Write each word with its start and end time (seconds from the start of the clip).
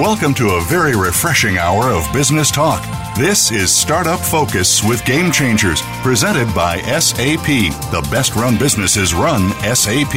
Welcome 0.00 0.34
to 0.34 0.54
a 0.54 0.64
very 0.64 0.96
refreshing 0.96 1.56
hour 1.56 1.84
of 1.84 2.12
business 2.12 2.50
talk. 2.50 2.84
This 3.16 3.52
is 3.52 3.72
Startup 3.72 4.18
Focus 4.18 4.82
with 4.82 5.04
Game 5.04 5.30
Changers, 5.30 5.82
presented 6.02 6.52
by 6.52 6.78
SAP. 6.98 7.46
The 7.92 8.04
best 8.10 8.34
run 8.34 8.58
businesses 8.58 9.14
run 9.14 9.52
SAP. 9.72 10.12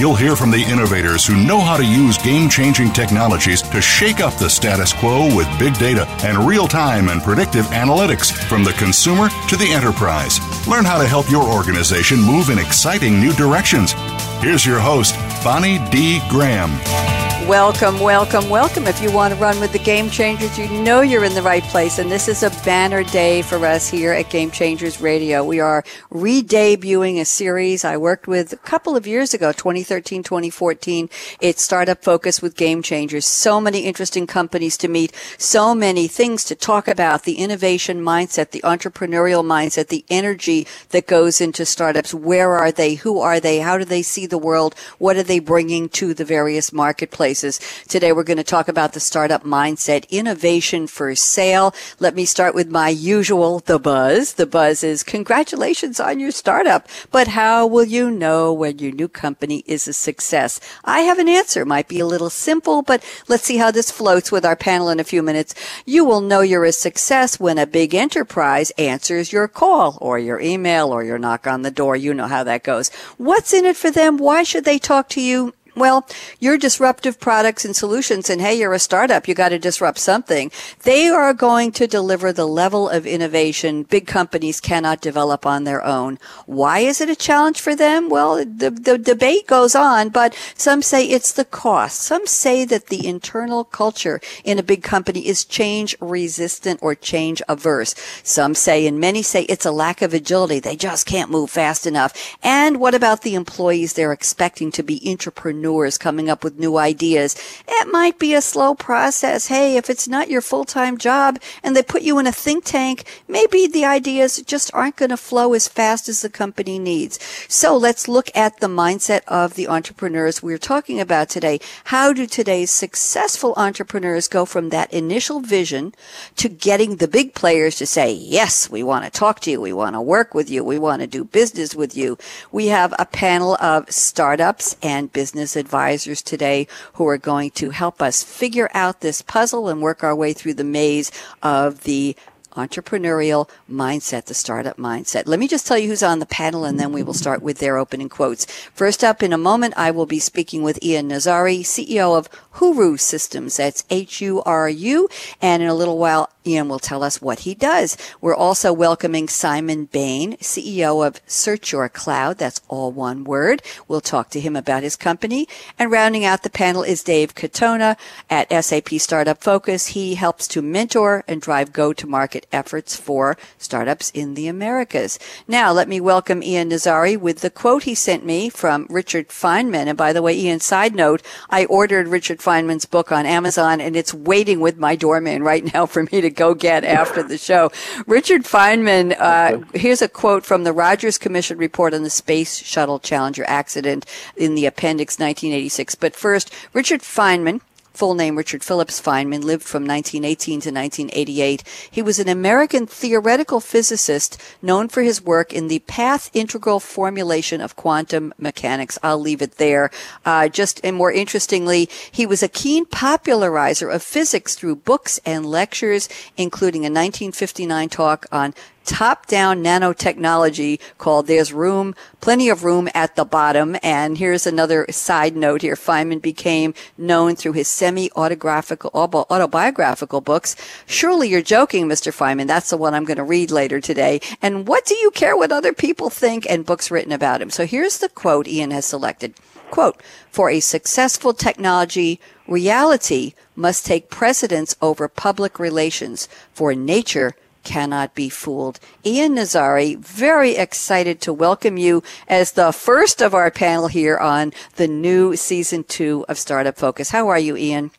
You'll 0.00 0.14
hear 0.14 0.36
from 0.36 0.50
the 0.50 0.62
innovators 0.62 1.26
who 1.26 1.36
know 1.36 1.60
how 1.60 1.76
to 1.76 1.84
use 1.84 2.16
game 2.16 2.48
changing 2.48 2.94
technologies 2.94 3.60
to 3.60 3.82
shake 3.82 4.20
up 4.20 4.32
the 4.38 4.48
status 4.48 4.94
quo 4.94 5.26
with 5.36 5.58
big 5.58 5.74
data 5.74 6.06
and 6.24 6.48
real 6.48 6.66
time 6.66 7.10
and 7.10 7.22
predictive 7.22 7.66
analytics 7.66 8.32
from 8.32 8.64
the 8.64 8.72
consumer 8.72 9.28
to 9.50 9.56
the 9.56 9.70
enterprise. 9.70 10.40
Learn 10.66 10.86
how 10.86 10.96
to 10.96 11.06
help 11.06 11.30
your 11.30 11.44
organization 11.44 12.22
move 12.22 12.48
in 12.48 12.58
exciting 12.58 13.20
new 13.20 13.34
directions. 13.34 13.92
Here's 14.40 14.64
your 14.64 14.80
host, 14.80 15.14
Bonnie 15.44 15.78
D. 15.90 16.22
Graham. 16.30 17.29
Welcome, 17.48 17.98
welcome, 17.98 18.48
welcome. 18.48 18.86
If 18.86 19.02
you 19.02 19.10
want 19.10 19.34
to 19.34 19.40
run 19.40 19.58
with 19.60 19.72
the 19.72 19.78
Game 19.80 20.08
Changers, 20.10 20.56
you 20.56 20.68
know 20.82 21.00
you're 21.00 21.24
in 21.24 21.34
the 21.34 21.42
right 21.42 21.62
place. 21.64 21.98
And 21.98 22.08
this 22.08 22.28
is 22.28 22.42
a 22.42 22.50
banner 22.64 23.02
day 23.02 23.42
for 23.42 23.64
us 23.66 23.88
here 23.88 24.12
at 24.12 24.30
Game 24.30 24.50
Changers 24.50 25.00
Radio. 25.00 25.42
We 25.42 25.58
are 25.58 25.82
re-debuting 26.10 27.18
a 27.18 27.24
series 27.24 27.84
I 27.84 27.96
worked 27.96 28.28
with 28.28 28.52
a 28.52 28.56
couple 28.58 28.94
of 28.94 29.06
years 29.06 29.32
ago, 29.34 29.52
2013, 29.52 30.22
2014. 30.22 31.08
It's 31.40 31.64
Startup 31.64 32.00
Focus 32.04 32.42
with 32.42 32.56
Game 32.56 32.82
Changers. 32.82 33.26
So 33.26 33.60
many 33.60 33.80
interesting 33.80 34.26
companies 34.26 34.76
to 34.76 34.86
meet, 34.86 35.12
so 35.38 35.74
many 35.74 36.06
things 36.06 36.44
to 36.44 36.54
talk 36.54 36.86
about, 36.86 37.24
the 37.24 37.38
innovation 37.38 38.00
mindset, 38.00 38.50
the 38.50 38.62
entrepreneurial 38.62 39.44
mindset, 39.44 39.88
the 39.88 40.04
energy 40.08 40.68
that 40.90 41.06
goes 41.06 41.40
into 41.40 41.64
startups. 41.64 42.14
Where 42.14 42.52
are 42.52 42.70
they? 42.70 42.96
Who 42.96 43.18
are 43.20 43.40
they? 43.40 43.58
How 43.58 43.78
do 43.78 43.84
they 43.84 44.02
see 44.02 44.26
the 44.26 44.38
world? 44.38 44.74
What 44.98 45.16
are 45.16 45.24
they 45.24 45.40
bringing 45.40 45.88
to 45.90 46.14
the 46.14 46.24
various 46.24 46.72
marketplaces? 46.72 47.29
Today 47.30 48.12
we're 48.12 48.24
going 48.24 48.38
to 48.38 48.44
talk 48.44 48.66
about 48.66 48.92
the 48.92 48.98
startup 48.98 49.44
mindset, 49.44 50.08
innovation 50.10 50.88
for 50.88 51.14
sale. 51.14 51.72
Let 52.00 52.16
me 52.16 52.24
start 52.24 52.56
with 52.56 52.70
my 52.70 52.88
usual, 52.88 53.60
the 53.60 53.78
buzz. 53.78 54.34
The 54.34 54.46
buzz 54.46 54.82
is 54.82 55.04
congratulations 55.04 56.00
on 56.00 56.18
your 56.18 56.32
startup, 56.32 56.88
but 57.12 57.28
how 57.28 57.68
will 57.68 57.84
you 57.84 58.10
know 58.10 58.52
when 58.52 58.80
your 58.80 58.90
new 58.90 59.06
company 59.06 59.62
is 59.66 59.86
a 59.86 59.92
success? 59.92 60.58
I 60.84 61.02
have 61.02 61.20
an 61.20 61.28
answer. 61.28 61.64
Might 61.64 61.86
be 61.86 62.00
a 62.00 62.06
little 62.06 62.30
simple, 62.30 62.82
but 62.82 63.04
let's 63.28 63.44
see 63.44 63.58
how 63.58 63.70
this 63.70 63.92
floats 63.92 64.32
with 64.32 64.44
our 64.44 64.56
panel 64.56 64.88
in 64.88 64.98
a 64.98 65.04
few 65.04 65.22
minutes. 65.22 65.54
You 65.86 66.04
will 66.04 66.20
know 66.20 66.40
you're 66.40 66.64
a 66.64 66.72
success 66.72 67.38
when 67.38 67.58
a 67.58 67.66
big 67.66 67.94
enterprise 67.94 68.70
answers 68.72 69.32
your 69.32 69.46
call 69.46 69.98
or 70.00 70.18
your 70.18 70.40
email 70.40 70.90
or 70.90 71.04
your 71.04 71.18
knock 71.18 71.46
on 71.46 71.62
the 71.62 71.70
door. 71.70 71.94
You 71.94 72.12
know 72.12 72.26
how 72.26 72.42
that 72.42 72.64
goes. 72.64 72.90
What's 73.18 73.52
in 73.52 73.64
it 73.64 73.76
for 73.76 73.92
them? 73.92 74.16
Why 74.16 74.42
should 74.42 74.64
they 74.64 74.78
talk 74.80 75.08
to 75.10 75.20
you? 75.20 75.54
Well, 75.76 76.06
your 76.40 76.58
disruptive 76.58 77.20
products 77.20 77.64
and 77.64 77.76
solutions, 77.76 78.28
and 78.28 78.40
hey, 78.40 78.58
you're 78.58 78.72
a 78.72 78.78
startup, 78.80 79.28
you 79.28 79.34
got 79.34 79.50
to 79.50 79.58
disrupt 79.58 79.98
something. 79.98 80.50
They 80.82 81.08
are 81.08 81.32
going 81.32 81.70
to 81.72 81.86
deliver 81.86 82.32
the 82.32 82.46
level 82.46 82.88
of 82.88 83.06
innovation 83.06 83.84
big 83.84 84.06
companies 84.06 84.60
cannot 84.60 85.00
develop 85.00 85.46
on 85.46 85.64
their 85.64 85.84
own. 85.84 86.18
Why 86.46 86.80
is 86.80 87.00
it 87.00 87.08
a 87.08 87.14
challenge 87.14 87.60
for 87.60 87.76
them? 87.76 88.08
Well, 88.08 88.44
the, 88.44 88.70
the 88.70 88.98
debate 88.98 89.46
goes 89.46 89.76
on, 89.76 90.08
but 90.08 90.36
some 90.56 90.82
say 90.82 91.06
it's 91.06 91.32
the 91.32 91.44
cost. 91.44 92.00
Some 92.00 92.26
say 92.26 92.64
that 92.64 92.86
the 92.86 93.06
internal 93.06 93.62
culture 93.62 94.20
in 94.44 94.58
a 94.58 94.64
big 94.64 94.82
company 94.82 95.26
is 95.26 95.44
change 95.44 95.94
resistant 96.00 96.80
or 96.82 96.96
change 96.96 97.42
averse. 97.48 97.94
Some 98.24 98.56
say, 98.56 98.86
and 98.86 98.98
many 98.98 99.22
say 99.22 99.42
it's 99.42 99.66
a 99.66 99.72
lack 99.72 100.02
of 100.02 100.14
agility. 100.14 100.58
They 100.58 100.76
just 100.76 101.06
can't 101.06 101.30
move 101.30 101.50
fast 101.50 101.86
enough. 101.86 102.36
And 102.42 102.80
what 102.80 102.94
about 102.94 103.22
the 103.22 103.36
employees 103.36 103.92
they're 103.92 104.12
expecting 104.12 104.72
to 104.72 104.82
be 104.82 105.00
entrepreneurs? 105.08 105.59
Entrepreneurs 105.60 105.98
coming 105.98 106.30
up 106.30 106.42
with 106.42 106.58
new 106.58 106.78
ideas. 106.78 107.36
It 107.68 107.88
might 107.88 108.18
be 108.18 108.34
a 108.34 108.40
slow 108.40 108.74
process. 108.74 109.48
Hey, 109.48 109.76
if 109.76 109.90
it's 109.90 110.08
not 110.08 110.30
your 110.30 110.40
full-time 110.40 110.96
job 110.96 111.38
and 111.62 111.76
they 111.76 111.82
put 111.82 112.02
you 112.02 112.18
in 112.18 112.26
a 112.26 112.32
think 112.32 112.64
tank, 112.64 113.04
maybe 113.28 113.66
the 113.66 113.84
ideas 113.84 114.42
just 114.46 114.72
aren't 114.72 114.96
going 114.96 115.10
to 115.10 115.16
flow 115.16 115.52
as 115.52 115.68
fast 115.68 116.08
as 116.08 116.22
the 116.22 116.30
company 116.30 116.78
needs. 116.78 117.18
So 117.48 117.76
let's 117.76 118.08
look 118.08 118.30
at 118.34 118.60
the 118.60 118.68
mindset 118.68 119.22
of 119.28 119.54
the 119.54 119.68
entrepreneurs 119.68 120.42
we're 120.42 120.58
talking 120.58 120.98
about 121.00 121.28
today. 121.28 121.60
How 121.84 122.12
do 122.12 122.26
today's 122.26 122.70
successful 122.70 123.52
entrepreneurs 123.56 124.28
go 124.28 124.46
from 124.46 124.70
that 124.70 124.92
initial 124.92 125.40
vision 125.40 125.94
to 126.36 126.48
getting 126.48 126.96
the 126.96 127.08
big 127.08 127.34
players 127.34 127.76
to 127.76 127.86
say, 127.86 128.12
yes, 128.12 128.70
we 128.70 128.82
want 128.82 129.04
to 129.04 129.10
talk 129.10 129.40
to 129.40 129.50
you. 129.50 129.60
We 129.60 129.72
want 129.72 129.94
to 129.94 130.00
work 130.00 130.34
with 130.34 130.48
you. 130.48 130.64
We 130.64 130.78
want 130.78 131.00
to 131.02 131.06
do 131.06 131.24
business 131.24 131.74
with 131.74 131.96
you. 131.96 132.16
We 132.50 132.68
have 132.68 132.94
a 132.98 133.04
panel 133.04 133.56
of 133.60 133.90
startups 133.90 134.76
and 134.82 135.12
business 135.12 135.49
business 135.50 135.66
advisors 135.66 136.22
today 136.22 136.66
who 136.94 137.06
are 137.08 137.18
going 137.18 137.50
to 137.50 137.70
help 137.70 138.00
us 138.00 138.22
figure 138.22 138.70
out 138.72 139.00
this 139.00 139.22
puzzle 139.22 139.68
and 139.68 139.82
work 139.82 140.04
our 140.04 140.14
way 140.14 140.32
through 140.32 140.54
the 140.54 140.64
maze 140.64 141.10
of 141.42 141.82
the 141.82 142.16
entrepreneurial 142.56 143.48
mindset, 143.70 144.24
the 144.24 144.34
startup 144.34 144.76
mindset. 144.76 145.26
Let 145.26 145.38
me 145.38 145.48
just 145.48 145.66
tell 145.66 145.78
you 145.78 145.88
who's 145.88 146.02
on 146.02 146.18
the 146.18 146.26
panel 146.26 146.64
and 146.64 146.78
then 146.78 146.92
we 146.92 147.02
will 147.02 147.14
start 147.14 147.42
with 147.42 147.58
their 147.58 147.78
opening 147.78 148.08
quotes. 148.08 148.46
First 148.74 149.02
up 149.04 149.22
in 149.22 149.32
a 149.32 149.38
moment, 149.38 149.74
I 149.76 149.90
will 149.90 150.06
be 150.06 150.18
speaking 150.18 150.62
with 150.62 150.82
Ian 150.82 151.08
Nazzari, 151.10 151.60
CEO 151.60 152.16
of 152.16 152.28
Huru 152.54 152.98
Systems. 152.98 153.56
That's 153.56 153.84
H-U-R-U. 153.90 155.08
And 155.40 155.62
in 155.62 155.68
a 155.68 155.74
little 155.74 155.98
while, 155.98 156.30
Ian 156.46 156.68
will 156.68 156.78
tell 156.78 157.02
us 157.02 157.20
what 157.20 157.40
he 157.40 157.54
does. 157.54 157.96
We're 158.20 158.34
also 158.34 158.72
welcoming 158.72 159.28
Simon 159.28 159.84
Bain, 159.84 160.36
CEO 160.38 161.06
of 161.06 161.24
SearchYourCloud. 161.26 162.38
That's 162.38 162.60
all 162.68 162.92
one 162.92 163.24
word. 163.24 163.62
We'll 163.88 164.00
talk 164.00 164.30
to 164.30 164.40
him 164.40 164.56
about 164.56 164.82
his 164.82 164.96
company. 164.96 165.46
And 165.78 165.90
rounding 165.90 166.24
out 166.24 166.42
the 166.42 166.50
panel 166.50 166.82
is 166.82 167.02
Dave 167.02 167.34
Katona 167.34 167.98
at 168.30 168.50
SAP 168.64 168.88
Startup 168.94 169.42
Focus. 169.42 169.88
He 169.88 170.14
helps 170.14 170.48
to 170.48 170.62
mentor 170.62 171.24
and 171.28 171.42
drive 171.42 171.72
go-to-market 171.72 172.46
efforts 172.52 172.96
for 172.96 173.36
startups 173.58 174.10
in 174.10 174.34
the 174.34 174.48
Americas. 174.48 175.18
Now, 175.46 175.72
let 175.72 175.88
me 175.88 176.00
welcome 176.00 176.42
Ian 176.42 176.70
Nazzari 176.70 177.18
with 177.18 177.40
the 177.40 177.50
quote 177.50 177.82
he 177.82 177.94
sent 177.94 178.24
me 178.24 178.48
from 178.48 178.86
Richard 178.88 179.28
Feynman. 179.28 179.86
And 179.86 179.98
by 179.98 180.12
the 180.12 180.22
way, 180.22 180.38
Ian, 180.38 180.60
side 180.60 180.94
note, 180.94 181.22
I 181.50 181.66
ordered 181.66 182.08
Richard 182.08 182.38
Feynman's 182.38 182.86
book 182.86 183.12
on 183.12 183.26
Amazon 183.26 183.80
and 183.80 183.94
it's 183.94 184.14
waiting 184.14 184.60
with 184.60 184.78
my 184.78 184.96
doorman 184.96 185.42
right 185.42 185.72
now 185.74 185.84
for 185.86 186.04
me 186.04 186.20
to 186.20 186.29
go 186.30 186.54
get 186.54 186.84
after 186.84 187.22
the 187.22 187.38
show. 187.38 187.70
Richard 188.06 188.44
Feynman, 188.44 189.16
uh, 189.18 189.58
here's 189.74 190.02
a 190.02 190.08
quote 190.08 190.44
from 190.44 190.64
the 190.64 190.72
Rogers 190.72 191.18
Commission 191.18 191.58
report 191.58 191.94
on 191.94 192.02
the 192.02 192.10
Space 192.10 192.58
Shuttle 192.58 192.98
Challenger 192.98 193.44
accident 193.46 194.06
in 194.36 194.54
the 194.54 194.66
appendix 194.66 195.18
1986. 195.18 195.94
But 195.96 196.16
first, 196.16 196.52
Richard 196.72 197.00
Feynman, 197.00 197.60
full 198.00 198.14
name 198.14 198.34
Richard 198.34 198.64
Phillips 198.64 198.98
Feynman, 198.98 199.44
lived 199.44 199.64
from 199.64 199.84
1918 199.84 200.62
to 200.62 200.70
1988. 200.70 201.62
He 201.90 202.00
was 202.00 202.18
an 202.18 202.30
American 202.30 202.86
theoretical 202.86 203.60
physicist 203.60 204.40
known 204.62 204.88
for 204.88 205.02
his 205.02 205.20
work 205.20 205.52
in 205.52 205.68
the 205.68 205.80
path 205.80 206.30
integral 206.32 206.80
formulation 206.80 207.60
of 207.60 207.76
quantum 207.76 208.32
mechanics. 208.38 208.98
I'll 209.02 209.20
leave 209.20 209.42
it 209.42 209.58
there. 209.58 209.90
Uh, 210.24 210.48
just 210.48 210.80
and 210.82 210.96
more 210.96 211.12
interestingly, 211.12 211.90
he 212.10 212.24
was 212.24 212.42
a 212.42 212.48
keen 212.48 212.86
popularizer 212.86 213.90
of 213.90 214.02
physics 214.02 214.54
through 214.54 214.76
books 214.76 215.20
and 215.26 215.44
lectures, 215.44 216.08
including 216.38 216.84
a 216.84 216.88
1959 216.88 217.90
talk 217.90 218.24
on 218.32 218.54
top-down 218.84 219.62
nanotechnology 219.62 220.80
called 220.98 221.26
There's 221.26 221.52
Room, 221.52 221.94
Plenty 222.20 222.48
of 222.48 222.64
Room 222.64 222.88
at 222.94 223.16
the 223.16 223.24
Bottom. 223.24 223.76
And 223.82 224.18
here's 224.18 224.46
another 224.46 224.86
side 224.90 225.36
note 225.36 225.62
here. 225.62 225.74
Feynman 225.74 226.20
became 226.22 226.74
known 226.98 227.36
through 227.36 227.52
his 227.52 227.68
semi-autographical, 227.68 228.90
autobiographical 228.94 230.20
books. 230.20 230.56
Surely 230.86 231.28
you're 231.28 231.42
joking, 231.42 231.86
Mr. 231.86 232.12
Feynman. 232.12 232.46
That's 232.46 232.70
the 232.70 232.76
one 232.76 232.94
I'm 232.94 233.04
going 233.04 233.16
to 233.16 233.24
read 233.24 233.50
later 233.50 233.80
today. 233.80 234.20
And 234.42 234.66
what 234.66 234.86
do 234.86 234.94
you 234.96 235.10
care 235.10 235.36
what 235.36 235.52
other 235.52 235.72
people 235.72 236.10
think 236.10 236.48
and 236.48 236.66
books 236.66 236.90
written 236.90 237.12
about 237.12 237.42
him? 237.42 237.50
So 237.50 237.66
here's 237.66 237.98
the 237.98 238.08
quote 238.08 238.48
Ian 238.48 238.70
has 238.70 238.86
selected. 238.86 239.34
Quote, 239.70 240.02
for 240.30 240.50
a 240.50 240.58
successful 240.58 241.32
technology, 241.32 242.20
reality 242.48 243.34
must 243.54 243.86
take 243.86 244.10
precedence 244.10 244.74
over 244.82 245.06
public 245.06 245.60
relations, 245.60 246.28
for 246.52 246.74
nature 246.74 247.36
cannot 247.62 248.14
be 248.14 248.28
fooled. 248.28 248.80
Ian 249.04 249.36
Nazzari, 249.36 249.98
very 249.98 250.56
excited 250.56 251.20
to 251.22 251.32
welcome 251.32 251.76
you 251.76 252.02
as 252.28 252.52
the 252.52 252.72
first 252.72 253.20
of 253.20 253.34
our 253.34 253.50
panel 253.50 253.88
here 253.88 254.18
on 254.18 254.52
the 254.76 254.88
new 254.88 255.36
season 255.36 255.84
two 255.84 256.24
of 256.28 256.38
Startup 256.38 256.76
Focus. 256.76 257.10
How 257.10 257.28
are 257.28 257.38
you, 257.38 257.56
Ian? 257.56 257.90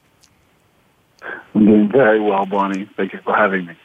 I'm 1.53 1.65
doing 1.65 1.91
very 1.91 2.19
well, 2.19 2.45
Bonnie. 2.45 2.89
Thank 2.97 3.13
you 3.13 3.19
for 3.23 3.35
having 3.35 3.65
me. 3.65 3.75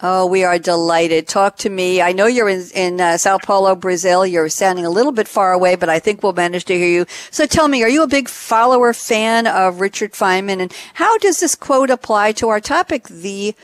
Oh, 0.00 0.26
we 0.26 0.44
are 0.44 0.58
delighted. 0.58 1.28
Talk 1.28 1.56
to 1.58 1.70
me. 1.70 2.02
I 2.02 2.12
know 2.12 2.26
you're 2.26 2.48
in, 2.48 2.66
in 2.74 3.00
uh, 3.00 3.16
Sao 3.16 3.38
Paulo, 3.38 3.74
Brazil. 3.74 4.26
You're 4.26 4.48
sounding 4.50 4.84
a 4.84 4.90
little 4.90 5.12
bit 5.12 5.28
far 5.28 5.52
away, 5.52 5.76
but 5.76 5.88
I 5.88 5.98
think 5.98 6.22
we'll 6.22 6.34
manage 6.34 6.64
to 6.66 6.74
hear 6.74 6.88
you. 6.88 7.06
So 7.30 7.46
tell 7.46 7.68
me, 7.68 7.82
are 7.82 7.88
you 7.88 8.02
a 8.02 8.08
big 8.08 8.28
follower, 8.28 8.92
fan 8.92 9.46
of 9.46 9.80
Richard 9.80 10.12
Feynman? 10.12 10.60
And 10.60 10.74
how 10.94 11.16
does 11.18 11.40
this 11.40 11.54
quote 11.54 11.90
apply 11.90 12.32
to 12.32 12.48
our 12.48 12.60
topic, 12.60 13.04
the 13.04 13.54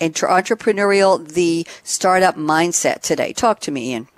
entrepreneurial, 0.00 1.26
the 1.26 1.66
startup 1.82 2.36
mindset 2.36 3.00
today? 3.02 3.32
Talk 3.32 3.60
to 3.60 3.70
me, 3.70 3.90
Ian. 3.90 4.08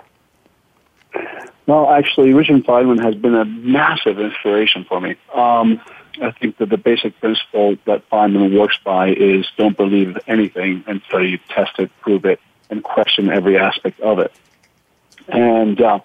Well, 1.67 1.89
actually, 1.91 2.33
Richard 2.33 2.63
Feynman 2.65 3.01
has 3.03 3.15
been 3.15 3.35
a 3.35 3.45
massive 3.45 4.19
inspiration 4.19 4.83
for 4.83 4.99
me. 4.99 5.15
Um, 5.33 5.79
I 6.21 6.31
think 6.31 6.57
that 6.57 6.69
the 6.69 6.77
basic 6.77 7.19
principle 7.19 7.77
that 7.85 8.09
Feynman 8.09 8.57
works 8.57 8.77
by 8.83 9.09
is 9.09 9.47
don't 9.57 9.77
believe 9.77 10.17
anything 10.27 10.83
until 10.87 11.23
you 11.23 11.39
test 11.49 11.79
it, 11.79 11.91
prove 12.01 12.25
it, 12.25 12.39
and 12.69 12.83
question 12.83 13.29
every 13.29 13.57
aspect 13.57 13.99
of 14.01 14.19
it. 14.19 14.33
And 15.27 15.81
uh, 15.81 15.99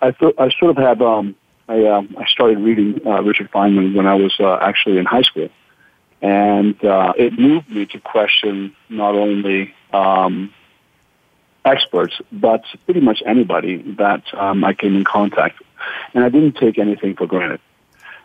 I, 0.00 0.10
th- 0.10 0.34
I 0.38 0.50
sort 0.58 0.76
of 0.76 0.76
had 0.76 1.00
um, 1.02 1.36
I, 1.68 1.84
um, 1.86 2.16
I 2.18 2.26
started 2.26 2.58
reading 2.58 3.00
uh, 3.06 3.22
Richard 3.22 3.50
Feynman 3.50 3.94
when 3.94 4.06
I 4.06 4.14
was 4.14 4.34
uh, 4.38 4.58
actually 4.60 4.98
in 4.98 5.04
high 5.04 5.22
school, 5.22 5.48
and 6.24 6.82
uh, 6.82 7.12
it 7.18 7.38
moved 7.38 7.68
me 7.68 7.84
to 7.84 8.00
question 8.00 8.74
not 8.88 9.14
only 9.14 9.74
um, 9.92 10.54
experts 11.66 12.14
but 12.32 12.64
pretty 12.86 13.00
much 13.00 13.22
anybody 13.26 13.76
that 13.98 14.22
um, 14.32 14.64
I 14.64 14.72
came 14.72 14.96
in 14.96 15.04
contact 15.04 15.58
with, 15.58 15.68
and 16.14 16.24
I 16.24 16.30
didn't 16.30 16.56
take 16.56 16.78
anything 16.78 17.14
for 17.14 17.26
granted. 17.26 17.60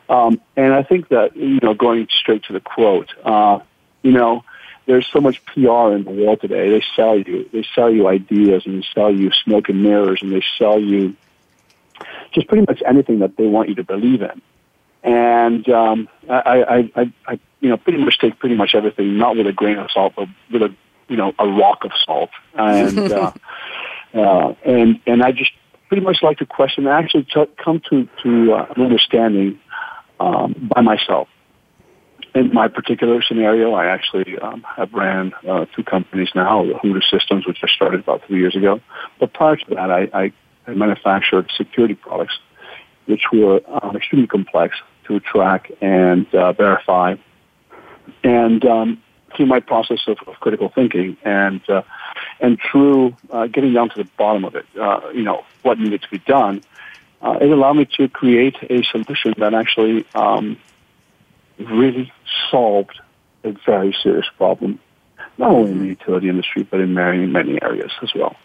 Um, 0.07 0.39
and 0.55 0.73
I 0.73 0.81
think 0.81 1.09
that, 1.09 1.35
you 1.35 1.59
know, 1.61 1.73
going 1.73 2.07
straight 2.09 2.43
to 2.43 2.53
the 2.53 2.61
quote, 2.61 3.13
uh, 3.25 3.59
you 4.01 4.13
know, 4.13 4.45
there's 4.85 5.05
so 5.11 5.19
much 5.19 5.43
PR 5.47 5.91
in 5.91 6.05
the 6.05 6.11
world 6.11 6.39
today. 6.39 6.69
They 6.69 6.83
sell 6.95 7.19
you, 7.19 7.49
they 7.51 7.65
sell 7.75 7.91
you 7.93 8.07
ideas 8.07 8.63
and 8.65 8.81
they 8.81 8.87
sell 8.95 9.13
you 9.13 9.29
smoke 9.43 9.67
and 9.67 9.83
mirrors 9.83 10.21
and 10.21 10.31
they 10.31 10.43
sell 10.57 10.79
you 10.79 11.17
just 12.31 12.47
pretty 12.47 12.65
much 12.65 12.81
anything 12.87 13.19
that 13.19 13.35
they 13.35 13.45
want 13.45 13.67
you 13.67 13.75
to 13.75 13.83
believe 13.83 14.21
in. 14.21 14.41
And 15.03 15.67
um, 15.69 16.07
I, 16.29 16.39
I, 16.39 16.91
I, 16.95 17.13
I, 17.27 17.39
you 17.61 17.69
know, 17.69 17.77
pretty 17.77 18.03
much 18.03 18.19
take 18.19 18.39
pretty 18.39 18.55
much 18.55 18.73
everything, 18.73 19.17
not 19.17 19.35
with 19.35 19.47
a 19.47 19.53
grain 19.53 19.77
of 19.77 19.89
salt, 19.91 20.13
but 20.15 20.27
with 20.51 20.61
a, 20.61 20.73
you 21.07 21.17
know, 21.17 21.33
a 21.39 21.47
rock 21.47 21.83
of 21.83 21.91
salt. 22.05 22.29
And, 22.53 22.99
uh, 23.11 23.31
uh, 24.13 24.53
and, 24.65 24.99
and 25.05 25.23
I 25.23 25.31
just 25.31 25.51
pretty 25.87 26.03
much 26.03 26.17
like 26.21 26.37
to 26.37 26.45
question, 26.45 26.87
actually 26.87 27.23
t- 27.23 27.45
come 27.63 27.81
to, 27.89 28.07
to 28.23 28.53
uh, 28.53 28.73
an 28.75 28.81
understanding 28.83 29.59
um, 30.19 30.69
by 30.73 30.81
myself. 30.81 31.27
In 32.35 32.53
my 32.53 32.67
particular 32.67 33.23
scenario, 33.23 33.73
I 33.73 33.87
actually 33.87 34.37
um, 34.37 34.63
have 34.77 34.93
ran 34.93 35.33
uh, 35.47 35.65
two 35.75 35.83
companies 35.83 36.29
now, 36.35 36.63
the 36.63 36.75
Huru 36.75 37.01
Systems, 37.01 37.47
which 37.47 37.57
I 37.63 37.67
started 37.67 38.01
about 38.01 38.21
three 38.27 38.39
years 38.39 38.55
ago. 38.55 38.79
But 39.19 39.33
prior 39.33 39.55
to 39.55 39.65
that, 39.75 39.89
I, 39.89 40.09
I, 40.13 40.33
I 40.67 40.73
manufactured 40.75 41.49
security 41.57 41.95
products, 41.95 42.37
which 43.07 43.23
were 43.33 43.61
um, 43.67 43.95
extremely 43.95 44.27
complex 44.27 44.75
to 45.07 45.19
track 45.19 45.71
and 45.81 46.31
uh, 46.35 46.53
verify. 46.53 47.15
And 48.23 48.63
um, 48.65 49.01
through 49.35 49.45
my 49.45 49.59
process 49.59 49.99
of, 50.07 50.17
of 50.27 50.39
critical 50.39 50.69
thinking 50.69 51.17
and 51.23 51.61
uh, 51.69 51.83
and 52.39 52.59
through 52.59 53.15
uh, 53.29 53.47
getting 53.47 53.73
down 53.73 53.89
to 53.89 54.03
the 54.03 54.09
bottom 54.17 54.45
of 54.45 54.55
it, 54.55 54.65
uh, 54.79 55.09
you 55.13 55.23
know, 55.23 55.45
what 55.61 55.79
needed 55.79 56.01
to 56.01 56.09
be 56.09 56.19
done, 56.19 56.61
uh, 57.21 57.37
it 57.41 57.49
allowed 57.49 57.73
me 57.73 57.85
to 57.97 58.07
create 58.09 58.55
a 58.69 58.83
solution 58.83 59.33
that 59.37 59.53
actually 59.53 60.05
um, 60.15 60.57
really 61.57 62.11
solved 62.49 62.99
a 63.43 63.51
very 63.65 63.95
serious 64.03 64.27
problem, 64.37 64.79
not 65.37 65.51
only 65.51 65.71
in 65.71 65.79
the 65.79 65.87
utility 65.87 66.29
industry, 66.29 66.63
but 66.63 66.79
in 66.79 66.93
many, 66.93 67.25
many 67.25 67.61
areas 67.61 67.91
as 68.01 68.13
well. 68.13 68.35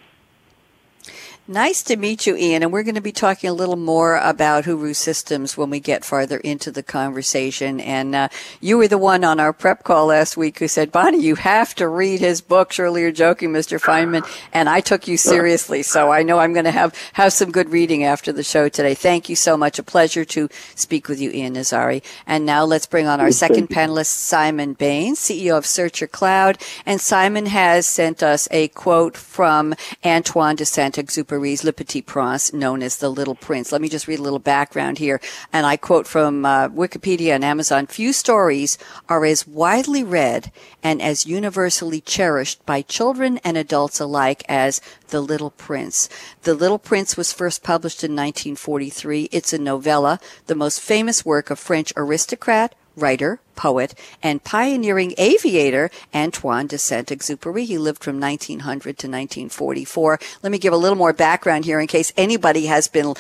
Nice 1.47 1.83
to 1.83 1.97
meet 1.97 2.27
you, 2.27 2.37
Ian. 2.37 2.63
And 2.63 2.73
we're 2.73 2.85
going 2.85 2.95
to 2.95 3.03
be 3.03 3.13
talking 3.13 3.51
a 3.51 3.53
little 3.53 3.77
more 3.77 4.17
about 4.17 4.65
Huru 4.65 4.95
Systems 4.95 5.59
when 5.59 5.69
we 5.69 5.79
get 5.79 6.03
farther 6.03 6.39
into 6.39 6.71
the 6.71 6.83
conversation. 6.83 7.81
And 7.81 8.15
uh, 8.15 8.29
you 8.63 8.79
were 8.79 8.89
the 8.89 8.97
one 8.97 9.25
on 9.25 9.39
our 9.39 9.53
prep 9.53 9.85
call 9.85 10.07
last 10.07 10.39
week 10.39 10.59
who 10.59 10.69
said, 10.69 10.91
Bonnie, 10.91 11.21
you 11.21 11.35
have 11.35 11.75
to 11.75 11.87
read 11.87 12.21
his 12.21 12.41
books. 12.41 12.77
Surely 12.77 13.03
you're 13.03 13.13
joking, 13.13 13.51
Mr. 13.51 13.79
Feynman. 13.79 14.27
And 14.55 14.71
I 14.71 14.81
took 14.81 15.07
you 15.07 15.19
seriously. 15.19 15.83
So 15.83 16.11
I 16.11 16.23
know 16.23 16.39
I'm 16.39 16.55
going 16.55 16.65
to 16.65 16.71
have, 16.71 16.95
have 17.13 17.35
some 17.35 17.53
good 17.53 17.69
reading 17.69 18.05
after 18.05 18.33
the 18.33 18.43
show 18.43 18.71
today. 18.71 18.95
Thank 18.95 19.29
you 19.29 19.37
so 19.37 19.59
much. 19.59 19.79
A 19.79 19.83
pleasure 19.83 20.25
to 20.25 20.49
speak 20.75 21.11
with 21.11 21.21
you, 21.21 21.31
Ian 21.31 21.57
Nazzari. 21.57 22.03
And 22.27 22.47
now 22.47 22.65
let's 22.65 22.87
bring 22.87 23.07
on 23.07 23.21
our 23.21 23.31
second 23.31 23.69
panelist, 23.69 24.07
Simon 24.07 24.73
Bain, 24.73 25.15
CEO 25.15 25.59
of 25.59 25.65
SearchYourCloud. 25.65 26.59
And 26.87 27.03
Simon 27.03 27.45
has 27.45 27.87
sent 27.87 28.23
us 28.23 28.49
a 28.51 28.69
quote 28.69 29.19
from 29.19 29.75
Antoine 30.03 30.57
de 30.57 30.65
Saint-Exupéry 30.65 31.34
Le 31.39 31.73
Petit 31.73 32.03
Prince, 32.03 32.53
known 32.53 32.83
as 32.83 32.99
the 32.99 33.09
Little 33.09 33.35
Prince. 33.35 33.73
Let 33.73 33.81
me 33.81 33.89
just 33.89 34.07
read 34.07 34.19
a 34.19 34.23
little 34.23 34.39
background 34.39 34.99
here. 34.99 35.21
And 35.53 35.67
I 35.67 35.77
quote 35.77 36.07
from 36.07 36.45
uh, 36.45 36.69
Wikipedia 36.69 37.35
and 37.35 37.45
Amazon 37.45 37.87
Few 37.87 38.13
stories 38.13 38.79
are 39.09 39.25
as 39.25 39.47
widely 39.47 40.03
read 40.03 40.53
and 40.83 41.01
as 41.01 41.27
universally 41.27 42.01
cherished 42.01 42.65
by 42.67 42.83
children 42.83 43.39
and 43.45 43.57
adults 43.57 44.01
alike 44.01 44.45
as 44.49 44.81
The 45.09 45.21
Little 45.21 45.51
Prince. 45.51 46.09
The 46.43 46.55
Little 46.55 46.79
Prince 46.79 47.17
was 47.17 47.33
first 47.33 47.63
published 47.63 48.05
in 48.05 48.13
1943. 48.13 49.29
It's 49.33 49.53
a 49.53 49.59
novella, 49.59 50.21
the 50.47 50.55
most 50.55 50.81
famous 50.81 51.25
work 51.25 51.51
of 51.51 51.59
French 51.59 51.93
aristocrat, 51.97 52.75
writer, 52.97 53.41
poet, 53.55 53.95
and 54.23 54.43
pioneering 54.45 55.15
aviator 55.19 55.91
Antoine 56.15 56.67
de 56.67 56.79
Saint-Exupéry. 56.79 57.65
He 57.65 57.79
lived 57.79 58.03
from 58.03 58.21
1900 58.21 58.83
to 58.99 59.07
1944. 59.07 60.19
Let 60.43 60.53
me 60.53 60.59
give 60.59 60.73
a 60.73 60.77
little 60.77 60.99
more 60.99 61.13
background 61.13 61.65
here 61.65 61.81
in 61.81 61.87
case 61.87 62.13
anybody 62.17 62.67
has 62.67 62.89
been 62.89 63.15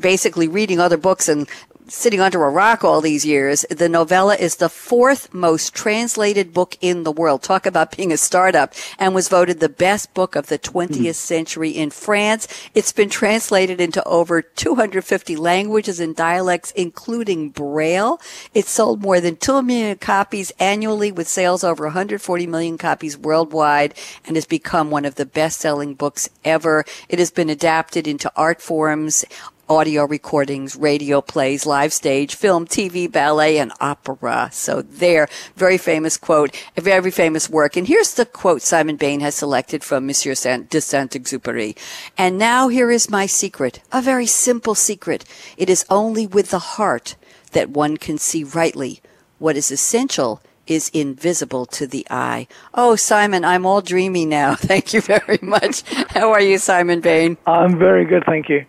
basically 0.00 0.48
reading 0.48 0.80
other 0.80 0.96
books 0.96 1.28
and 1.28 1.48
sitting 1.90 2.20
under 2.20 2.44
a 2.44 2.50
rock 2.50 2.84
all 2.84 3.00
these 3.00 3.26
years. 3.26 3.66
The 3.68 3.88
novella 3.88 4.36
is 4.36 4.56
the 4.56 4.68
fourth 4.68 5.34
most 5.34 5.74
translated 5.74 6.52
book 6.52 6.76
in 6.80 7.02
the 7.02 7.12
world. 7.12 7.42
Talk 7.42 7.66
about 7.66 7.96
being 7.96 8.12
a 8.12 8.16
startup 8.16 8.72
and 8.98 9.14
was 9.14 9.28
voted 9.28 9.58
the 9.58 9.68
best 9.68 10.14
book 10.14 10.36
of 10.36 10.46
the 10.46 10.58
20th 10.58 10.88
mm-hmm. 10.88 11.10
century 11.12 11.70
in 11.70 11.90
France. 11.90 12.46
It's 12.74 12.92
been 12.92 13.10
translated 13.10 13.80
into 13.80 14.02
over 14.04 14.40
250 14.40 15.36
languages 15.36 15.98
and 15.98 16.14
dialects, 16.14 16.70
including 16.72 17.50
Braille. 17.50 18.20
It 18.54 18.66
sold 18.66 19.02
more 19.02 19.20
than 19.20 19.36
2 19.36 19.62
million 19.62 19.98
copies 19.98 20.52
annually 20.60 21.10
with 21.10 21.26
sales 21.26 21.64
over 21.64 21.84
140 21.84 22.46
million 22.46 22.78
copies 22.78 23.18
worldwide 23.18 23.94
and 24.24 24.36
has 24.36 24.46
become 24.46 24.90
one 24.90 25.04
of 25.04 25.16
the 25.16 25.26
best 25.26 25.58
selling 25.58 25.94
books 25.94 26.28
ever. 26.44 26.84
It 27.08 27.18
has 27.18 27.32
been 27.32 27.50
adapted 27.50 28.06
into 28.06 28.30
art 28.36 28.62
forms 28.62 29.24
audio 29.70 30.04
recordings, 30.04 30.74
radio 30.74 31.20
plays, 31.20 31.64
live 31.64 31.92
stage, 31.92 32.34
film, 32.34 32.66
TV, 32.66 33.10
ballet, 33.10 33.56
and 33.56 33.72
opera. 33.80 34.50
So 34.52 34.82
there, 34.82 35.28
very 35.54 35.78
famous 35.78 36.16
quote, 36.16 36.60
a 36.76 36.80
very 36.80 37.12
famous 37.12 37.48
work. 37.48 37.76
And 37.76 37.86
here's 37.86 38.14
the 38.14 38.26
quote 38.26 38.62
Simon 38.62 38.96
Bain 38.96 39.20
has 39.20 39.36
selected 39.36 39.84
from 39.84 40.06
Monsieur 40.06 40.34
de 40.34 40.80
Saint-Exupéry. 40.80 41.76
And 42.18 42.36
now 42.36 42.66
here 42.66 42.90
is 42.90 43.08
my 43.08 43.26
secret, 43.26 43.80
a 43.92 44.02
very 44.02 44.26
simple 44.26 44.74
secret. 44.74 45.24
It 45.56 45.70
is 45.70 45.86
only 45.88 46.26
with 46.26 46.50
the 46.50 46.58
heart 46.58 47.14
that 47.52 47.70
one 47.70 47.96
can 47.96 48.18
see 48.18 48.42
rightly 48.42 49.00
what 49.38 49.56
is 49.56 49.70
essential 49.70 50.42
is 50.66 50.88
invisible 50.90 51.64
to 51.66 51.86
the 51.86 52.06
eye. 52.10 52.46
Oh, 52.74 52.96
Simon, 52.96 53.44
I'm 53.44 53.64
all 53.64 53.82
dreamy 53.82 54.26
now. 54.26 54.54
Thank 54.56 54.92
you 54.92 55.00
very 55.00 55.38
much. 55.42 55.82
How 56.10 56.32
are 56.32 56.40
you, 56.40 56.58
Simon 56.58 57.00
Bain? 57.00 57.36
I'm 57.46 57.78
very 57.78 58.04
good, 58.04 58.24
thank 58.26 58.48
you. 58.48 58.64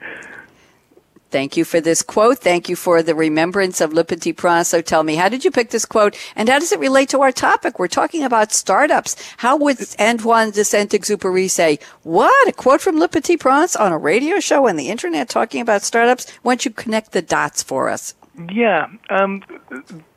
Thank 1.31 1.55
you 1.55 1.63
for 1.63 1.79
this 1.79 2.03
quote. 2.03 2.39
Thank 2.39 2.67
you 2.67 2.75
for 2.75 3.01
the 3.01 3.15
remembrance 3.15 3.79
of 3.79 3.93
Le 3.93 4.03
Prince. 4.03 4.67
So 4.67 4.81
tell 4.81 5.03
me, 5.03 5.15
how 5.15 5.29
did 5.29 5.45
you 5.45 5.51
pick 5.51 5.69
this 5.69 5.85
quote 5.85 6.17
and 6.35 6.49
how 6.49 6.59
does 6.59 6.73
it 6.73 6.79
relate 6.79 7.07
to 7.09 7.21
our 7.21 7.31
topic? 7.31 7.79
We're 7.79 7.87
talking 7.87 8.23
about 8.23 8.51
startups. 8.51 9.15
How 9.37 9.55
would 9.55 9.77
Antoine 9.99 10.51
de 10.51 10.65
Saint-Exupéry 10.65 11.49
say, 11.49 11.79
what? 12.03 12.47
A 12.47 12.51
quote 12.51 12.81
from 12.81 12.99
Le 12.99 13.07
Prince 13.07 13.75
on 13.77 13.93
a 13.93 13.97
radio 13.97 14.39
show 14.41 14.67
on 14.67 14.75
the 14.75 14.89
internet 14.89 15.29
talking 15.29 15.61
about 15.61 15.83
startups? 15.83 16.29
Why 16.41 16.51
don't 16.51 16.65
you 16.65 16.71
connect 16.71 17.13
the 17.13 17.21
dots 17.21 17.63
for 17.63 17.89
us? 17.89 18.13
Yeah. 18.51 18.87
Um, 19.09 19.41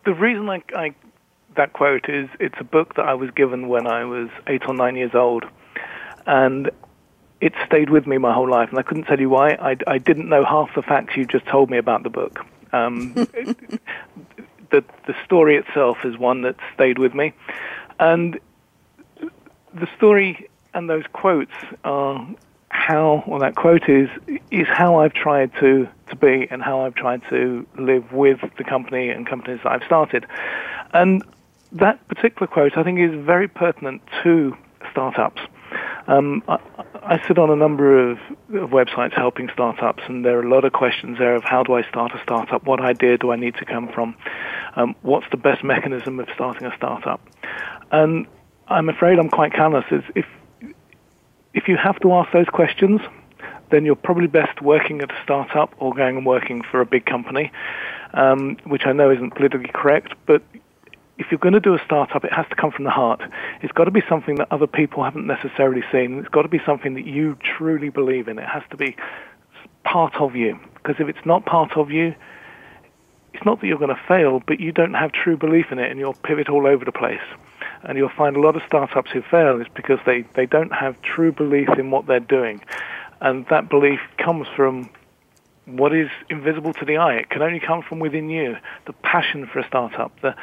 the 0.04 0.14
reason 0.14 0.48
I, 0.48 0.62
I, 0.74 0.94
that 1.56 1.72
quote 1.72 2.08
is 2.08 2.28
it's 2.40 2.58
a 2.58 2.64
book 2.64 2.96
that 2.96 3.06
I 3.06 3.14
was 3.14 3.30
given 3.30 3.68
when 3.68 3.86
I 3.86 4.04
was 4.04 4.30
eight 4.48 4.62
or 4.66 4.74
nine 4.74 4.96
years 4.96 5.14
old. 5.14 5.44
And 6.26 6.70
it 7.44 7.52
stayed 7.66 7.90
with 7.90 8.06
me 8.06 8.16
my 8.16 8.32
whole 8.32 8.48
life, 8.48 8.70
and 8.70 8.78
I 8.78 8.82
couldn't 8.82 9.04
tell 9.04 9.20
you 9.20 9.28
why. 9.28 9.50
I, 9.50 9.76
I 9.86 9.98
didn't 9.98 10.30
know 10.30 10.46
half 10.46 10.74
the 10.74 10.80
facts 10.80 11.14
you 11.14 11.26
just 11.26 11.44
told 11.44 11.68
me 11.68 11.76
about 11.76 12.02
the 12.02 12.08
book. 12.08 12.40
Um, 12.72 13.12
the 14.70 14.82
the 15.06 15.14
story 15.26 15.56
itself 15.58 15.98
is 16.06 16.16
one 16.16 16.40
that 16.42 16.56
stayed 16.72 16.98
with 16.98 17.14
me, 17.14 17.34
and 18.00 18.40
the 19.74 19.86
story 19.94 20.48
and 20.72 20.88
those 20.88 21.04
quotes 21.12 21.52
are 21.84 22.26
how, 22.70 23.22
well, 23.26 23.40
that 23.40 23.56
quote 23.56 23.90
is 23.90 24.08
is 24.50 24.66
how 24.66 25.00
I've 25.00 25.12
tried 25.12 25.52
to 25.60 25.86
to 26.08 26.16
be 26.16 26.48
and 26.50 26.62
how 26.62 26.80
I've 26.80 26.94
tried 26.94 27.20
to 27.28 27.66
live 27.78 28.10
with 28.10 28.40
the 28.56 28.64
company 28.64 29.10
and 29.10 29.26
companies 29.26 29.60
that 29.64 29.72
I've 29.72 29.84
started, 29.84 30.24
and 30.94 31.22
that 31.72 32.08
particular 32.08 32.46
quote 32.46 32.78
I 32.78 32.84
think 32.84 33.00
is 33.00 33.14
very 33.22 33.48
pertinent 33.48 34.00
to 34.22 34.56
startups. 34.90 35.42
Um, 36.06 36.42
I, 36.48 36.58
I, 37.02 37.26
sit 37.26 37.38
on 37.38 37.50
a 37.50 37.56
number 37.56 38.10
of, 38.10 38.18
of, 38.52 38.70
websites 38.70 39.14
helping 39.14 39.48
startups, 39.52 40.02
and 40.06 40.24
there 40.24 40.38
are 40.38 40.42
a 40.42 40.48
lot 40.48 40.64
of 40.64 40.72
questions 40.72 41.18
there 41.18 41.34
of 41.34 41.44
how 41.44 41.62
do 41.62 41.74
I 41.74 41.82
start 41.88 42.12
a 42.14 42.22
startup? 42.22 42.64
What 42.64 42.80
idea 42.80 43.16
do 43.16 43.32
I 43.32 43.36
need 43.36 43.54
to 43.56 43.64
come 43.64 43.88
from? 43.88 44.14
Um, 44.76 44.94
what's 45.02 45.26
the 45.30 45.38
best 45.38 45.64
mechanism 45.64 46.20
of 46.20 46.28
starting 46.34 46.66
a 46.66 46.76
startup? 46.76 47.20
And 47.90 48.26
I'm 48.68 48.88
afraid 48.88 49.18
I'm 49.18 49.30
quite 49.30 49.52
callous. 49.52 49.84
If 49.90 50.26
if 51.54 51.68
you 51.68 51.76
have 51.76 51.98
to 52.00 52.12
ask 52.12 52.32
those 52.32 52.48
questions, 52.48 53.00
then 53.70 53.84
you're 53.84 53.94
probably 53.94 54.26
best 54.26 54.60
working 54.60 55.00
at 55.00 55.10
a 55.10 55.22
startup 55.22 55.72
or 55.78 55.94
going 55.94 56.18
and 56.18 56.26
working 56.26 56.62
for 56.62 56.80
a 56.80 56.86
big 56.86 57.06
company, 57.06 57.50
um, 58.12 58.56
which 58.64 58.82
I 58.86 58.92
know 58.92 59.10
isn't 59.10 59.30
politically 59.30 59.70
correct, 59.72 60.14
but 60.26 60.42
if 61.18 61.30
you're 61.30 61.38
going 61.38 61.54
to 61.54 61.60
do 61.60 61.74
a 61.74 61.78
startup, 61.84 62.24
it 62.24 62.32
has 62.32 62.46
to 62.48 62.56
come 62.56 62.72
from 62.72 62.84
the 62.84 62.90
heart. 62.90 63.20
It's 63.62 63.72
got 63.72 63.84
to 63.84 63.90
be 63.90 64.02
something 64.08 64.36
that 64.36 64.48
other 64.50 64.66
people 64.66 65.04
haven't 65.04 65.26
necessarily 65.26 65.82
seen. 65.92 66.18
It's 66.18 66.28
got 66.28 66.42
to 66.42 66.48
be 66.48 66.60
something 66.66 66.94
that 66.94 67.06
you 67.06 67.36
truly 67.56 67.88
believe 67.88 68.28
in. 68.28 68.38
It 68.38 68.48
has 68.48 68.62
to 68.70 68.76
be 68.76 68.96
part 69.84 70.16
of 70.16 70.34
you. 70.34 70.58
Because 70.74 70.96
if 70.98 71.08
it's 71.08 71.24
not 71.24 71.46
part 71.46 71.76
of 71.76 71.90
you, 71.90 72.14
it's 73.32 73.44
not 73.44 73.60
that 73.60 73.66
you're 73.66 73.78
going 73.78 73.94
to 73.94 74.02
fail, 74.08 74.42
but 74.46 74.60
you 74.60 74.72
don't 74.72 74.94
have 74.94 75.12
true 75.12 75.36
belief 75.36 75.66
in 75.70 75.78
it 75.78 75.90
and 75.90 75.98
you'll 76.00 76.14
pivot 76.14 76.48
all 76.48 76.66
over 76.66 76.84
the 76.84 76.92
place. 76.92 77.22
And 77.82 77.96
you'll 77.98 78.08
find 78.08 78.36
a 78.36 78.40
lot 78.40 78.56
of 78.56 78.62
startups 78.66 79.10
who 79.10 79.22
fail 79.22 79.60
is 79.60 79.66
because 79.74 79.98
they, 80.06 80.22
they 80.34 80.46
don't 80.46 80.72
have 80.72 81.00
true 81.02 81.32
belief 81.32 81.68
in 81.78 81.90
what 81.90 82.06
they're 82.06 82.20
doing. 82.20 82.60
And 83.20 83.46
that 83.48 83.68
belief 83.68 84.00
comes 84.18 84.46
from 84.56 84.90
what 85.66 85.94
is 85.94 86.10
invisible 86.28 86.72
to 86.74 86.84
the 86.84 86.98
eye. 86.98 87.14
It 87.14 87.30
can 87.30 87.42
only 87.42 87.60
come 87.60 87.82
from 87.82 87.98
within 87.98 88.28
you. 88.28 88.56
The 88.86 88.92
passion 88.92 89.46
for 89.46 89.60
a 89.60 89.66
startup, 89.66 90.18
the, 90.20 90.34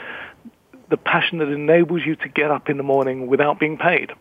the 0.92 0.98
passion 0.98 1.40
that 1.40 1.48
enables 1.48 2.06
you 2.06 2.16
to 2.18 2.28
get 2.28 2.52
up 2.52 2.70
in 2.70 2.78
the 2.78 2.84
morning 2.84 3.28
without 3.28 3.60
being 3.60 3.78
paid. 3.78 4.12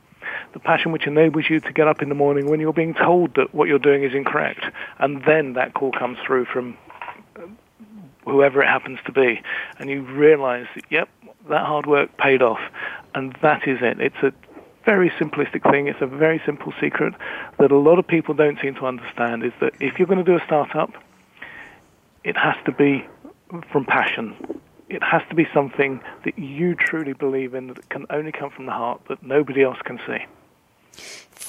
The 0.54 0.60
passion 0.60 0.92
which 0.92 1.06
enables 1.06 1.50
you 1.50 1.60
to 1.60 1.72
get 1.72 1.88
up 1.88 2.00
in 2.00 2.08
the 2.08 2.14
morning 2.14 2.48
when 2.48 2.60
you're 2.60 2.72
being 2.72 2.94
told 2.94 3.34
that 3.34 3.52
what 3.52 3.68
you're 3.68 3.80
doing 3.80 4.04
is 4.04 4.14
incorrect. 4.14 4.64
And 4.98 5.22
then 5.26 5.54
that 5.54 5.74
call 5.74 5.90
comes 5.90 6.18
through 6.24 6.44
from 6.46 6.78
uh, 7.36 7.42
whoever 8.24 8.62
it 8.62 8.68
happens 8.68 9.00
to 9.06 9.12
be. 9.12 9.42
And 9.78 9.90
you 9.90 10.02
realize 10.02 10.66
that, 10.76 10.84
yep, 10.90 11.08
that 11.48 11.66
hard 11.66 11.86
work 11.86 12.16
paid 12.16 12.40
off. 12.40 12.60
And 13.14 13.36
that 13.42 13.66
is 13.66 13.78
it. 13.82 14.00
It's 14.00 14.22
a 14.22 14.32
very 14.84 15.10
simplistic 15.10 15.68
thing. 15.68 15.88
It's 15.88 16.00
a 16.00 16.06
very 16.06 16.40
simple 16.46 16.72
secret 16.80 17.14
that 17.58 17.72
a 17.72 17.78
lot 17.78 17.98
of 17.98 18.06
people 18.06 18.34
don't 18.34 18.58
seem 18.62 18.76
to 18.76 18.86
understand 18.86 19.42
is 19.42 19.52
that 19.60 19.74
if 19.80 19.98
you're 19.98 20.06
going 20.06 20.24
to 20.24 20.24
do 20.24 20.36
a 20.36 20.44
startup, 20.46 20.92
it 22.22 22.36
has 22.36 22.54
to 22.66 22.72
be 22.72 23.04
from 23.72 23.84
passion 23.84 24.60
it 24.90 25.02
has 25.02 25.22
to 25.28 25.34
be 25.36 25.46
something 25.54 26.00
that 26.24 26.38
you 26.38 26.74
truly 26.74 27.12
believe 27.12 27.54
in 27.54 27.68
that 27.68 27.88
can 27.88 28.06
only 28.10 28.32
come 28.32 28.50
from 28.50 28.66
the 28.66 28.72
heart 28.72 29.00
that 29.08 29.22
nobody 29.22 29.62
else 29.62 29.78
can 29.84 29.98
see. 30.06 30.18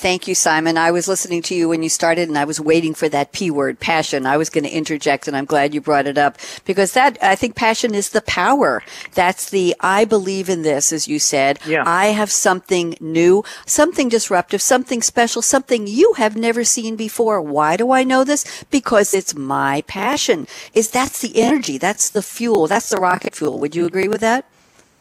Thank 0.01 0.27
you, 0.27 0.34
Simon. 0.34 0.79
I 0.79 0.89
was 0.89 1.08
listening 1.08 1.43
to 1.43 1.53
you 1.53 1.70
when 1.70 1.84
you 1.84 1.89
started 1.89 2.27
and 2.27 2.36
I 2.36 2.43
was 2.43 2.60
waiting 2.60 2.96
for 2.96 3.08
that 3.10 3.34
P 3.34 3.51
word, 3.51 3.79
passion. 3.79 4.25
I 4.25 4.36
was 4.36 4.50
going 4.50 4.63
to 4.63 4.70
interject 4.72 5.27
and 5.27 5.38
I'm 5.38 5.46
glad 5.46 5.75
you 5.75 5.79
brought 5.79 6.08
it 6.08 6.17
up 6.17 6.39
because 6.65 6.93
that, 6.93 7.20
I 7.22 7.36
think 7.36 7.55
passion 7.55 7.93
is 7.93 8.10
the 8.10 8.24
power. 8.24 8.81
That's 9.13 9.51
the, 9.51 9.75
I 9.79 10.05
believe 10.05 10.50
in 10.50 10.63
this, 10.63 10.91
as 10.91 11.08
you 11.08 11.20
said. 11.20 11.60
Yeah. 11.67 11.84
I 11.86 12.08
have 12.08 12.31
something 12.31 12.98
new, 13.00 13.43
something 13.67 14.10
disruptive, 14.10 14.60
something 14.60 15.03
special, 15.03 15.43
something 15.43 15.86
you 15.86 16.13
have 16.13 16.36
never 16.36 16.63
seen 16.63 16.96
before. 16.96 17.39
Why 17.39 17.77
do 17.77 17.91
I 17.91 18.03
know 18.03 18.24
this? 18.24 18.63
Because 18.72 19.13
it's 19.13 19.36
my 19.36 19.84
passion. 19.86 20.48
Is 20.74 20.89
that's 20.89 21.22
the 21.22 21.39
energy. 21.39 21.77
That's 21.77 22.10
the 22.10 22.24
fuel. 22.24 22.65
That's 22.65 22.89
the 22.89 22.98
rocket 22.98 23.36
fuel. 23.36 23.60
Would 23.60 23.75
you 23.75 23.86
agree 23.86 24.08
with 24.08 24.22
that? 24.22 24.46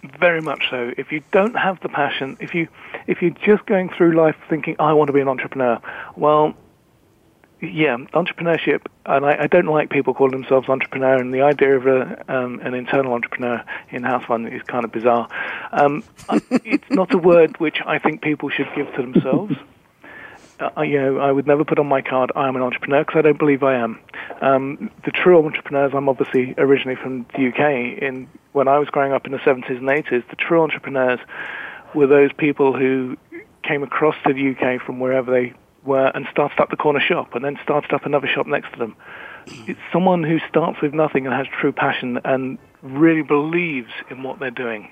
Very 0.02 0.40
much 0.40 0.64
so. 0.70 0.92
If 0.96 1.12
you 1.12 1.22
don't 1.30 1.54
have 1.54 1.80
the 1.80 1.88
passion, 1.88 2.36
if 2.40 2.54
you 2.54 2.68
if 3.06 3.20
you're 3.20 3.30
just 3.32 3.66
going 3.66 3.90
through 3.90 4.16
life 4.16 4.36
thinking 4.48 4.76
I 4.78 4.94
want 4.94 5.08
to 5.08 5.12
be 5.12 5.20
an 5.20 5.28
entrepreneur, 5.28 5.78
well, 6.16 6.54
yeah, 7.60 7.98
entrepreneurship, 8.14 8.86
and 9.04 9.26
I, 9.26 9.42
I 9.42 9.46
don't 9.46 9.66
like 9.66 9.90
people 9.90 10.14
calling 10.14 10.32
themselves 10.32 10.68
entrepreneur, 10.68 11.16
and 11.16 11.34
the 11.34 11.42
idea 11.42 11.76
of 11.76 11.86
a, 11.86 12.24
um, 12.34 12.60
an 12.60 12.72
internal 12.72 13.12
entrepreneur 13.12 13.62
in 13.90 14.02
house 14.02 14.24
fund 14.24 14.48
is 14.48 14.62
kind 14.62 14.84
of 14.84 14.92
bizarre. 14.92 15.28
Um, 15.72 16.02
it's 16.50 16.88
not 16.90 17.12
a 17.12 17.18
word 17.18 17.60
which 17.60 17.80
I 17.84 17.98
think 17.98 18.22
people 18.22 18.48
should 18.48 18.68
give 18.74 18.90
to 18.94 19.02
themselves. 19.02 19.54
Uh, 20.60 20.82
you 20.82 21.00
know, 21.00 21.18
I 21.18 21.32
would 21.32 21.46
never 21.46 21.64
put 21.64 21.78
on 21.78 21.86
my 21.86 22.02
card, 22.02 22.30
I 22.36 22.46
am 22.46 22.56
an 22.56 22.62
entrepreneur, 22.62 23.02
because 23.02 23.18
I 23.18 23.22
don't 23.22 23.38
believe 23.38 23.62
I 23.62 23.76
am. 23.76 23.98
Um, 24.42 24.90
the 25.04 25.10
true 25.10 25.42
entrepreneurs, 25.44 25.92
I'm 25.94 26.08
obviously 26.08 26.54
originally 26.58 26.96
from 26.96 27.26
the 27.34 27.48
UK. 27.48 28.02
In 28.02 28.28
when 28.52 28.68
I 28.68 28.78
was 28.78 28.88
growing 28.88 29.12
up 29.12 29.26
in 29.26 29.32
the 29.32 29.38
70s 29.38 29.78
and 29.78 29.88
80s, 29.88 30.28
the 30.28 30.36
true 30.36 30.62
entrepreneurs 30.62 31.20
were 31.94 32.06
those 32.06 32.32
people 32.32 32.76
who 32.76 33.16
came 33.62 33.82
across 33.82 34.16
to 34.26 34.32
the 34.32 34.50
UK 34.50 34.82
from 34.82 35.00
wherever 35.00 35.30
they 35.30 35.54
were 35.84 36.10
and 36.14 36.26
started 36.30 36.60
up 36.60 36.70
the 36.70 36.76
corner 36.76 37.00
shop 37.00 37.34
and 37.34 37.44
then 37.44 37.58
started 37.62 37.92
up 37.92 38.04
another 38.04 38.26
shop 38.26 38.46
next 38.46 38.72
to 38.72 38.78
them. 38.78 38.96
It's 39.66 39.80
someone 39.92 40.22
who 40.22 40.38
starts 40.48 40.80
with 40.82 40.92
nothing 40.92 41.26
and 41.26 41.34
has 41.34 41.46
true 41.60 41.72
passion 41.72 42.20
and 42.24 42.58
really 42.82 43.22
believes 43.22 43.90
in 44.10 44.22
what 44.22 44.38
they're 44.38 44.50
doing. 44.50 44.90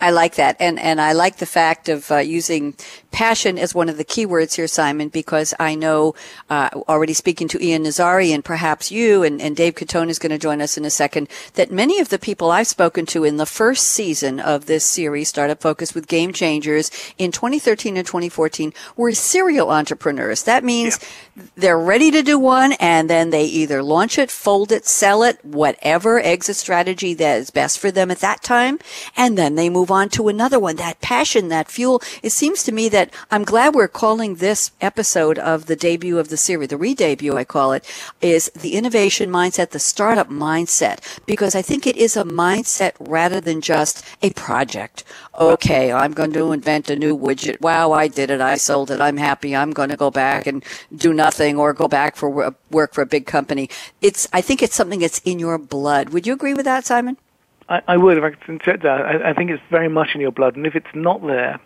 I 0.00 0.10
like 0.10 0.34
that. 0.34 0.56
And, 0.60 0.78
and 0.78 1.00
I 1.00 1.12
like 1.12 1.36
the 1.36 1.46
fact 1.46 1.88
of 1.88 2.10
uh, 2.10 2.18
using 2.18 2.74
passion 3.12 3.58
as 3.58 3.74
one 3.74 3.88
of 3.88 3.96
the 3.96 4.04
key 4.04 4.26
words 4.26 4.54
here, 4.54 4.66
Simon, 4.66 5.08
because 5.08 5.54
I 5.58 5.74
know, 5.74 6.14
uh, 6.50 6.68
already 6.86 7.14
speaking 7.14 7.48
to 7.48 7.64
Ian 7.64 7.84
Nazzari 7.84 8.34
and 8.34 8.44
perhaps 8.44 8.92
you 8.92 9.22
and, 9.22 9.40
and 9.40 9.56
Dave 9.56 9.74
Katona 9.74 10.10
is 10.10 10.18
going 10.18 10.32
to 10.32 10.38
join 10.38 10.60
us 10.60 10.76
in 10.76 10.84
a 10.84 10.90
second, 10.90 11.28
that 11.54 11.70
many 11.70 11.98
of 11.98 12.10
the 12.10 12.18
people 12.18 12.50
I've 12.50 12.66
spoken 12.66 13.06
to 13.06 13.24
in 13.24 13.38
the 13.38 13.46
first 13.46 13.86
season 13.86 14.38
of 14.38 14.66
this 14.66 14.84
series, 14.84 15.30
Startup 15.30 15.58
Focus 15.58 15.94
with 15.94 16.08
Game 16.08 16.34
Changers 16.34 16.90
in 17.16 17.32
2013 17.32 17.96
and 17.96 18.06
2014 18.06 18.74
were 18.96 19.12
serial 19.12 19.70
entrepreneurs. 19.70 20.42
That 20.42 20.62
means 20.62 20.98
yeah. 21.36 21.44
they're 21.56 21.78
ready 21.78 22.10
to 22.10 22.22
do 22.22 22.38
one 22.38 22.72
and 22.74 23.08
then 23.08 23.30
they 23.30 23.44
either 23.44 23.82
launch 23.82 24.18
it, 24.18 24.30
fold 24.30 24.72
it, 24.72 24.84
sell 24.84 25.22
it, 25.22 25.42
whatever 25.42 26.20
exit 26.20 26.56
strategy 26.56 27.14
that 27.14 27.38
is 27.38 27.50
best 27.50 27.78
for 27.78 27.90
them 27.90 28.10
at 28.10 28.18
that 28.18 28.42
time. 28.42 28.78
And 29.16 29.38
then 29.38 29.54
they 29.54 29.70
move 29.70 29.85
move 29.86 29.92
on 29.92 30.08
to 30.08 30.26
another 30.26 30.58
one. 30.58 30.74
That 30.74 31.00
passion, 31.00 31.46
that 31.48 31.70
fuel. 31.70 32.02
It 32.20 32.32
seems 32.32 32.64
to 32.64 32.72
me 32.72 32.88
that 32.88 33.14
I'm 33.30 33.44
glad 33.44 33.72
we're 33.72 33.86
calling 33.86 34.34
this 34.34 34.72
episode 34.80 35.38
of 35.38 35.66
the 35.66 35.76
debut 35.76 36.18
of 36.18 36.28
the 36.28 36.36
series, 36.36 36.70
the 36.70 36.76
re-debut, 36.76 37.36
I 37.36 37.44
call 37.44 37.72
it, 37.72 37.84
is 38.20 38.50
the 38.50 38.74
innovation 38.74 39.30
mindset, 39.30 39.70
the 39.70 39.78
startup 39.78 40.28
mindset, 40.28 41.20
because 41.24 41.54
I 41.54 41.62
think 41.62 41.86
it 41.86 41.96
is 41.96 42.16
a 42.16 42.24
mindset 42.24 42.94
rather 42.98 43.40
than 43.40 43.60
just 43.60 44.04
a 44.22 44.30
project. 44.30 45.04
Okay, 45.38 45.92
I'm 45.92 46.12
going 46.12 46.32
to 46.32 46.50
invent 46.50 46.90
a 46.90 46.96
new 46.96 47.16
widget. 47.16 47.60
Wow, 47.60 47.92
I 47.92 48.08
did 48.08 48.30
it. 48.30 48.40
I 48.40 48.56
sold 48.56 48.90
it. 48.90 49.00
I'm 49.00 49.18
happy. 49.18 49.54
I'm 49.54 49.70
going 49.70 49.90
to 49.90 49.96
go 49.96 50.10
back 50.10 50.48
and 50.48 50.64
do 50.96 51.12
nothing 51.12 51.56
or 51.58 51.72
go 51.72 51.86
back 51.86 52.16
for 52.16 52.52
work 52.72 52.92
for 52.92 53.02
a 53.02 53.06
big 53.06 53.26
company. 53.26 53.70
It's, 54.02 54.26
I 54.32 54.40
think 54.40 54.64
it's 54.64 54.74
something 54.74 54.98
that's 54.98 55.20
in 55.20 55.38
your 55.38 55.58
blood. 55.58 56.08
Would 56.08 56.26
you 56.26 56.32
agree 56.32 56.54
with 56.54 56.64
that, 56.64 56.84
Simon? 56.84 57.18
I, 57.68 57.82
I 57.88 57.96
would, 57.96 58.18
if 58.18 58.24
I 58.24 58.30
could 58.30 58.48
interject 58.48 58.82
that. 58.82 59.00
I, 59.00 59.30
I 59.30 59.32
think 59.34 59.50
it's 59.50 59.62
very 59.70 59.88
much 59.88 60.10
in 60.14 60.20
your 60.20 60.32
blood, 60.32 60.56
and 60.56 60.66
if 60.66 60.74
it's 60.74 60.94
not 60.94 61.26
there, 61.26 61.60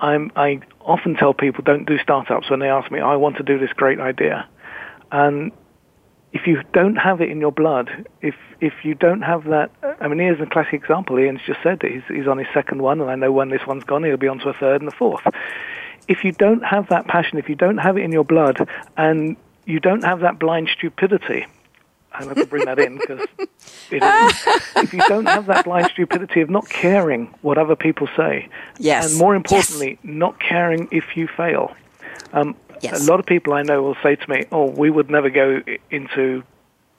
I'm, 0.00 0.32
I 0.36 0.60
often 0.80 1.14
tell 1.14 1.32
people 1.32 1.62
don't 1.64 1.86
do 1.86 1.98
startups 1.98 2.50
when 2.50 2.60
they 2.60 2.68
ask 2.68 2.90
me, 2.90 3.00
I 3.00 3.16
want 3.16 3.36
to 3.36 3.42
do 3.42 3.58
this 3.58 3.72
great 3.72 4.00
idea. 4.00 4.48
And 5.12 5.52
if 6.32 6.46
you 6.48 6.62
don't 6.72 6.96
have 6.96 7.20
it 7.20 7.30
in 7.30 7.40
your 7.40 7.52
blood, 7.52 8.08
if 8.20 8.34
if 8.60 8.72
you 8.82 8.94
don't 8.94 9.22
have 9.22 9.44
that, 9.44 9.70
I 10.00 10.08
mean, 10.08 10.18
here's 10.18 10.40
a 10.40 10.46
classic 10.46 10.74
example. 10.74 11.18
Ian's 11.18 11.40
just 11.46 11.60
said 11.62 11.80
that 11.80 11.90
he's, 11.90 12.02
he's 12.08 12.26
on 12.26 12.38
his 12.38 12.48
second 12.52 12.82
one, 12.82 13.00
and 13.00 13.10
I 13.10 13.14
know 13.14 13.30
when 13.30 13.50
this 13.50 13.64
one's 13.66 13.84
gone, 13.84 14.02
he'll 14.04 14.16
be 14.16 14.28
on 14.28 14.38
to 14.40 14.48
a 14.48 14.54
third 14.54 14.80
and 14.80 14.92
a 14.92 14.96
fourth. 14.96 15.22
If 16.08 16.24
you 16.24 16.32
don't 16.32 16.64
have 16.64 16.88
that 16.88 17.06
passion, 17.06 17.38
if 17.38 17.48
you 17.48 17.54
don't 17.54 17.78
have 17.78 17.96
it 17.96 18.02
in 18.02 18.10
your 18.10 18.24
blood, 18.24 18.68
and 18.96 19.36
you 19.64 19.80
don't 19.80 20.02
have 20.02 20.20
that 20.20 20.38
blind 20.38 20.70
stupidity, 20.76 21.46
I 22.14 22.24
have 22.24 22.36
to 22.36 22.46
bring 22.46 22.64
that 22.66 22.78
in 22.78 22.98
because 22.98 23.26
if 23.90 24.92
you 24.92 25.00
don't 25.08 25.26
have 25.26 25.46
that 25.46 25.64
blind 25.64 25.88
stupidity 25.90 26.40
of 26.40 26.50
not 26.50 26.68
caring 26.68 27.26
what 27.42 27.58
other 27.58 27.74
people 27.74 28.08
say, 28.16 28.48
yes. 28.78 29.10
and 29.10 29.18
more 29.18 29.34
importantly, 29.34 29.90
yes. 29.90 29.98
not 30.02 30.38
caring 30.38 30.88
if 30.92 31.16
you 31.16 31.26
fail. 31.26 31.74
Um, 32.32 32.56
yes. 32.80 33.06
A 33.06 33.10
lot 33.10 33.18
of 33.18 33.26
people 33.26 33.52
I 33.52 33.62
know 33.62 33.82
will 33.82 33.96
say 34.02 34.14
to 34.16 34.30
me, 34.30 34.44
"Oh, 34.52 34.66
we 34.66 34.90
would 34.90 35.10
never 35.10 35.28
go 35.28 35.62
into 35.90 36.44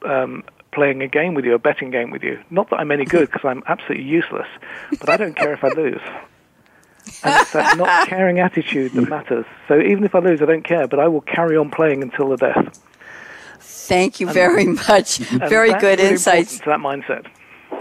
um, 0.03 0.43
playing 0.71 1.01
a 1.01 1.07
game 1.07 1.33
with 1.33 1.45
you, 1.45 1.53
a 1.53 1.59
betting 1.59 1.91
game 1.91 2.11
with 2.11 2.23
you. 2.23 2.41
Not 2.49 2.69
that 2.69 2.77
I'm 2.77 2.91
any 2.91 3.05
good 3.05 3.31
because 3.31 3.45
I'm 3.45 3.63
absolutely 3.67 4.05
useless, 4.05 4.47
but 4.99 5.09
I 5.09 5.17
don't 5.17 5.35
care 5.35 5.53
if 5.53 5.63
I 5.63 5.69
lose." 5.69 6.01
And 7.23 7.41
it's 7.41 7.51
that 7.53 7.77
not 7.77 8.07
caring 8.07 8.39
attitude 8.39 8.93
that 8.93 9.09
matters. 9.09 9.45
So 9.67 9.79
even 9.79 10.03
if 10.03 10.15
I 10.15 10.19
lose, 10.19 10.41
I 10.41 10.45
don't 10.45 10.63
care, 10.63 10.87
but 10.87 10.99
I 10.99 11.07
will 11.07 11.21
carry 11.21 11.55
on 11.55 11.69
playing 11.69 12.01
until 12.01 12.29
the 12.29 12.37
death. 12.37 12.81
Thank 13.87 14.19
you 14.19 14.27
very 14.27 14.65
much. 14.87 15.17
Very 15.17 15.73
good 15.73 15.99
really 15.99 16.13
insights. 16.13 16.59
To 16.59 16.65
that 16.65 16.79
mindset. 16.79 17.27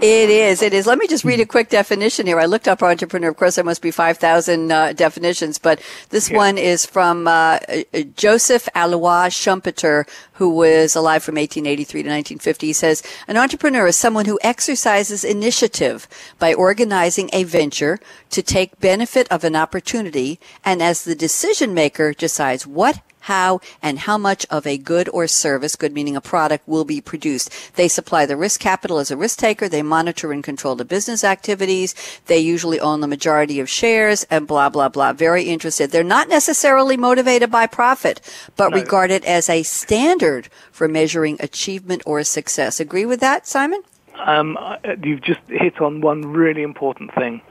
It 0.01 0.29
is. 0.29 0.61
It 0.61 0.73
is. 0.73 0.85
Let 0.85 0.97
me 0.97 1.07
just 1.07 1.23
read 1.23 1.39
a 1.39 1.45
quick 1.45 1.69
definition 1.69 2.27
here. 2.27 2.37
I 2.37 2.45
looked 2.45 2.67
up 2.67 2.83
entrepreneur. 2.83 3.29
Of 3.29 3.37
course, 3.37 3.55
there 3.55 3.63
must 3.63 3.81
be 3.81 3.91
5,000 3.91 4.69
uh, 4.69 4.91
definitions, 4.91 5.57
but 5.57 5.81
this 6.09 6.29
yeah. 6.29 6.37
one 6.37 6.57
is 6.57 6.85
from 6.85 7.27
uh, 7.27 7.59
uh 7.69 8.01
Joseph 8.17 8.67
Alois 8.75 9.29
Schumpeter, 9.29 10.05
who 10.33 10.49
was 10.49 10.97
alive 10.97 11.23
from 11.23 11.35
1883 11.35 12.03
to 12.03 12.09
1950. 12.09 12.67
He 12.67 12.73
says, 12.73 13.03
an 13.29 13.37
entrepreneur 13.37 13.87
is 13.87 13.95
someone 13.95 14.25
who 14.25 14.37
exercises 14.43 15.23
initiative 15.23 16.09
by 16.39 16.53
organizing 16.53 17.29
a 17.31 17.45
venture 17.45 17.99
to 18.31 18.41
take 18.41 18.79
benefit 18.81 19.31
of 19.31 19.45
an 19.45 19.55
opportunity 19.55 20.39
and 20.65 20.83
as 20.83 21.05
the 21.05 21.15
decision 21.15 21.73
maker 21.73 22.11
decides 22.11 22.67
what 22.67 22.99
how, 23.25 23.59
and 23.81 23.99
how 23.99 24.17
much 24.17 24.45
of 24.51 24.67
a 24.67 24.77
good 24.77 25.09
or 25.09 25.25
service, 25.27 25.75
good 25.75 25.93
meaning 25.93 26.15
a 26.15 26.21
product, 26.21 26.67
will 26.67 26.85
be 26.85 27.01
produced. 27.01 27.49
They 27.75 27.87
supply 27.87 28.27
the 28.27 28.37
risk 28.37 28.59
capital 28.59 28.99
as 28.99 29.09
a 29.09 29.17
risk 29.17 29.39
taker. 29.39 29.67
They 29.67 29.81
monitor 29.81 30.31
and 30.31 30.43
control 30.43 30.75
the 30.75 30.85
business 30.85 31.23
activities. 31.23 31.95
They 32.27 32.37
usually 32.37 32.79
own 32.79 33.01
the 33.01 33.07
majority 33.07 33.59
of 33.59 33.67
shares 33.67 34.25
and 34.29 34.45
blah, 34.45 34.69
blah, 34.69 34.89
blah. 34.89 35.13
Very 35.13 35.45
interested. 35.45 35.89
They're 35.89 36.03
not 36.03 36.29
necessarily 36.29 36.97
motivated 36.97 37.49
by 37.49 37.65
profit, 37.65 38.21
but 38.55 38.69
no. 38.69 38.77
regard 38.77 39.09
it 39.09 39.25
as 39.25 39.49
a 39.49 39.63
standard 39.63 40.47
for 40.71 40.87
measuring 40.87 41.37
achievement 41.39 42.03
or 42.05 42.23
success. 42.23 42.79
Agree 42.79 43.07
with 43.07 43.21
that, 43.21 43.47
Simon? 43.47 43.81
Um, 44.19 44.55
you've 45.03 45.21
just 45.21 45.41
hit 45.47 45.81
on 45.81 46.01
one 46.01 46.21
really 46.21 46.61
important 46.61 47.13
thing. 47.15 47.41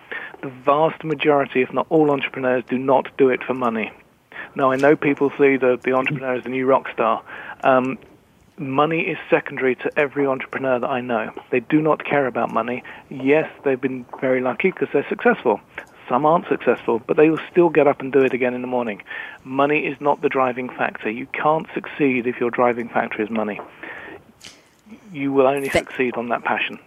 The 0.43 0.51
vast 0.65 1.03
majority, 1.03 1.63
if 1.63 1.73
not 1.73 1.87
all 1.91 2.13
entrepreneurs, 2.13 2.63
do 2.69 2.79
not 2.79 3.09
do 3.19 3.29
it 3.29 3.43
for 3.43 3.55
money. 3.55 3.91
Now, 4.57 4.71
I 4.71 4.77
know 4.77 4.97
people 4.97 5.31
see 5.31 5.57
the, 5.57 5.79
the 5.83 5.93
entrepreneur 5.93 6.35
as 6.35 6.45
the 6.45 6.51
new 6.51 6.67
rock 6.67 6.89
star. 6.93 7.23
Um, 7.63 7.99
money 8.57 9.01
is 9.01 9.19
secondary 9.29 9.75
to 9.77 9.91
every 9.97 10.27
entrepreneur 10.27 10.79
that 10.79 10.89
I 10.89 11.01
know. 11.01 11.33
They 11.51 11.61
do 11.61 11.81
not 11.81 12.05
care 12.05 12.27
about 12.27 12.53
money. 12.53 12.83
Yes, 13.11 13.51
they've 13.65 13.81
been 13.81 14.07
very 14.21 14.41
lucky 14.41 14.71
because 14.71 14.89
they're 14.93 15.09
successful. 15.09 15.61
Some 16.09 16.27
aren't 16.27 16.47
successful, 16.49 17.01
but 17.07 17.17
they 17.17 17.31
will 17.31 17.41
still 17.51 17.71
get 17.71 17.87
up 17.87 18.01
and 18.01 18.13
do 18.13 18.21
it 18.21 18.35
again 18.35 18.55
in 18.55 18.61
the 18.61 18.69
morning. 18.69 19.03
Money 19.43 19.87
is 19.87 19.99
not 20.01 20.21
the 20.21 20.29
driving 20.29 20.69
factor. 20.69 21.11
You 21.11 21.27
can't 21.33 21.67
succeed 21.75 22.27
if 22.27 22.39
your 22.39 22.51
driving 22.51 22.89
factor 22.89 23.23
is 23.23 23.31
money. 23.31 23.61
You 25.13 25.33
will 25.33 25.47
only 25.47 25.71
succeed 25.71 26.15
on 26.17 26.29
that 26.29 26.45
passion. 26.45 26.79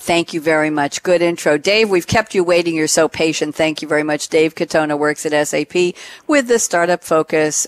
Thank 0.00 0.32
you 0.32 0.40
very 0.40 0.70
much. 0.70 1.02
Good 1.02 1.22
intro. 1.22 1.58
Dave, 1.58 1.90
we've 1.90 2.06
kept 2.06 2.34
you 2.34 2.44
waiting. 2.44 2.74
You're 2.76 2.86
so 2.86 3.08
patient. 3.08 3.54
Thank 3.54 3.82
you 3.82 3.88
very 3.88 4.04
much. 4.04 4.28
Dave 4.28 4.54
Katona 4.54 4.96
works 4.96 5.26
at 5.26 5.48
SAP 5.48 5.94
with 6.26 6.46
the 6.46 6.58
Startup 6.58 7.02
Focus 7.02 7.66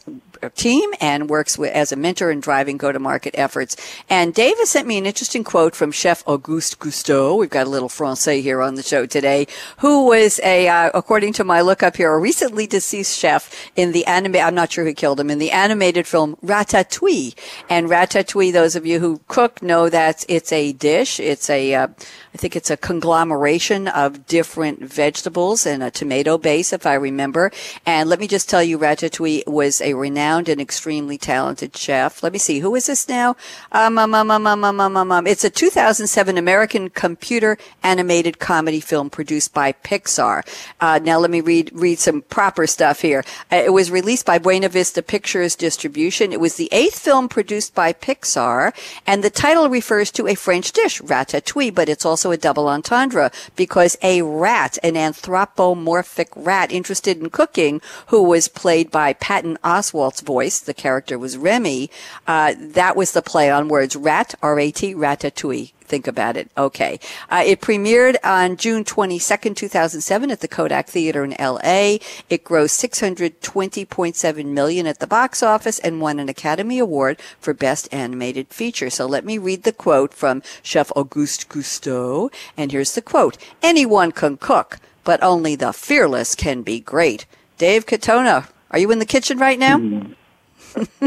team 0.48 0.90
and 1.00 1.28
works 1.28 1.58
with, 1.58 1.72
as 1.72 1.92
a 1.92 1.96
mentor 1.96 2.30
in 2.30 2.40
driving 2.40 2.78
go-to-market 2.78 3.34
efforts. 3.36 3.76
And 4.08 4.32
Dave 4.32 4.56
has 4.58 4.70
sent 4.70 4.86
me 4.86 4.96
an 4.96 5.04
interesting 5.04 5.44
quote 5.44 5.74
from 5.74 5.92
Chef 5.92 6.22
Auguste 6.26 6.78
Gusteau. 6.78 7.36
We've 7.36 7.50
got 7.50 7.66
a 7.66 7.70
little 7.70 7.90
Francais 7.90 8.40
here 8.40 8.62
on 8.62 8.76
the 8.76 8.82
show 8.82 9.04
today, 9.04 9.46
who 9.78 10.06
was 10.06 10.40
a, 10.42 10.68
uh, 10.68 10.90
according 10.94 11.34
to 11.34 11.44
my 11.44 11.60
lookup 11.60 11.96
here, 11.96 12.12
a 12.12 12.18
recently 12.18 12.66
deceased 12.66 13.18
chef 13.18 13.70
in 13.76 13.92
the 13.92 14.06
anime. 14.06 14.36
I'm 14.36 14.54
not 14.54 14.72
sure 14.72 14.84
who 14.84 14.94
killed 14.94 15.20
him 15.20 15.30
in 15.30 15.38
the 15.38 15.50
animated 15.50 16.06
film 16.06 16.36
Ratatouille. 16.42 17.34
And 17.68 17.88
Ratatouille, 17.88 18.52
those 18.52 18.76
of 18.76 18.86
you 18.86 19.00
who 19.00 19.20
cook 19.28 19.62
know 19.62 19.88
that 19.88 20.24
it's 20.28 20.52
a 20.52 20.72
dish. 20.72 21.20
It's 21.20 21.50
a, 21.50 21.74
uh, 21.74 21.88
I 22.32 22.38
think 22.38 22.56
it's 22.56 22.70
a 22.70 22.76
conglomeration 22.76 23.88
of 23.88 24.26
different 24.26 24.80
vegetables 24.80 25.66
and 25.66 25.82
a 25.82 25.90
tomato 25.90 26.38
base, 26.38 26.72
if 26.72 26.86
I 26.86 26.94
remember. 26.94 27.50
And 27.84 28.08
let 28.08 28.20
me 28.20 28.28
just 28.28 28.48
tell 28.48 28.62
you, 28.62 28.78
Ratatouille 28.78 29.46
was 29.46 29.80
a 29.80 29.94
renowned 29.94 30.29
renowned 30.30 30.48
and 30.48 30.60
extremely 30.60 31.18
talented 31.18 31.76
chef. 31.76 32.22
Let 32.22 32.32
me 32.32 32.38
see. 32.38 32.60
Who 32.60 32.76
is 32.76 32.86
this 32.86 33.08
now? 33.08 33.34
Um, 33.72 33.98
um, 33.98 34.14
um, 34.14 34.30
um, 34.30 34.46
um, 34.46 34.64
um, 34.64 34.96
um, 34.96 35.10
um. 35.10 35.26
It's 35.26 35.42
a 35.42 35.50
2007 35.50 36.38
American 36.38 36.88
computer 36.88 37.58
animated 37.82 38.38
comedy 38.38 38.78
film 38.78 39.10
produced 39.10 39.52
by 39.52 39.72
Pixar. 39.72 40.42
Uh, 40.80 41.00
now 41.02 41.18
let 41.18 41.32
me 41.32 41.40
read, 41.40 41.72
read 41.74 41.98
some 41.98 42.22
proper 42.22 42.68
stuff 42.68 43.00
here. 43.00 43.24
Uh, 43.50 43.56
it 43.56 43.72
was 43.72 43.90
released 43.90 44.24
by 44.24 44.38
Buena 44.38 44.68
Vista 44.68 45.02
Pictures 45.02 45.56
Distribution. 45.56 46.32
It 46.32 46.38
was 46.38 46.54
the 46.54 46.68
eighth 46.70 47.00
film 47.00 47.28
produced 47.28 47.74
by 47.74 47.92
Pixar 47.92 48.72
and 49.08 49.24
the 49.24 49.30
title 49.30 49.68
refers 49.68 50.12
to 50.12 50.28
a 50.28 50.36
French 50.36 50.70
dish, 50.70 51.00
ratatouille, 51.02 51.74
but 51.74 51.88
it's 51.88 52.06
also 52.06 52.30
a 52.30 52.36
double 52.36 52.68
entendre 52.68 53.32
because 53.56 53.96
a 54.00 54.22
rat, 54.22 54.78
an 54.84 54.96
anthropomorphic 54.96 56.28
rat 56.36 56.70
interested 56.70 57.18
in 57.18 57.30
cooking 57.30 57.80
who 58.06 58.22
was 58.22 58.46
played 58.46 58.92
by 58.92 59.12
Patton 59.14 59.58
Oswalt 59.64 60.19
Oswalt's 60.20 60.26
voice, 60.26 60.60
the 60.60 60.74
character 60.74 61.18
was 61.18 61.36
Remy, 61.36 61.90
uh, 62.26 62.54
that 62.58 62.96
was 62.96 63.12
the 63.12 63.22
play 63.22 63.50
on 63.50 63.68
words. 63.68 63.96
Rat, 63.96 64.34
R-A-T, 64.42 64.94
ratatouille 64.94 65.72
think 65.90 66.06
about 66.06 66.36
it. 66.36 66.48
Okay. 66.56 67.00
Uh, 67.28 67.42
it 67.44 67.60
premiered 67.60 68.14
on 68.22 68.56
June 68.56 68.84
22nd, 68.84 69.56
2007 69.56 70.30
at 70.30 70.38
the 70.38 70.46
Kodak 70.46 70.86
Theater 70.86 71.24
in 71.24 71.32
LA. 71.32 71.98
It 72.28 72.44
grossed 72.44 72.78
620.7 72.78 74.44
million 74.44 74.86
at 74.86 75.00
the 75.00 75.08
box 75.08 75.42
office 75.42 75.80
and 75.80 76.00
won 76.00 76.20
an 76.20 76.28
Academy 76.28 76.78
Award 76.78 77.20
for 77.40 77.52
Best 77.52 77.92
Animated 77.92 78.50
Feature. 78.50 78.88
So 78.88 79.04
let 79.04 79.24
me 79.24 79.36
read 79.36 79.64
the 79.64 79.72
quote 79.72 80.14
from 80.14 80.44
Chef 80.62 80.92
Auguste 80.94 81.48
Gusteau. 81.48 82.32
And 82.56 82.70
here's 82.70 82.94
the 82.94 83.02
quote. 83.02 83.36
Anyone 83.60 84.12
can 84.12 84.36
cook, 84.36 84.78
but 85.02 85.20
only 85.24 85.56
the 85.56 85.72
fearless 85.72 86.36
can 86.36 86.62
be 86.62 86.78
great. 86.78 87.26
Dave 87.58 87.84
Katona, 87.84 88.46
are 88.70 88.78
you 88.78 88.90
in 88.90 88.98
the 88.98 89.06
kitchen 89.06 89.38
right 89.38 89.58
now? 89.58 89.78
Mm, 89.78 90.14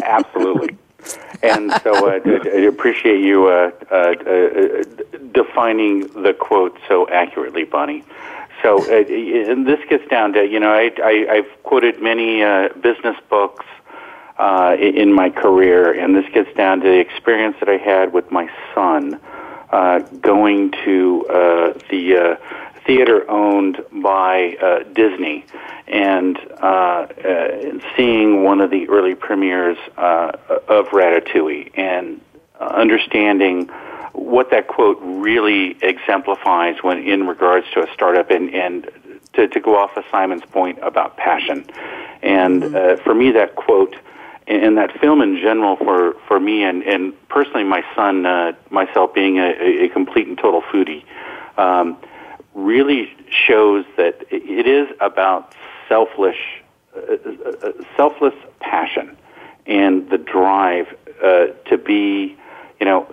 absolutely 0.03 0.77
and 1.41 1.71
so 1.83 2.09
uh, 2.09 2.19
I 2.25 2.61
appreciate 2.61 3.21
you 3.21 3.47
uh, 3.47 3.71
uh, 3.91 3.95
uh, 3.95 4.83
defining 5.33 6.07
the 6.23 6.33
quote 6.33 6.77
so 6.87 7.07
accurately, 7.09 7.65
Bonnie. 7.65 8.03
So, 8.61 8.79
uh, 8.79 9.03
and 9.51 9.67
this 9.67 9.79
gets 9.89 10.07
down 10.07 10.33
to 10.33 10.45
you 10.45 10.59
know 10.59 10.71
I, 10.71 10.91
I've 11.29 11.63
quoted 11.63 12.01
many 12.01 12.43
uh, 12.43 12.69
business 12.81 13.17
books 13.29 13.65
in 14.39 15.13
my 15.13 15.29
career, 15.29 15.91
and 15.93 16.15
this 16.15 16.25
gets 16.33 16.53
down 16.55 16.79
to 16.81 16.87
the 16.87 16.99
experience 16.99 17.57
that 17.59 17.69
I 17.69 17.77
had 17.77 18.13
with 18.13 18.31
my 18.31 18.49
son 18.73 19.19
going 20.21 20.71
to 20.85 21.25
the 21.89 22.37
theater 22.85 23.29
owned 23.29 23.83
by 23.91 24.55
uh, 24.61 24.83
Disney 24.93 25.45
and 25.87 26.37
uh, 26.61 26.65
uh, 26.65 27.79
seeing 27.95 28.43
one 28.43 28.61
of 28.61 28.71
the 28.71 28.87
early 28.89 29.15
premieres 29.15 29.77
uh, 29.97 30.31
of 30.67 30.87
Ratatouille 30.87 31.71
and 31.75 32.21
understanding 32.59 33.69
what 34.13 34.51
that 34.51 34.67
quote 34.67 34.99
really 35.01 35.77
exemplifies 35.81 36.81
when 36.81 36.99
in 36.99 37.27
regards 37.27 37.65
to 37.73 37.81
a 37.81 37.93
startup 37.93 38.29
and, 38.29 38.53
and 38.53 38.89
to, 39.33 39.47
to 39.47 39.59
go 39.59 39.75
off 39.75 39.97
of 39.97 40.03
Simon's 40.11 40.45
point 40.45 40.79
about 40.81 41.17
passion. 41.17 41.65
And 42.21 42.63
mm-hmm. 42.63 42.99
uh, 42.99 43.03
for 43.03 43.13
me, 43.13 43.31
that 43.31 43.55
quote 43.55 43.95
and 44.45 44.77
that 44.77 44.99
film 44.99 45.21
in 45.21 45.37
general 45.37 45.77
for, 45.77 46.15
for 46.27 46.39
me 46.39 46.63
and, 46.63 46.83
and 46.83 47.13
personally 47.29 47.63
my 47.63 47.83
son, 47.95 48.25
uh, 48.25 48.51
myself 48.69 49.13
being 49.13 49.39
a, 49.39 49.85
a 49.85 49.89
complete 49.89 50.27
and 50.27 50.37
total 50.37 50.61
foodie, 50.61 51.03
um, 51.57 51.97
really 52.53 53.11
shows 53.29 53.85
that 53.97 54.25
it 54.29 54.67
is 54.67 54.87
about 54.99 55.53
selfless, 55.89 56.35
uh, 56.95 57.13
uh, 57.13 57.71
selfless 57.97 58.35
passion 58.59 59.17
and 59.65 60.09
the 60.09 60.17
drive 60.17 60.87
uh, 61.23 61.47
to 61.69 61.77
be, 61.77 62.37
you 62.79 62.85
know, 62.85 63.07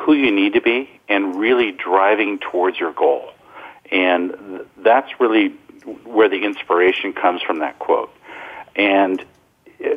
who 0.00 0.12
you 0.12 0.30
need 0.30 0.54
to 0.54 0.60
be 0.60 0.90
and 1.08 1.36
really 1.36 1.72
driving 1.72 2.38
towards 2.38 2.78
your 2.78 2.92
goal. 2.92 3.30
And 3.90 4.64
that's 4.78 5.20
really 5.20 5.48
where 6.04 6.28
the 6.28 6.44
inspiration 6.44 7.12
comes 7.12 7.42
from 7.42 7.60
that 7.60 7.78
quote. 7.78 8.12
And 8.74 9.24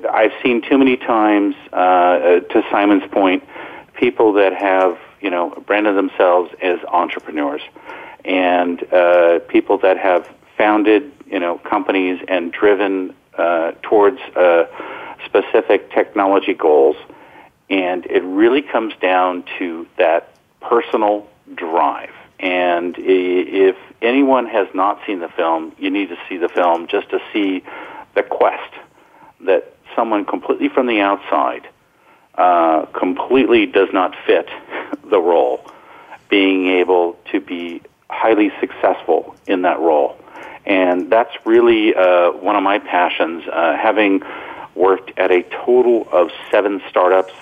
I've 0.09 0.33
seen 0.43 0.61
too 0.61 0.77
many 0.77 0.97
times, 0.97 1.55
uh, 1.73 2.39
to 2.39 2.63
Simon's 2.71 3.09
point, 3.11 3.43
people 3.93 4.33
that 4.33 4.53
have, 4.53 4.97
you 5.21 5.29
know, 5.29 5.49
branded 5.65 5.95
themselves 5.95 6.51
as 6.61 6.79
entrepreneurs 6.87 7.61
and 8.29 8.93
uh, 8.93 9.39
people 9.47 9.79
that 9.79 9.97
have 9.97 10.29
founded, 10.55 11.11
you 11.25 11.39
know, 11.39 11.57
companies 11.57 12.21
and 12.27 12.51
driven 12.51 13.15
uh, 13.35 13.71
towards 13.81 14.19
uh, 14.35 14.65
specific 15.25 15.91
technology 15.91 16.53
goals. 16.53 16.95
And 17.71 18.05
it 18.05 18.23
really 18.23 18.61
comes 18.61 18.93
down 19.01 19.45
to 19.57 19.87
that 19.97 20.35
personal 20.61 21.27
drive. 21.55 22.13
And 22.39 22.95
if 22.99 23.75
anyone 24.01 24.45
has 24.45 24.67
not 24.75 24.99
seen 25.07 25.19
the 25.19 25.29
film, 25.29 25.73
you 25.79 25.89
need 25.89 26.09
to 26.09 26.17
see 26.29 26.37
the 26.37 26.49
film 26.49 26.87
just 26.87 27.09
to 27.09 27.19
see 27.33 27.63
the 28.13 28.21
quest 28.21 28.73
that 29.41 29.73
someone 29.95 30.23
completely 30.23 30.69
from 30.69 30.85
the 30.85 31.01
outside 31.01 31.67
uh, 32.35 32.85
completely 32.87 33.65
does 33.65 33.89
not 33.91 34.15
fit 34.27 34.47
the 35.09 35.19
role, 35.19 35.65
being 36.29 36.67
able 36.67 37.17
to 37.31 37.39
be 37.39 37.81
highly 38.09 38.51
successful 38.59 39.35
in 39.47 39.61
that 39.63 39.79
role. 39.79 40.17
And 40.65 41.09
that's 41.09 41.33
really 41.45 41.95
uh, 41.95 42.31
one 42.31 42.55
of 42.55 42.63
my 42.63 42.79
passions, 42.79 43.43
uh, 43.47 43.75
having 43.77 44.21
worked 44.75 45.17
at 45.17 45.31
a 45.31 45.43
total 45.65 46.07
of 46.11 46.31
seven 46.51 46.81
startups 46.89 47.33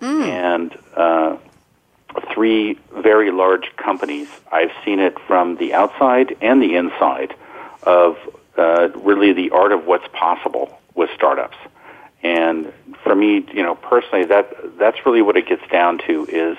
mm. 0.00 0.22
and 0.22 0.76
uh, 0.96 1.36
three 2.32 2.78
very 2.96 3.30
large 3.30 3.74
companies. 3.76 4.28
I've 4.50 4.72
seen 4.84 5.00
it 5.00 5.18
from 5.26 5.56
the 5.56 5.74
outside 5.74 6.36
and 6.40 6.62
the 6.62 6.76
inside 6.76 7.34
of 7.82 8.16
uh, 8.56 8.88
really 8.96 9.32
the 9.32 9.50
art 9.50 9.72
of 9.72 9.86
what's 9.86 10.06
possible 10.12 10.78
with 10.94 11.10
startups. 11.14 11.56
And 12.22 12.72
for 13.02 13.14
me, 13.14 13.46
you 13.52 13.62
know, 13.62 13.74
personally, 13.74 14.24
that 14.26 14.78
that's 14.78 15.04
really 15.04 15.22
what 15.22 15.36
it 15.36 15.46
gets 15.46 15.66
down 15.70 15.98
to 16.06 16.24
is 16.26 16.56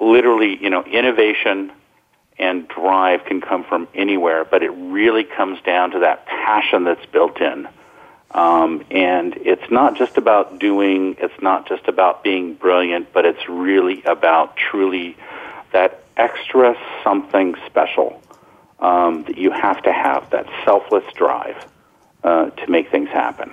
literally, 0.00 0.56
you 0.62 0.70
know, 0.70 0.82
innovation 0.84 1.72
and 2.40 2.66
drive 2.66 3.24
can 3.26 3.40
come 3.40 3.62
from 3.64 3.86
anywhere, 3.94 4.44
but 4.44 4.62
it 4.62 4.70
really 4.70 5.24
comes 5.24 5.60
down 5.62 5.90
to 5.92 6.00
that 6.00 6.26
passion 6.26 6.84
that's 6.84 7.04
built 7.06 7.40
in. 7.40 7.68
Um, 8.30 8.84
and 8.90 9.36
it's 9.36 9.70
not 9.70 9.96
just 9.96 10.16
about 10.16 10.58
doing, 10.58 11.16
it's 11.18 11.42
not 11.42 11.68
just 11.68 11.86
about 11.86 12.24
being 12.24 12.54
brilliant, 12.54 13.12
but 13.12 13.26
it's 13.26 13.48
really 13.48 14.02
about 14.04 14.56
truly 14.56 15.16
that 15.72 16.02
extra 16.16 16.76
something 17.04 17.56
special 17.66 18.22
um, 18.78 19.24
that 19.24 19.36
you 19.36 19.50
have 19.50 19.82
to 19.82 19.92
have, 19.92 20.30
that 20.30 20.46
selfless 20.64 21.04
drive 21.14 21.66
uh, 22.24 22.50
to 22.50 22.70
make 22.70 22.90
things 22.90 23.10
happen. 23.10 23.52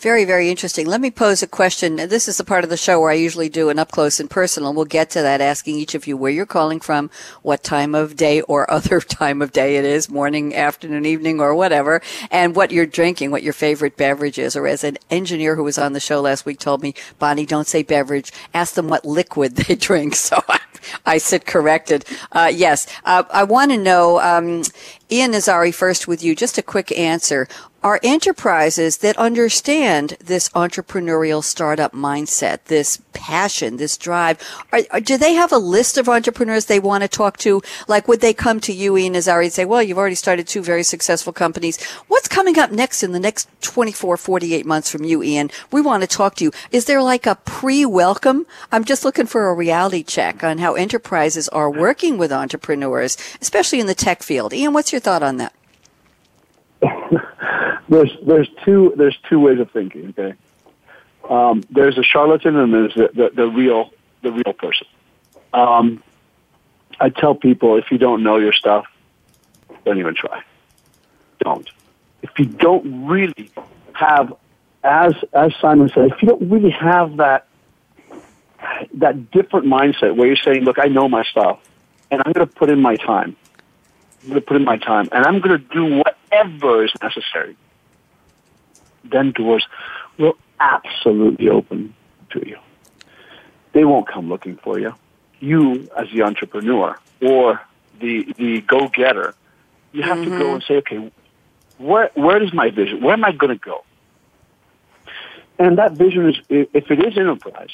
Very, 0.00 0.24
very 0.24 0.48
interesting. 0.48 0.86
Let 0.86 1.02
me 1.02 1.10
pose 1.10 1.42
a 1.42 1.46
question. 1.46 1.96
This 1.96 2.26
is 2.26 2.38
the 2.38 2.44
part 2.44 2.64
of 2.64 2.70
the 2.70 2.78
show 2.78 2.98
where 2.98 3.10
I 3.10 3.14
usually 3.14 3.50
do 3.50 3.68
an 3.68 3.78
up 3.78 3.90
close 3.90 4.18
and 4.18 4.30
personal. 4.30 4.72
We'll 4.72 4.86
get 4.86 5.10
to 5.10 5.20
that, 5.20 5.42
asking 5.42 5.76
each 5.76 5.94
of 5.94 6.06
you 6.06 6.16
where 6.16 6.30
you're 6.30 6.46
calling 6.46 6.80
from, 6.80 7.10
what 7.42 7.62
time 7.62 7.94
of 7.94 8.16
day 8.16 8.40
or 8.40 8.70
other 8.70 9.00
time 9.00 9.42
of 9.42 9.52
day 9.52 9.76
it 9.76 9.84
is, 9.84 10.08
morning, 10.08 10.56
afternoon, 10.56 11.04
evening, 11.04 11.38
or 11.38 11.54
whatever, 11.54 12.00
and 12.30 12.56
what 12.56 12.70
you're 12.70 12.86
drinking, 12.86 13.30
what 13.30 13.42
your 13.42 13.52
favorite 13.52 13.98
beverage 13.98 14.38
is. 14.38 14.56
Or 14.56 14.66
as 14.66 14.84
an 14.84 14.96
engineer 15.10 15.54
who 15.54 15.64
was 15.64 15.76
on 15.76 15.92
the 15.92 16.00
show 16.00 16.22
last 16.22 16.46
week 16.46 16.58
told 16.58 16.80
me, 16.80 16.94
Bonnie, 17.18 17.44
don't 17.44 17.66
say 17.66 17.82
beverage. 17.82 18.32
Ask 18.54 18.76
them 18.76 18.88
what 18.88 19.04
liquid 19.04 19.56
they 19.56 19.74
drink. 19.74 20.14
So 20.14 20.42
I, 20.48 20.60
I 21.04 21.18
sit 21.18 21.44
corrected. 21.44 22.06
Uh, 22.32 22.50
yes. 22.50 22.86
Uh, 23.04 23.24
I 23.30 23.44
want 23.44 23.70
to 23.72 23.76
know, 23.76 24.18
um, 24.18 24.62
Ian 25.12 25.32
Nazzari, 25.32 25.74
first 25.74 26.06
with 26.06 26.22
you, 26.22 26.36
just 26.36 26.56
a 26.56 26.62
quick 26.62 26.96
answer 26.96 27.48
are 27.82 28.00
enterprises 28.02 28.98
that 28.98 29.16
understand 29.16 30.16
this 30.22 30.50
entrepreneurial 30.50 31.42
startup 31.42 31.92
mindset, 31.92 32.64
this 32.64 33.00
passion, 33.14 33.78
this 33.78 33.96
drive. 33.96 34.38
Are, 34.70 34.80
are, 34.90 35.00
do 35.00 35.16
they 35.16 35.32
have 35.34 35.50
a 35.52 35.58
list 35.58 35.96
of 35.96 36.08
entrepreneurs 36.08 36.66
they 36.66 36.78
want 36.78 37.02
to 37.02 37.08
talk 37.08 37.38
to? 37.38 37.62
Like, 37.88 38.06
would 38.06 38.20
they 38.20 38.34
come 38.34 38.60
to 38.60 38.72
you, 38.72 38.96
Ian 38.98 39.14
Nazzari, 39.14 39.44
and 39.44 39.52
say, 39.52 39.64
well, 39.64 39.82
you've 39.82 39.98
already 39.98 40.14
started 40.14 40.46
two 40.46 40.62
very 40.62 40.82
successful 40.82 41.32
companies. 41.32 41.82
What's 42.08 42.28
coming 42.28 42.58
up 42.58 42.70
next 42.70 43.02
in 43.02 43.12
the 43.12 43.20
next 43.20 43.48
24, 43.62 44.16
48 44.18 44.66
months 44.66 44.90
from 44.90 45.04
you, 45.04 45.22
Ian? 45.22 45.50
We 45.70 45.80
want 45.80 46.02
to 46.02 46.06
talk 46.06 46.34
to 46.36 46.44
you. 46.44 46.52
Is 46.70 46.84
there 46.84 47.02
like 47.02 47.26
a 47.26 47.36
pre-welcome? 47.36 48.46
I'm 48.72 48.84
just 48.84 49.04
looking 49.04 49.26
for 49.26 49.48
a 49.48 49.54
reality 49.54 50.02
check 50.02 50.44
on 50.44 50.58
how 50.58 50.74
enterprises 50.74 51.48
are 51.48 51.70
working 51.70 52.18
with 52.18 52.30
entrepreneurs, 52.30 53.16
especially 53.40 53.80
in 53.80 53.86
the 53.86 53.94
tech 53.94 54.22
field. 54.22 54.52
Ian, 54.52 54.74
what's 54.74 54.92
your 54.92 54.99
thought 55.00 55.22
on 55.22 55.38
that? 55.38 55.52
there's 57.88 58.10
there's 58.24 58.48
two 58.64 58.94
there's 58.96 59.18
two 59.28 59.40
ways 59.40 59.58
of 59.58 59.70
thinking. 59.70 60.14
Okay, 60.18 60.34
um, 61.28 61.62
there's 61.70 61.98
a 61.98 62.02
charlatan 62.02 62.56
and 62.56 62.72
there's 62.72 62.94
the, 62.94 63.10
the, 63.12 63.30
the 63.34 63.46
real 63.48 63.90
the 64.22 64.32
real 64.32 64.54
person. 64.54 64.86
Um, 65.52 66.02
I 67.00 67.08
tell 67.08 67.34
people 67.34 67.76
if 67.76 67.90
you 67.90 67.98
don't 67.98 68.22
know 68.22 68.38
your 68.38 68.52
stuff, 68.52 68.86
don't 69.84 69.98
even 69.98 70.14
try. 70.14 70.42
Don't. 71.40 71.68
If 72.22 72.30
you 72.38 72.44
don't 72.44 73.06
really 73.06 73.50
have, 73.92 74.34
as 74.84 75.14
as 75.32 75.52
Simon 75.60 75.88
said, 75.88 76.10
if 76.12 76.22
you 76.22 76.28
don't 76.28 76.50
really 76.50 76.70
have 76.70 77.16
that 77.16 77.46
that 78.94 79.30
different 79.30 79.66
mindset 79.66 80.16
where 80.16 80.26
you're 80.26 80.36
saying, 80.36 80.64
look, 80.64 80.78
I 80.78 80.86
know 80.86 81.08
my 81.08 81.24
stuff, 81.24 81.60
and 82.10 82.22
I'm 82.24 82.32
going 82.32 82.46
to 82.46 82.52
put 82.52 82.70
in 82.70 82.80
my 82.80 82.96
time. 82.96 83.36
I'm 84.22 84.28
going 84.28 84.40
to 84.40 84.46
put 84.46 84.56
in 84.56 84.64
my 84.64 84.76
time, 84.76 85.08
and 85.12 85.24
I'm 85.24 85.40
going 85.40 85.58
to 85.58 85.74
do 85.74 86.02
whatever 86.02 86.84
is 86.84 86.92
necessary 87.02 87.56
then 89.04 89.32
doors 89.32 89.66
will 90.18 90.36
absolutely 90.58 91.48
open 91.48 91.94
to 92.30 92.46
you. 92.46 92.58
They 93.72 93.84
won't 93.84 94.08
come 94.08 94.28
looking 94.28 94.56
for 94.56 94.78
you. 94.78 94.94
You, 95.40 95.88
as 95.96 96.08
the 96.12 96.22
entrepreneur 96.22 96.98
or 97.22 97.60
the 98.00 98.32
the 98.36 98.60
go 98.62 98.88
getter, 98.88 99.34
you 99.92 100.02
have 100.02 100.18
mm-hmm. 100.18 100.32
to 100.32 100.38
go 100.38 100.44
mm-hmm. 100.44 100.54
and 100.54 100.64
say, 100.64 100.74
okay, 100.76 101.12
where 101.78 102.10
where 102.14 102.42
is 102.42 102.52
my 102.52 102.70
vision? 102.70 103.02
Where 103.02 103.14
am 103.14 103.24
I 103.24 103.32
going 103.32 103.56
to 103.56 103.64
go? 103.64 103.84
And 105.58 105.78
that 105.78 105.92
vision 105.92 106.30
is, 106.30 106.36
if 106.48 106.90
it 106.90 107.06
is 107.06 107.18
enterprise, 107.18 107.70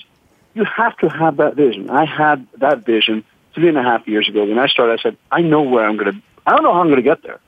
you 0.54 0.64
have 0.64 0.96
to 0.98 1.08
have 1.08 1.36
that 1.36 1.54
vision. 1.54 1.88
I 1.88 2.04
had 2.04 2.46
that 2.58 2.84
vision 2.84 3.24
three 3.54 3.68
and 3.68 3.78
a 3.78 3.82
half 3.82 4.06
years 4.08 4.28
ago 4.28 4.44
when 4.44 4.58
I 4.58 4.66
started. 4.66 4.98
I 4.98 5.02
said, 5.02 5.16
I 5.30 5.40
know 5.42 5.62
where 5.62 5.88
I'm 5.88 5.96
going 5.96 6.12
to. 6.14 6.22
I 6.46 6.52
don't 6.52 6.62
know 6.62 6.72
how 6.72 6.80
I'm 6.80 6.86
going 6.86 6.96
to 6.96 7.02
get 7.02 7.22
there, 7.22 7.40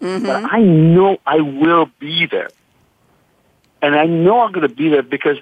mm-hmm. 0.00 0.26
but 0.26 0.52
I 0.52 0.60
know 0.60 1.18
I 1.24 1.40
will 1.40 1.88
be 1.98 2.26
there. 2.26 2.50
And 3.82 3.94
I 3.94 4.06
know 4.06 4.40
I'm 4.40 4.52
going 4.52 4.68
to 4.68 4.74
be 4.74 4.88
there 4.88 5.02
because 5.02 5.38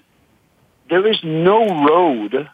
there 0.89 1.07
is 1.07 1.19
no 1.25 1.85
road 1.87 2.49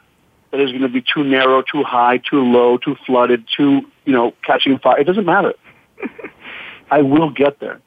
that 0.50 0.60
is 0.60 0.70
going 0.70 0.82
to 0.82 0.88
be 0.88 1.02
too 1.02 1.24
narrow, 1.24 1.62
too 1.62 1.82
high, 1.82 2.18
too 2.18 2.40
low, 2.40 2.78
too 2.78 2.96
flooded, 3.06 3.44
too, 3.56 3.82
you 4.04 4.12
know, 4.12 4.32
catching 4.42 4.78
fire. 4.78 4.98
It 4.98 5.04
doesn't 5.04 5.26
matter. 5.26 5.54
I 6.90 7.02
will 7.02 7.30
get 7.30 7.58
there. 7.58 7.80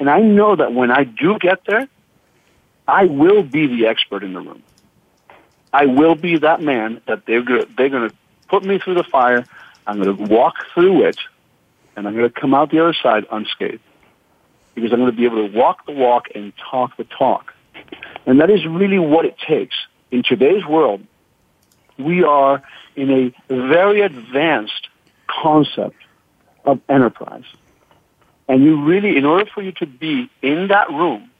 And 0.00 0.10
I 0.10 0.20
know 0.20 0.56
that 0.56 0.72
when 0.72 0.90
I 0.90 1.04
do 1.04 1.38
get 1.38 1.64
there, 1.66 1.88
I 2.88 3.04
will 3.04 3.42
be 3.42 3.66
the 3.66 3.86
expert 3.86 4.22
in 4.22 4.32
the 4.32 4.40
room. 4.40 4.62
I 5.72 5.86
will 5.86 6.14
be 6.14 6.38
that 6.38 6.62
man 6.62 7.00
that 7.06 7.26
they're 7.26 7.42
going 7.42 7.62
to, 7.62 7.68
they're 7.76 7.88
going 7.88 8.08
to 8.08 8.16
put 8.48 8.64
me 8.64 8.78
through 8.78 8.94
the 8.94 9.04
fire. 9.04 9.44
I'm 9.86 10.02
going 10.02 10.16
to 10.16 10.22
walk 10.24 10.54
through 10.72 11.06
it, 11.06 11.18
and 11.96 12.06
I'm 12.06 12.14
going 12.14 12.30
to 12.30 12.40
come 12.40 12.54
out 12.54 12.70
the 12.70 12.80
other 12.80 12.94
side 12.94 13.26
unscathed 13.32 13.80
because 14.74 14.92
I'm 14.92 15.00
going 15.00 15.10
to 15.10 15.16
be 15.16 15.24
able 15.24 15.48
to 15.48 15.56
walk 15.56 15.86
the 15.86 15.92
walk 15.92 16.26
and 16.34 16.52
talk 16.70 16.96
the 16.96 17.04
talk. 17.04 17.54
And 18.26 18.40
that 18.40 18.50
is 18.50 18.66
really 18.66 18.98
what 18.98 19.24
it 19.24 19.36
takes. 19.38 19.74
In 20.10 20.22
today's 20.22 20.64
world, 20.64 21.04
we 21.98 22.22
are 22.22 22.62
in 22.94 23.10
a 23.10 23.52
very 23.52 24.02
advanced 24.02 24.88
concept 25.26 25.96
of 26.64 26.80
enterprise. 26.88 27.44
And 28.48 28.62
you 28.62 28.84
really, 28.84 29.16
in 29.16 29.24
order 29.24 29.46
for 29.52 29.62
you 29.62 29.72
to 29.72 29.86
be 29.86 30.30
in 30.42 30.68
that 30.68 30.90
room, 30.90 31.30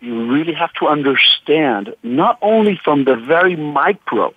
you 0.00 0.30
really 0.30 0.52
have 0.52 0.72
to 0.74 0.88
understand 0.88 1.94
not 2.02 2.38
only 2.42 2.78
from 2.82 3.04
the 3.04 3.16
very 3.16 3.56
micro, 3.56 4.34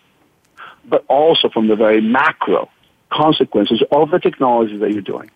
but 0.85 1.03
also 1.09 1.49
from 1.49 1.67
the 1.67 1.75
very 1.75 1.99
macro 1.99 2.69
consequences 3.11 3.81
of 3.91 4.11
the 4.11 4.19
technology 4.19 4.77
that 4.77 4.91
you're 4.91 5.01
doing. 5.01 5.29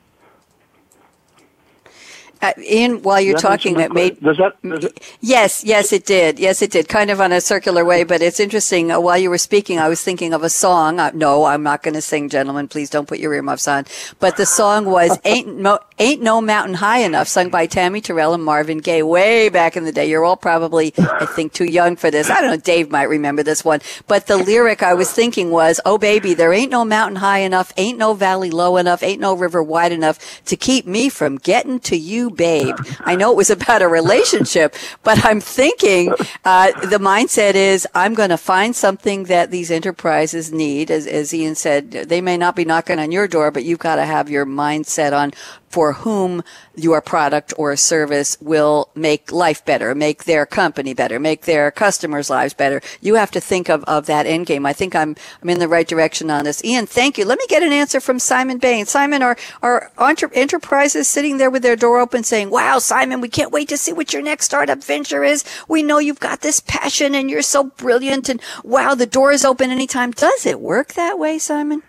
Uh, 2.41 2.53
Ian, 2.57 3.03
while 3.03 3.21
you're 3.21 3.37
talking, 3.37 3.75
that 3.75 3.93
made 3.93 4.19
does 4.19 4.37
that, 4.37 4.59
does 4.63 4.85
it? 4.85 4.99
yes, 5.21 5.63
yes, 5.63 5.93
it 5.93 6.05
did. 6.05 6.39
Yes, 6.39 6.61
it 6.63 6.71
did. 6.71 6.89
Kind 6.89 7.11
of 7.11 7.21
on 7.21 7.31
a 7.31 7.39
circular 7.39 7.85
way, 7.85 8.03
but 8.03 8.21
it's 8.21 8.39
interesting. 8.39 8.91
Uh, 8.91 8.99
while 8.99 9.17
you 9.17 9.29
were 9.29 9.37
speaking, 9.37 9.77
I 9.77 9.87
was 9.87 10.01
thinking 10.03 10.33
of 10.33 10.41
a 10.41 10.49
song. 10.49 10.99
Uh, 10.99 11.11
no, 11.13 11.45
I'm 11.45 11.61
not 11.61 11.83
going 11.83 11.93
to 11.93 12.01
sing, 12.01 12.29
gentlemen. 12.29 12.67
Please 12.67 12.89
don't 12.89 13.07
put 13.07 13.19
your 13.19 13.33
earmuffs 13.35 13.67
on. 13.67 13.85
But 14.19 14.37
the 14.37 14.47
song 14.47 14.85
was 14.85 15.19
"Ain't 15.25 15.55
No 15.55 15.79
Ain't 15.99 16.23
No 16.23 16.41
Mountain 16.41 16.75
High 16.75 16.99
Enough," 16.99 17.27
sung 17.27 17.49
by 17.49 17.67
Tammy 17.67 18.01
Terrell 18.01 18.33
and 18.33 18.43
Marvin 18.43 18.79
Gaye 18.79 19.03
way 19.03 19.49
back 19.49 19.77
in 19.77 19.83
the 19.83 19.91
day. 19.91 20.09
You're 20.09 20.25
all 20.25 20.37
probably, 20.37 20.93
I 20.97 21.27
think, 21.27 21.53
too 21.53 21.65
young 21.65 21.95
for 21.95 22.09
this. 22.09 22.31
I 22.31 22.41
don't 22.41 22.49
know. 22.49 22.57
Dave 22.57 22.89
might 22.89 23.03
remember 23.03 23.43
this 23.43 23.63
one, 23.63 23.81
but 24.07 24.25
the 24.25 24.37
lyric 24.37 24.81
I 24.81 24.95
was 24.95 25.11
thinking 25.11 25.51
was, 25.51 25.79
"Oh 25.85 25.99
baby, 25.99 26.33
there 26.33 26.53
ain't 26.53 26.71
no 26.71 26.85
mountain 26.85 27.17
high 27.17 27.39
enough, 27.39 27.71
ain't 27.77 27.99
no 27.99 28.15
valley 28.15 28.49
low 28.49 28.77
enough, 28.77 29.03
ain't 29.03 29.21
no 29.21 29.35
river 29.35 29.61
wide 29.61 29.91
enough 29.91 30.43
to 30.45 30.55
keep 30.55 30.87
me 30.87 31.07
from 31.07 31.37
getting 31.37 31.79
to 31.81 31.95
you." 31.95 32.30
Babe. 32.31 32.75
I 33.01 33.15
know 33.15 33.31
it 33.31 33.37
was 33.37 33.49
about 33.49 33.81
a 33.81 33.87
relationship, 33.87 34.75
but 35.03 35.25
I'm 35.25 35.39
thinking 35.39 36.13
uh, 36.45 36.71
the 36.81 36.97
mindset 36.97 37.55
is 37.55 37.87
I'm 37.93 38.13
going 38.13 38.29
to 38.29 38.37
find 38.37 38.75
something 38.75 39.25
that 39.25 39.51
these 39.51 39.71
enterprises 39.71 40.51
need. 40.51 40.89
As, 40.91 41.07
as 41.07 41.33
Ian 41.33 41.55
said, 41.55 41.91
they 41.91 42.21
may 42.21 42.37
not 42.37 42.55
be 42.55 42.65
knocking 42.65 42.99
on 42.99 43.11
your 43.11 43.27
door, 43.27 43.51
but 43.51 43.63
you've 43.63 43.79
got 43.79 43.95
to 43.95 44.05
have 44.05 44.29
your 44.29 44.45
mindset 44.45 45.17
on 45.17 45.33
for 45.71 45.93
whom 45.93 46.43
your 46.75 47.01
product 47.01 47.53
or 47.57 47.75
service 47.75 48.37
will 48.41 48.89
make 48.93 49.31
life 49.31 49.63
better, 49.63 49.95
make 49.95 50.25
their 50.25 50.45
company 50.45 50.93
better, 50.93 51.19
make 51.19 51.43
their 51.43 51.71
customers' 51.71 52.29
lives 52.29 52.53
better. 52.53 52.81
You 52.99 53.15
have 53.15 53.31
to 53.31 53.39
think 53.39 53.69
of, 53.69 53.83
of 53.85 54.05
that 54.07 54.25
end 54.25 54.47
game. 54.47 54.65
I 54.65 54.73
think 54.73 54.95
I'm, 54.95 55.15
I'm 55.41 55.49
in 55.49 55.59
the 55.59 55.67
right 55.67 55.87
direction 55.87 56.29
on 56.29 56.43
this. 56.43 56.63
Ian, 56.63 56.85
thank 56.85 57.17
you. 57.17 57.25
Let 57.25 57.39
me 57.39 57.45
get 57.47 57.63
an 57.63 57.71
answer 57.71 58.01
from 58.01 58.19
Simon 58.19 58.57
Bain. 58.57 58.85
Simon, 58.85 59.23
are, 59.23 59.37
are 59.61 59.91
entre- 59.97 60.33
enterprises 60.33 61.07
sitting 61.07 61.37
there 61.37 61.49
with 61.49 61.63
their 61.63 61.77
door 61.77 61.99
open 61.99 62.20
saying, 62.25 62.49
wow, 62.49 62.79
Simon, 62.79 63.21
we 63.21 63.29
can't 63.29 63.51
wait 63.51 63.69
to 63.69 63.77
see 63.77 63.93
what 63.93 64.13
your 64.13 64.21
next 64.21 64.45
startup 64.45 64.83
venture 64.83 65.23
is. 65.23 65.43
We 65.67 65.83
know 65.83 65.99
you've 65.99 66.19
got 66.19 66.41
this 66.41 66.59
passion 66.59 67.15
and 67.15 67.29
you're 67.29 67.41
so 67.41 67.65
brilliant 67.65 68.29
and 68.29 68.41
wow, 68.63 68.95
the 68.95 69.05
door 69.05 69.31
is 69.31 69.45
open 69.45 69.71
anytime. 69.71 70.11
Does 70.11 70.45
it 70.45 70.59
work 70.59 70.93
that 70.93 71.19
way, 71.19 71.39
Simon? 71.39 71.83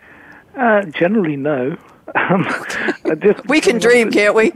Uh, 0.57 0.83
generally, 0.85 1.37
no. 1.37 1.77
Um, 2.15 2.45
just, 3.21 3.47
we 3.49 3.61
can 3.61 3.79
dream, 3.79 4.11
can't 4.11 4.35
we? 4.35 4.53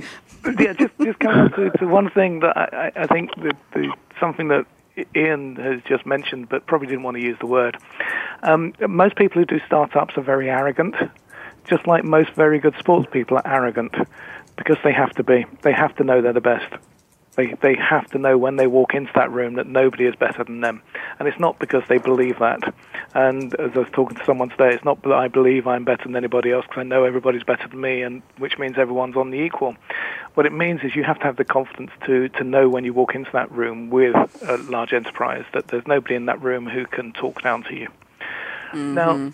yeah, 0.58 0.72
just 0.74 0.92
just 1.02 1.18
coming 1.20 1.50
to, 1.52 1.70
to 1.78 1.86
one 1.86 2.10
thing 2.10 2.40
that 2.40 2.56
I, 2.56 2.92
I 2.94 3.06
think 3.06 3.34
that 3.36 3.56
the, 3.72 3.94
something 4.20 4.48
that 4.48 4.66
Ian 5.14 5.56
has 5.56 5.80
just 5.88 6.06
mentioned, 6.06 6.48
but 6.48 6.66
probably 6.66 6.88
didn't 6.88 7.02
want 7.02 7.16
to 7.16 7.22
use 7.22 7.36
the 7.38 7.46
word. 7.46 7.78
Um, 8.42 8.74
most 8.80 9.16
people 9.16 9.40
who 9.40 9.46
do 9.46 9.60
startups 9.66 10.16
are 10.16 10.22
very 10.22 10.50
arrogant, 10.50 10.94
just 11.68 11.86
like 11.86 12.04
most 12.04 12.32
very 12.32 12.58
good 12.58 12.74
sports 12.78 13.08
people 13.10 13.36
are 13.38 13.46
arrogant 13.46 13.94
because 14.57 14.79
they 14.83 14.92
have 14.92 15.11
to 15.16 15.23
be. 15.23 15.47
They 15.62 15.73
have 15.73 15.95
to 15.97 16.05
know 16.05 16.21
they're 16.21 16.33
the 16.33 16.40
best. 16.40 16.73
They 17.37 17.55
they 17.61 17.75
have 17.77 18.07
to 18.09 18.19
know 18.19 18.38
when 18.38 18.57
they 18.57 18.66
walk 18.66 18.95
into 18.95 19.12
that 19.14 19.31
room 19.31 19.55
that 19.55 19.66
nobody 19.66 20.07
is 20.07 20.16
better 20.16 20.42
than 20.42 20.62
them, 20.62 20.83
and 21.19 21.29
it's 21.29 21.38
not 21.38 21.59
because 21.59 21.83
they 21.88 21.99
believe 21.99 22.38
that. 22.38 22.75
And 23.14 23.55
as 23.61 23.73
I 23.75 23.79
was 23.79 23.88
talking 23.92 24.16
to 24.16 24.25
someone 24.25 24.49
today, 24.49 24.75
it's 24.75 24.85
not 24.85 25.03
that 25.03 25.12
I 25.12 25.29
believe 25.29 25.66
I'm 25.66 25.85
better 25.85 26.05
than 26.05 26.16
anybody 26.16 26.51
else 26.51 26.64
because 26.66 26.81
I 26.81 26.85
know 26.85 27.05
everybody's 27.05 27.45
better 27.45 27.69
than 27.69 27.81
me, 27.81 28.03
and 28.03 28.23
which 28.38 28.59
means 28.59 28.79
everyone's 28.79 29.16
on 29.16 29.31
the 29.31 29.38
equal. 29.38 29.77
What 30.35 30.47
it 30.47 30.53
means 30.53 30.81
is 30.83 30.97
you 30.97 31.05
have 31.05 31.19
to 31.19 31.25
have 31.25 31.37
the 31.37 31.45
confidence 31.45 31.90
to 32.07 32.31
to 32.31 32.45
know 32.45 32.69
when 32.71 32.85
you 32.85 32.95
walk 32.95 33.14
into 33.14 33.31
that 33.33 33.53
room 33.53 33.90
with 33.90 34.14
a 34.42 34.57
large 34.71 34.95
enterprise 34.95 35.45
that 35.53 35.69
there's 35.69 35.87
nobody 35.87 36.14
in 36.14 36.27
that 36.27 36.40
room 36.42 36.66
who 36.66 36.87
can 36.87 37.12
talk 37.12 37.42
down 37.42 37.62
to 37.64 37.75
you. 37.75 37.88
Mm-hmm. 38.73 38.95
Now, 38.95 39.33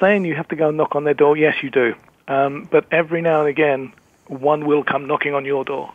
saying 0.00 0.24
you 0.24 0.34
have 0.34 0.48
to 0.48 0.56
go 0.56 0.68
and 0.68 0.78
knock 0.78 0.96
on 0.96 1.04
their 1.04 1.14
door, 1.14 1.36
yes, 1.36 1.62
you 1.62 1.70
do. 1.70 1.94
Um, 2.26 2.66
but 2.70 2.86
every 2.90 3.20
now 3.20 3.40
and 3.40 3.48
again, 3.48 3.92
one 4.28 4.66
will 4.66 4.84
come 4.84 5.06
knocking 5.06 5.34
on 5.34 5.44
your 5.44 5.64
door 5.64 5.92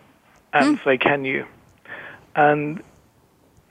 and 0.53 0.77
mm. 0.77 0.83
say, 0.83 0.97
"Can 0.97 1.25
you?" 1.25 1.45
And 2.35 2.81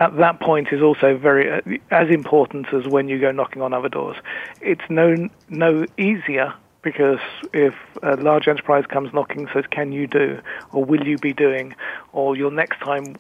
at 0.00 0.16
that 0.16 0.40
point 0.40 0.68
is 0.72 0.82
also 0.82 1.16
very 1.16 1.50
uh, 1.50 1.60
as 1.90 2.08
important 2.08 2.72
as 2.72 2.86
when 2.86 3.08
you 3.08 3.18
go 3.20 3.32
knocking 3.32 3.62
on 3.62 3.72
other 3.72 3.88
doors. 3.88 4.16
It's 4.60 4.88
no 4.88 5.28
no 5.48 5.86
easier 5.96 6.54
because 6.82 7.20
if 7.52 7.74
a 8.02 8.16
large 8.16 8.48
enterprise 8.48 8.86
comes 8.86 9.12
knocking 9.12 9.40
and 9.40 9.48
says, 9.52 9.64
"Can 9.70 9.92
you 9.92 10.06
do?" 10.06 10.40
or 10.72 10.84
"Will 10.84 11.06
you 11.06 11.18
be 11.18 11.32
doing?" 11.32 11.74
or 12.12 12.36
"Your 12.36 12.50
next 12.50 12.78
time, 12.80 13.16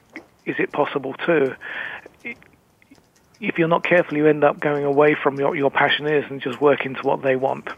is 0.46 0.56
it 0.58 0.72
possible 0.72 1.14
to?" 1.26 1.56
If 3.40 3.56
you're 3.56 3.68
not 3.68 3.84
careful, 3.84 4.18
you 4.18 4.26
end 4.26 4.42
up 4.42 4.58
going 4.58 4.84
away 4.84 5.14
from 5.14 5.36
what 5.36 5.52
your 5.52 5.70
passion 5.70 6.08
is 6.08 6.24
and 6.28 6.40
just 6.40 6.60
working 6.60 6.96
to 6.96 7.02
what 7.02 7.22
they 7.22 7.36
want. 7.36 7.68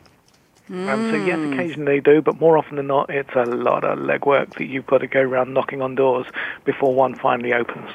Mm. 0.70 0.88
Um, 0.88 1.10
so 1.10 1.16
yes, 1.16 1.36
hmm. 1.36 1.52
occasionally 1.52 1.92
they 1.96 2.00
do, 2.00 2.22
but 2.22 2.40
more 2.40 2.56
often 2.56 2.76
than 2.76 2.86
not, 2.86 3.10
it's 3.10 3.34
a 3.34 3.44
lot 3.44 3.82
of 3.82 3.98
legwork 3.98 4.54
that 4.54 4.66
you've 4.66 4.86
got 4.86 4.98
to 4.98 5.08
go 5.08 5.20
around 5.20 5.52
knocking 5.52 5.82
on 5.82 5.96
doors 5.96 6.26
before 6.64 6.94
one 6.94 7.16
finally 7.16 7.52
opens. 7.52 7.90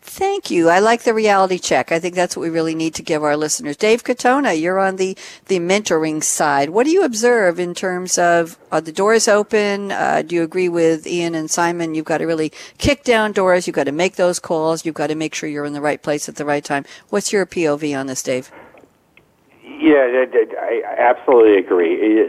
Thank 0.00 0.50
you. 0.50 0.70
I 0.70 0.78
like 0.78 1.02
the 1.02 1.12
reality 1.12 1.58
check. 1.58 1.92
I 1.92 1.98
think 1.98 2.14
that's 2.14 2.36
what 2.36 2.42
we 2.42 2.48
really 2.48 2.74
need 2.74 2.94
to 2.94 3.02
give 3.02 3.22
our 3.22 3.36
listeners. 3.36 3.76
Dave 3.76 4.04
Katona, 4.04 4.58
you're 4.58 4.78
on 4.78 4.96
the, 4.96 5.16
the 5.46 5.58
mentoring 5.58 6.22
side. 6.22 6.70
What 6.70 6.84
do 6.84 6.90
you 6.90 7.04
observe 7.04 7.58
in 7.60 7.74
terms 7.74 8.16
of 8.16 8.58
are 8.72 8.80
the 8.80 8.92
doors 8.92 9.28
open? 9.28 9.92
Uh, 9.92 10.22
do 10.22 10.34
you 10.34 10.42
agree 10.42 10.68
with 10.68 11.06
Ian 11.06 11.34
and 11.34 11.50
Simon? 11.50 11.94
You've 11.94 12.06
got 12.06 12.18
to 12.18 12.26
really 12.26 12.52
kick 12.78 13.04
down 13.04 13.32
doors. 13.32 13.66
You've 13.66 13.76
got 13.76 13.84
to 13.84 13.92
make 13.92 14.16
those 14.16 14.38
calls. 14.38 14.86
You've 14.86 14.94
got 14.94 15.08
to 15.08 15.14
make 15.14 15.34
sure 15.34 15.48
you're 15.48 15.66
in 15.66 15.74
the 15.74 15.80
right 15.80 16.02
place 16.02 16.28
at 16.28 16.36
the 16.36 16.44
right 16.44 16.64
time. 16.64 16.84
What's 17.10 17.32
your 17.32 17.44
POV 17.44 17.98
on 17.98 18.06
this, 18.06 18.22
Dave? 18.22 18.50
Yeah, 19.88 20.26
I, 20.60 20.82
I 20.86 20.96
absolutely 20.98 21.56
agree. 21.56 22.28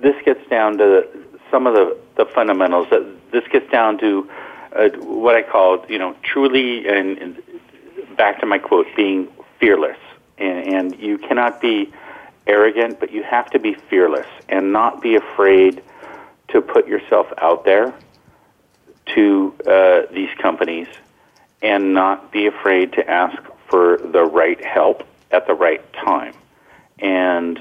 This 0.00 0.14
gets 0.24 0.40
down 0.48 0.78
to 0.78 1.06
some 1.50 1.66
of 1.66 1.74
the, 1.74 1.94
the 2.16 2.24
fundamentals. 2.24 2.88
This 3.32 3.44
gets 3.52 3.70
down 3.70 3.98
to 3.98 4.30
uh, 4.74 4.88
what 5.00 5.34
I 5.34 5.42
call, 5.42 5.84
you 5.90 5.98
know, 5.98 6.16
truly, 6.22 6.88
and, 6.88 7.18
and 7.18 7.42
back 8.16 8.40
to 8.40 8.46
my 8.46 8.56
quote, 8.56 8.86
being 8.96 9.28
fearless. 9.60 9.98
And, 10.38 10.74
and 10.74 10.98
you 10.98 11.18
cannot 11.18 11.60
be 11.60 11.92
arrogant, 12.46 12.98
but 12.98 13.12
you 13.12 13.22
have 13.24 13.50
to 13.50 13.58
be 13.58 13.74
fearless 13.74 14.28
and 14.48 14.72
not 14.72 15.02
be 15.02 15.16
afraid 15.16 15.82
to 16.48 16.62
put 16.62 16.88
yourself 16.88 17.26
out 17.36 17.66
there 17.66 17.92
to 19.14 19.54
uh, 19.66 20.02
these 20.14 20.30
companies 20.40 20.88
and 21.60 21.92
not 21.92 22.32
be 22.32 22.46
afraid 22.46 22.94
to 22.94 23.06
ask 23.06 23.36
for 23.68 23.98
the 23.98 24.24
right 24.24 24.64
help 24.64 25.06
at 25.30 25.46
the 25.46 25.52
right 25.52 25.82
time. 25.92 26.32
And 26.98 27.58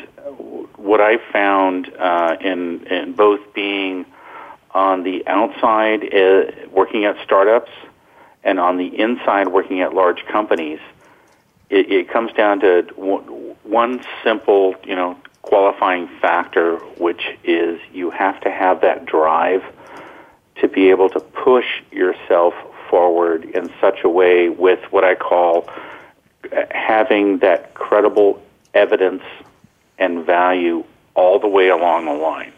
what 0.76 1.02
I 1.02 1.18
found 1.32 1.92
uh, 1.98 2.38
in 2.40 2.86
in 2.88 3.14
both 3.14 3.54
being 3.54 4.06
on 4.72 5.04
the 5.04 5.26
outside 5.28 6.14
uh, 6.14 6.52
working 6.72 7.06
at 7.06 7.16
startups 7.24 7.72
and 8.44 8.60
on 8.60 8.78
the 8.78 8.88
inside 9.00 9.48
working 9.48 9.82
at 9.82 9.94
large 9.94 10.26
companies, 10.26 10.80
it, 11.70 11.92
it 11.92 12.10
comes 12.10 12.32
down 12.34 12.60
to 12.62 12.84
one 13.64 14.04
simple, 14.24 14.76
you 14.84 14.96
know, 14.96 15.18
qualifying 15.42 16.08
factor, 16.22 16.78
which 16.98 17.24
is 17.44 17.80
you 17.94 18.10
have 18.12 18.40
to 18.42 18.52
have 18.52 18.82
that 18.82 19.06
drive 19.06 19.64
to 20.58 20.68
be 20.68 20.90
able 20.90 21.10
to 21.10 21.20
push 21.20 21.66
yourself 21.92 22.54
forward 22.90 23.46
in 23.46 23.70
such 23.82 24.04
a 24.04 24.10
way 24.10 24.50
with 24.50 24.80
what 24.92 25.04
I 25.04 25.16
call 25.16 25.68
uh, 26.52 26.64
having 26.72 27.40
that 27.40 27.74
credible 27.74 28.42
evidence 28.76 29.24
and 29.98 30.26
value 30.26 30.84
all 31.16 31.40
the 31.40 31.48
way 31.48 31.70
along 31.70 32.06
the 32.06 32.14
line. 32.14 32.54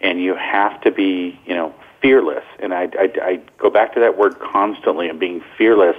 And 0.00 0.20
you 0.20 0.34
have 0.34 0.80
to 0.82 0.90
be, 0.90 1.38
you 1.46 1.54
know, 1.54 1.74
fearless. 2.00 2.44
And 2.58 2.74
I, 2.74 2.88
I, 2.98 3.12
I 3.22 3.40
go 3.58 3.70
back 3.70 3.94
to 3.94 4.00
that 4.00 4.18
word 4.18 4.38
constantly 4.40 5.08
and 5.08 5.18
being 5.20 5.42
fearless 5.56 5.96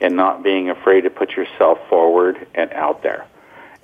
and 0.00 0.16
not 0.16 0.42
being 0.42 0.70
afraid 0.70 1.02
to 1.02 1.10
put 1.10 1.32
yourself 1.32 1.78
forward 1.88 2.46
and 2.54 2.72
out 2.72 3.02
there. 3.02 3.26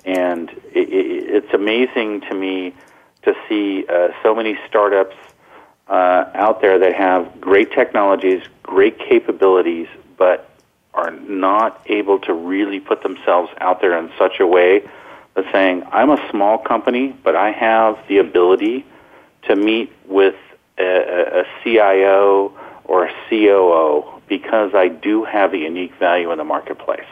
And 0.05 0.49
it, 0.73 0.89
it, 0.89 1.43
it's 1.45 1.53
amazing 1.53 2.21
to 2.21 2.33
me 2.33 2.73
to 3.21 3.33
see 3.47 3.85
uh, 3.87 4.09
so 4.21 4.35
many 4.35 4.57
startups 4.67 5.15
uh, 5.87 6.25
out 6.33 6.61
there 6.61 6.79
that 6.79 6.95
have 6.95 7.39
great 7.39 7.71
technologies, 7.71 8.41
great 8.63 8.97
capabilities, 8.99 9.87
but 10.17 10.49
are 10.93 11.11
not 11.11 11.81
able 11.87 12.19
to 12.19 12.33
really 12.33 12.79
put 12.79 13.01
themselves 13.03 13.51
out 13.59 13.81
there 13.81 13.97
in 13.97 14.11
such 14.17 14.39
a 14.39 14.47
way 14.47 14.83
but 15.33 15.45
saying, 15.51 15.83
I'm 15.91 16.09
a 16.09 16.29
small 16.29 16.57
company, 16.57 17.15
but 17.23 17.35
I 17.35 17.51
have 17.51 17.97
the 18.07 18.19
ability 18.19 18.85
to 19.47 19.55
meet 19.55 19.91
with 20.05 20.35
a, 20.77 21.41
a 21.41 21.43
CIO 21.63 22.53
or 22.85 23.05
a 23.05 23.13
COO 23.29 24.21
because 24.27 24.73
I 24.73 24.87
do 24.87 25.23
have 25.23 25.53
a 25.53 25.57
unique 25.57 25.95
value 25.95 26.31
in 26.31 26.37
the 26.37 26.43
marketplace. 26.43 27.07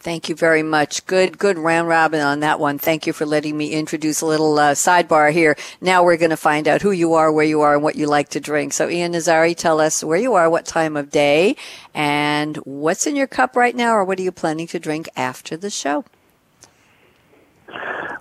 Thank 0.00 0.28
you 0.28 0.36
very 0.36 0.62
much. 0.62 1.04
Good, 1.06 1.38
good 1.38 1.58
round 1.58 1.88
robin 1.88 2.20
on 2.20 2.40
that 2.40 2.60
one. 2.60 2.78
Thank 2.78 3.06
you 3.06 3.12
for 3.12 3.26
letting 3.26 3.58
me 3.58 3.72
introduce 3.72 4.20
a 4.20 4.26
little 4.26 4.56
uh, 4.56 4.72
sidebar 4.74 5.32
here. 5.32 5.56
Now 5.80 6.04
we're 6.04 6.16
going 6.16 6.30
to 6.30 6.36
find 6.36 6.68
out 6.68 6.82
who 6.82 6.92
you 6.92 7.14
are, 7.14 7.32
where 7.32 7.44
you 7.44 7.62
are, 7.62 7.74
and 7.74 7.82
what 7.82 7.96
you 7.96 8.06
like 8.06 8.28
to 8.30 8.40
drink. 8.40 8.72
So, 8.72 8.88
Ian 8.88 9.12
Nazzari, 9.12 9.56
tell 9.56 9.80
us 9.80 10.04
where 10.04 10.18
you 10.18 10.34
are, 10.34 10.48
what 10.48 10.66
time 10.66 10.96
of 10.96 11.10
day, 11.10 11.56
and 11.94 12.56
what's 12.58 13.08
in 13.08 13.16
your 13.16 13.26
cup 13.26 13.56
right 13.56 13.74
now, 13.74 13.92
or 13.92 14.04
what 14.04 14.20
are 14.20 14.22
you 14.22 14.30
planning 14.32 14.68
to 14.68 14.78
drink 14.78 15.08
after 15.16 15.56
the 15.56 15.68
show? 15.68 16.04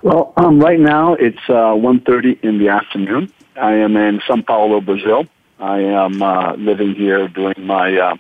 Well, 0.01 0.33
um, 0.37 0.59
right 0.59 0.79
now 0.79 1.13
it's 1.13 1.41
uh, 1.49 1.73
1.30 1.73 2.43
in 2.43 2.59
the 2.59 2.69
afternoon. 2.69 3.31
I 3.55 3.73
am 3.75 3.95
in 3.97 4.21
Sao 4.27 4.41
Paulo, 4.41 4.81
Brazil. 4.81 5.25
I 5.59 5.79
am 5.79 6.21
uh, 6.21 6.53
living 6.53 6.93
here 6.93 7.27
doing 7.27 7.55
my, 7.65 7.97
uh, 7.97 8.15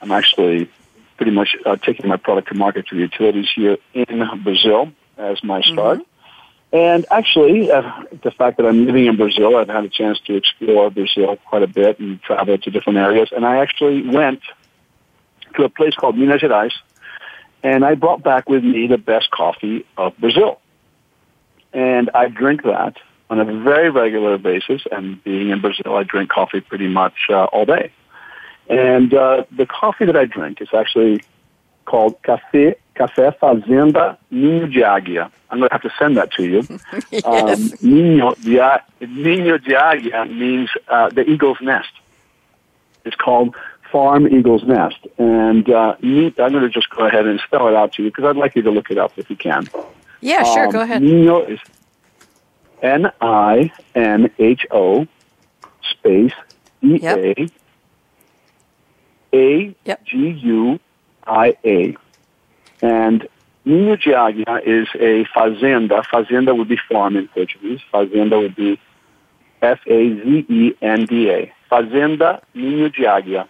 I'm 0.00 0.10
actually 0.10 0.70
pretty 1.16 1.32
much 1.32 1.56
uh, 1.66 1.76
taking 1.76 2.08
my 2.08 2.16
product 2.16 2.48
to 2.48 2.54
market 2.54 2.86
to 2.88 2.94
the 2.94 3.02
utilities 3.02 3.48
here 3.54 3.76
in 3.92 4.24
Brazil 4.42 4.90
as 5.18 5.42
my 5.44 5.60
start. 5.60 5.98
Mm-hmm. 5.98 6.08
And 6.70 7.06
actually, 7.10 7.70
uh, 7.70 8.04
the 8.22 8.30
fact 8.30 8.58
that 8.58 8.66
I'm 8.66 8.86
living 8.86 9.06
in 9.06 9.16
Brazil, 9.16 9.56
I've 9.56 9.68
had 9.68 9.84
a 9.84 9.88
chance 9.88 10.20
to 10.26 10.36
explore 10.36 10.90
Brazil 10.90 11.36
quite 11.46 11.62
a 11.62 11.66
bit 11.66 11.98
and 11.98 12.22
travel 12.22 12.58
to 12.58 12.70
different 12.70 12.98
areas. 12.98 13.30
And 13.34 13.44
I 13.44 13.58
actually 13.58 14.06
went 14.06 14.42
to 15.56 15.64
a 15.64 15.68
place 15.68 15.94
called 15.94 16.16
Minas 16.18 16.42
Gerais, 16.42 16.72
and 17.62 17.84
I 17.84 17.94
brought 17.94 18.22
back 18.22 18.48
with 18.48 18.64
me 18.64 18.86
the 18.86 18.98
best 18.98 19.30
coffee 19.30 19.86
of 19.96 20.16
Brazil. 20.18 20.60
And 21.72 22.10
I 22.14 22.28
drink 22.28 22.62
that 22.62 22.96
on 23.30 23.40
a 23.40 23.44
very 23.44 23.90
regular 23.90 24.38
basis. 24.38 24.82
And 24.90 25.22
being 25.22 25.50
in 25.50 25.60
Brazil, 25.60 25.96
I 25.96 26.02
drink 26.02 26.30
coffee 26.30 26.60
pretty 26.60 26.88
much 26.88 27.14
uh, 27.28 27.44
all 27.44 27.64
day. 27.64 27.92
And 28.68 29.14
uh, 29.14 29.44
the 29.50 29.66
coffee 29.66 30.06
that 30.06 30.16
I 30.16 30.24
drink 30.24 30.60
is 30.60 30.68
actually 30.74 31.22
called 31.84 32.22
Café, 32.22 32.76
Café 32.94 33.36
Fazenda 33.38 34.18
Ninho 34.30 34.70
de 34.72 34.80
Águia. 34.80 35.30
I'm 35.50 35.58
going 35.58 35.70
to 35.70 35.74
have 35.74 35.82
to 35.82 35.92
send 35.98 36.18
that 36.18 36.30
to 36.32 36.44
you. 36.44 36.58
yes. 37.10 37.24
um, 37.24 37.78
Ninho, 37.80 38.34
de, 38.42 39.06
Ninho 39.06 39.62
de 39.62 39.74
Águia 39.74 40.28
means 40.30 40.68
uh, 40.88 41.08
the 41.08 41.28
eagle's 41.28 41.58
nest. 41.62 41.90
It's 43.04 43.16
called 43.16 43.56
Farm 43.90 44.26
Eagle's 44.28 44.64
Nest. 44.64 44.98
And 45.16 45.68
uh, 45.70 45.96
I'm 46.02 46.32
going 46.34 46.60
to 46.60 46.68
just 46.68 46.90
go 46.90 47.06
ahead 47.06 47.26
and 47.26 47.40
spell 47.40 47.68
it 47.68 47.74
out 47.74 47.94
to 47.94 48.02
you 48.02 48.10
because 48.10 48.24
I'd 48.24 48.36
like 48.36 48.54
you 48.54 48.62
to 48.62 48.70
look 48.70 48.90
it 48.90 48.98
up 48.98 49.12
if 49.16 49.30
you 49.30 49.36
can. 49.36 49.66
Yeah, 50.20 50.42
sure. 50.42 50.66
Um, 50.66 50.72
go 50.72 50.80
ahead. 50.80 51.02
Ninho 51.02 51.48
is 51.48 51.60
N 52.82 53.10
I 53.20 53.70
N 53.94 54.30
H 54.38 54.66
O 54.70 55.06
space 55.82 56.32
E 56.82 56.98
A 57.02 57.48
A 59.32 59.74
G 60.04 60.28
U 60.28 60.80
I 61.26 61.56
A. 61.64 61.96
And 62.82 63.28
Ninho 63.66 64.00
de 64.00 64.12
Águia 64.12 64.62
is 64.66 64.88
a 64.94 65.24
fazenda. 65.36 66.02
Fazenda 66.04 66.54
would 66.54 66.68
be 66.68 66.78
farm 66.88 67.16
in 67.16 67.28
Portuguese. 67.28 67.80
Fazenda 67.92 68.38
would 68.38 68.56
be 68.56 68.80
F 69.62 69.80
A 69.86 70.14
Z 70.14 70.46
E 70.48 70.74
N 70.80 71.04
D 71.04 71.30
A. 71.30 71.52
Fazenda 71.70 72.40
Ninho 72.54 72.92
de 72.92 73.02
Águia. 73.04 73.48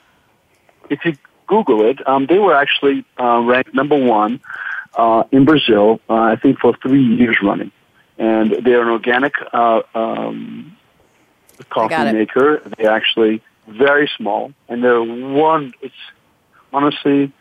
If 0.90 1.04
you 1.04 1.16
Google 1.46 1.84
it, 1.88 2.06
um, 2.06 2.26
they 2.26 2.38
were 2.38 2.54
actually 2.54 3.04
uh, 3.18 3.40
ranked 3.40 3.74
number 3.74 3.96
one 3.96 4.40
uh, 4.94 5.24
in 5.30 5.44
Brazil, 5.44 6.00
uh, 6.08 6.14
I 6.14 6.36
think 6.36 6.58
for 6.58 6.76
three 6.76 7.02
years 7.02 7.38
running. 7.42 7.72
And 8.18 8.64
they're 8.64 8.82
an 8.82 8.88
organic 8.88 9.34
uh, 9.52 9.82
um, 9.94 10.76
coffee 11.70 12.12
maker. 12.12 12.62
They're 12.76 12.90
actually 12.90 13.42
very 13.68 14.10
small, 14.16 14.52
and 14.68 14.82
they're 14.82 15.02
one. 15.02 15.72
It's 15.82 15.94
honestly, 16.72 17.32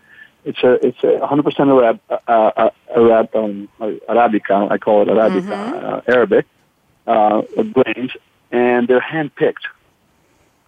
it's 0.45 0.61
a 0.63 0.73
it's 0.85 1.03
a 1.03 1.19
100% 1.25 1.59
Arab, 1.59 1.99
uh, 2.09 2.31
uh, 2.31 2.69
Arab 2.95 3.35
um, 3.35 3.69
Arabica. 3.79 4.71
I 4.71 4.77
call 4.77 5.01
it 5.03 5.07
Arabica 5.07 5.41
mm-hmm. 5.41 5.85
uh, 5.85 6.13
Arabic 6.13 6.45
uh, 7.07 7.41
grains, 7.73 8.11
and 8.51 8.87
they're 8.87 8.99
hand 8.99 9.35
picked. 9.35 9.67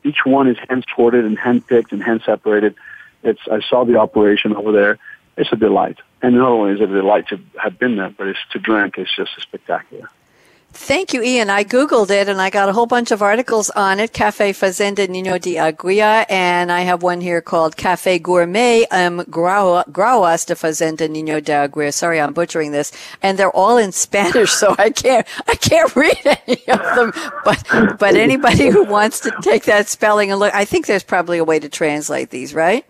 Each 0.04 0.26
one 0.26 0.48
is 0.48 0.58
hand 0.68 0.86
sorted 0.96 1.26
and 1.26 1.38
hand 1.38 1.68
picked 1.68 1.92
and 1.92 2.02
hand 2.02 2.22
separated. 2.26 2.76
It's 3.24 3.42
I 3.52 3.60
saw 3.62 3.84
the 3.84 3.98
operation 3.98 4.56
over 4.56 4.72
there. 4.72 4.98
It's 5.38 5.52
a 5.52 5.56
delight, 5.56 6.00
and 6.22 6.36
not 6.36 6.50
only 6.50 6.74
is 6.74 6.82
it 6.82 6.90
a 6.90 6.94
delight 6.94 7.28
to 7.30 7.40
have 7.62 7.80
been 7.80 7.96
there, 7.98 8.14
but 8.18 8.28
it's 8.28 8.40
to 8.52 8.60
drink. 8.60 8.98
It's 8.98 9.16
just 9.16 9.32
spectacular. 9.40 10.10
Thank 10.72 11.14
you, 11.14 11.24
Ian. 11.24 11.50
I 11.50 11.64
Googled 11.64 12.12
it 12.12 12.30
and 12.30 12.40
I 12.40 12.52
got 12.52 12.70
a 12.70 12.74
whole 12.74 12.86
bunch 12.86 13.10
of 13.10 13.24
articles 13.24 13.72
on 13.72 14.00
it. 14.00 14.14
Cafe 14.14 14.54
Fazenda 14.54 15.10
Nino 15.10 15.40
de 15.40 15.56
Aguia. 15.56 16.28
And 16.30 16.72
I 16.72 16.82
have 16.82 17.02
one 17.02 17.22
here 17.22 17.42
called 17.42 17.76
Cafe 17.76 18.20
Gourmet 18.20 18.86
um, 18.92 19.22
Grauas 19.22 20.46
de 20.46 20.54
Fazenda 20.54 21.10
Nino 21.10 21.40
de 21.40 21.52
Aguia. 21.54 21.92
Sorry, 21.92 22.22
I'm 22.22 22.34
butchering 22.34 22.72
this. 22.72 22.92
And 23.24 23.40
they're 23.40 23.56
all 23.56 23.78
in 23.78 23.92
Spanish, 23.92 24.52
so 24.52 24.76
I 24.78 24.92
can't, 24.92 25.28
I 25.48 25.56
can't 25.56 25.94
read 25.96 26.40
any 26.48 26.62
of 26.68 26.96
them. 26.96 27.14
But, 27.44 27.98
but 27.98 28.16
anybody 28.16 28.70
who 28.70 28.84
wants 28.84 29.22
to 29.22 29.36
take 29.42 29.64
that 29.66 29.88
spelling 29.88 30.30
and 30.30 30.40
look, 30.40 30.54
I 30.54 30.66
think 30.66 30.86
there's 30.86 31.04
probably 31.04 31.40
a 31.40 31.44
way 31.44 31.60
to 31.60 31.68
translate 31.68 32.30
these, 32.30 32.54
right? 32.54 32.86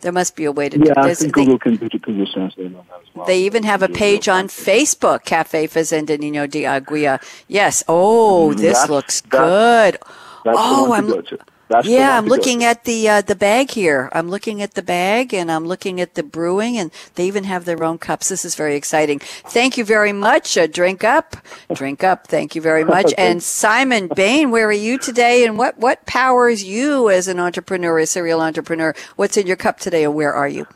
There 0.00 0.12
must 0.12 0.36
be 0.36 0.44
a 0.44 0.52
way 0.52 0.68
to 0.68 0.78
yeah, 0.78 0.94
do 0.94 1.08
this. 1.08 1.20
I 1.20 1.22
think 1.22 1.34
Google 1.34 1.58
can 1.58 1.76
do 1.76 1.88
Google 1.88 2.26
Translate 2.26 2.66
on 2.66 2.72
that 2.72 3.00
as 3.02 3.14
well. 3.14 3.26
They 3.26 3.42
even 3.42 3.64
have 3.64 3.82
a 3.82 3.88
page 3.88 4.28
on 4.28 4.48
Facebook, 4.48 5.24
Cafe 5.24 5.66
Fazenda 5.66 6.18
Nino 6.18 6.46
de 6.46 6.62
Aguia. 6.62 7.20
Yes. 7.48 7.82
Oh, 7.88 8.52
mm, 8.54 8.58
this 8.58 8.88
looks 8.88 9.20
good. 9.20 9.98
oh, 10.46 10.92
I'm. 10.92 11.24
That's 11.68 11.86
yeah, 11.86 12.16
I'm 12.16 12.26
looking 12.26 12.64
at 12.64 12.84
the 12.84 13.08
uh, 13.08 13.20
the 13.20 13.34
bag 13.34 13.70
here. 13.70 14.08
I'm 14.12 14.30
looking 14.30 14.62
at 14.62 14.72
the 14.72 14.82
bag 14.82 15.34
and 15.34 15.52
I'm 15.52 15.66
looking 15.66 16.00
at 16.00 16.14
the 16.14 16.22
brewing, 16.22 16.78
and 16.78 16.90
they 17.14 17.26
even 17.26 17.44
have 17.44 17.66
their 17.66 17.82
own 17.84 17.98
cups. 17.98 18.30
This 18.30 18.44
is 18.44 18.54
very 18.54 18.74
exciting. 18.74 19.18
Thank 19.18 19.76
you 19.76 19.84
very 19.84 20.12
much. 20.14 20.56
Uh, 20.56 20.66
drink 20.66 21.04
up, 21.04 21.36
drink 21.74 22.02
up. 22.02 22.26
Thank 22.26 22.54
you 22.54 22.62
very 22.62 22.84
much. 22.84 23.12
and 23.18 23.42
Simon 23.42 24.08
Bain, 24.08 24.50
where 24.50 24.66
are 24.68 24.72
you 24.72 24.98
today? 24.98 25.44
And 25.44 25.58
what 25.58 25.78
what 25.78 26.06
powers 26.06 26.64
you 26.64 27.10
as 27.10 27.28
an 27.28 27.38
entrepreneur, 27.38 27.98
a 27.98 28.06
serial 28.06 28.40
entrepreneur? 28.40 28.94
What's 29.16 29.36
in 29.36 29.46
your 29.46 29.56
cup 29.56 29.78
today, 29.78 30.04
and 30.04 30.14
where 30.14 30.32
are 30.32 30.48
you? 30.48 30.66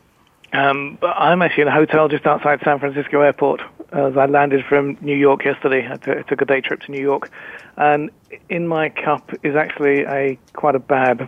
Um, 0.53 0.99
I'm 1.01 1.41
actually 1.41 1.63
in 1.63 1.67
a 1.69 1.73
hotel 1.73 2.07
just 2.07 2.27
outside 2.27 2.61
San 2.63 2.79
Francisco 2.79 3.21
Airport. 3.21 3.61
As 3.91 4.15
I 4.15 4.27
landed 4.27 4.63
from 4.65 4.97
New 5.01 5.15
York 5.15 5.45
yesterday, 5.45 5.87
I 5.87 5.97
took 5.97 6.41
a 6.41 6.45
day 6.45 6.61
trip 6.61 6.81
to 6.81 6.91
New 6.91 7.01
York, 7.01 7.31
and 7.77 8.11
in 8.49 8.67
my 8.67 8.89
cup 8.89 9.31
is 9.43 9.55
actually 9.55 10.01
a 10.01 10.37
quite 10.53 10.75
a 10.75 10.79
bad 10.79 11.27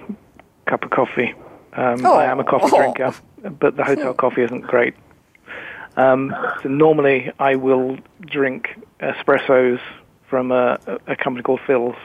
cup 0.65 0.83
of 0.83 0.91
coffee. 0.91 1.33
Um, 1.73 2.05
oh. 2.05 2.15
I 2.15 2.25
am 2.25 2.39
a 2.39 2.43
coffee 2.43 2.69
oh. 2.73 2.77
drinker, 2.77 3.13
but 3.49 3.75
the 3.75 3.83
hotel 3.83 4.13
coffee 4.23 4.43
isn't 4.43 4.61
great. 4.61 4.95
Um, 5.97 6.35
so 6.61 6.69
normally 6.69 7.31
I 7.39 7.55
will 7.55 7.97
drink 8.21 8.69
espressos 8.99 9.79
from 10.27 10.51
a, 10.51 10.79
a 11.07 11.15
company 11.15 11.43
called 11.43 11.61
Philz. 11.61 11.95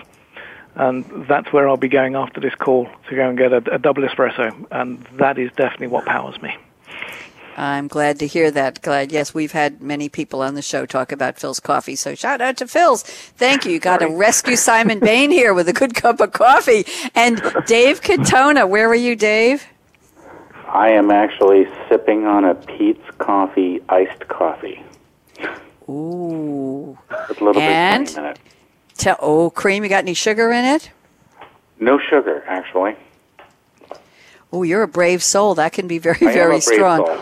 and 0.76 1.04
that's 1.26 1.52
where 1.52 1.68
I'll 1.68 1.76
be 1.76 1.88
going 1.88 2.14
after 2.14 2.40
this 2.40 2.54
call 2.54 2.88
to 3.08 3.16
go 3.16 3.28
and 3.28 3.36
get 3.36 3.52
a, 3.52 3.74
a 3.74 3.78
double 3.78 4.02
espresso, 4.04 4.66
and 4.70 5.02
that 5.18 5.38
is 5.38 5.50
definitely 5.56 5.88
what 5.88 6.04
powers 6.06 6.40
me. 6.40 6.56
I'm 7.60 7.88
glad 7.88 8.18
to 8.20 8.26
hear 8.26 8.50
that. 8.52 8.80
Glad. 8.80 9.12
Yes, 9.12 9.34
we've 9.34 9.52
had 9.52 9.82
many 9.82 10.08
people 10.08 10.40
on 10.40 10.54
the 10.54 10.62
show 10.62 10.86
talk 10.86 11.12
about 11.12 11.36
Philz 11.36 11.62
coffee. 11.62 11.94
So 11.94 12.14
shout 12.14 12.40
out 12.40 12.56
to 12.56 12.64
Philz. 12.64 13.02
Thank 13.02 13.66
you. 13.66 13.72
You 13.72 13.78
got 13.78 13.98
to 13.98 14.06
rescue 14.06 14.56
Simon 14.56 14.98
Bain 15.00 15.30
here 15.30 15.52
with 15.52 15.68
a 15.68 15.74
good 15.74 15.94
cup 15.94 16.20
of 16.20 16.32
coffee. 16.32 16.86
And 17.14 17.36
Dave 17.66 18.00
Katona, 18.00 18.66
where 18.66 18.88
were 18.88 18.94
you, 18.94 19.14
Dave? 19.14 19.66
I 20.68 20.88
am 20.92 21.10
actually 21.10 21.66
sipping 21.86 22.24
on 22.24 22.46
a 22.46 22.54
Peet's 22.54 23.04
coffee, 23.18 23.82
iced 23.90 24.26
coffee. 24.28 24.82
Ooh. 25.86 26.96
With 27.28 27.42
a 27.42 27.44
little 27.44 27.60
and 27.60 28.06
bit 28.06 28.08
of 28.08 28.14
cream 28.14 28.24
in 28.24 28.30
it. 28.30 28.38
Te- 28.96 29.12
oh, 29.20 29.50
cream. 29.50 29.82
You 29.82 29.90
got 29.90 30.04
any 30.04 30.14
sugar 30.14 30.50
in 30.50 30.64
it? 30.64 30.90
No 31.78 31.98
sugar, 31.98 32.42
actually. 32.46 32.96
Oh, 34.50 34.62
you're 34.62 34.82
a 34.82 34.88
brave 34.88 35.22
soul. 35.22 35.54
That 35.56 35.74
can 35.74 35.86
be 35.86 35.98
very, 35.98 36.26
I 36.26 36.32
very 36.32 36.60
strong. 36.62 37.04
Soul. 37.04 37.20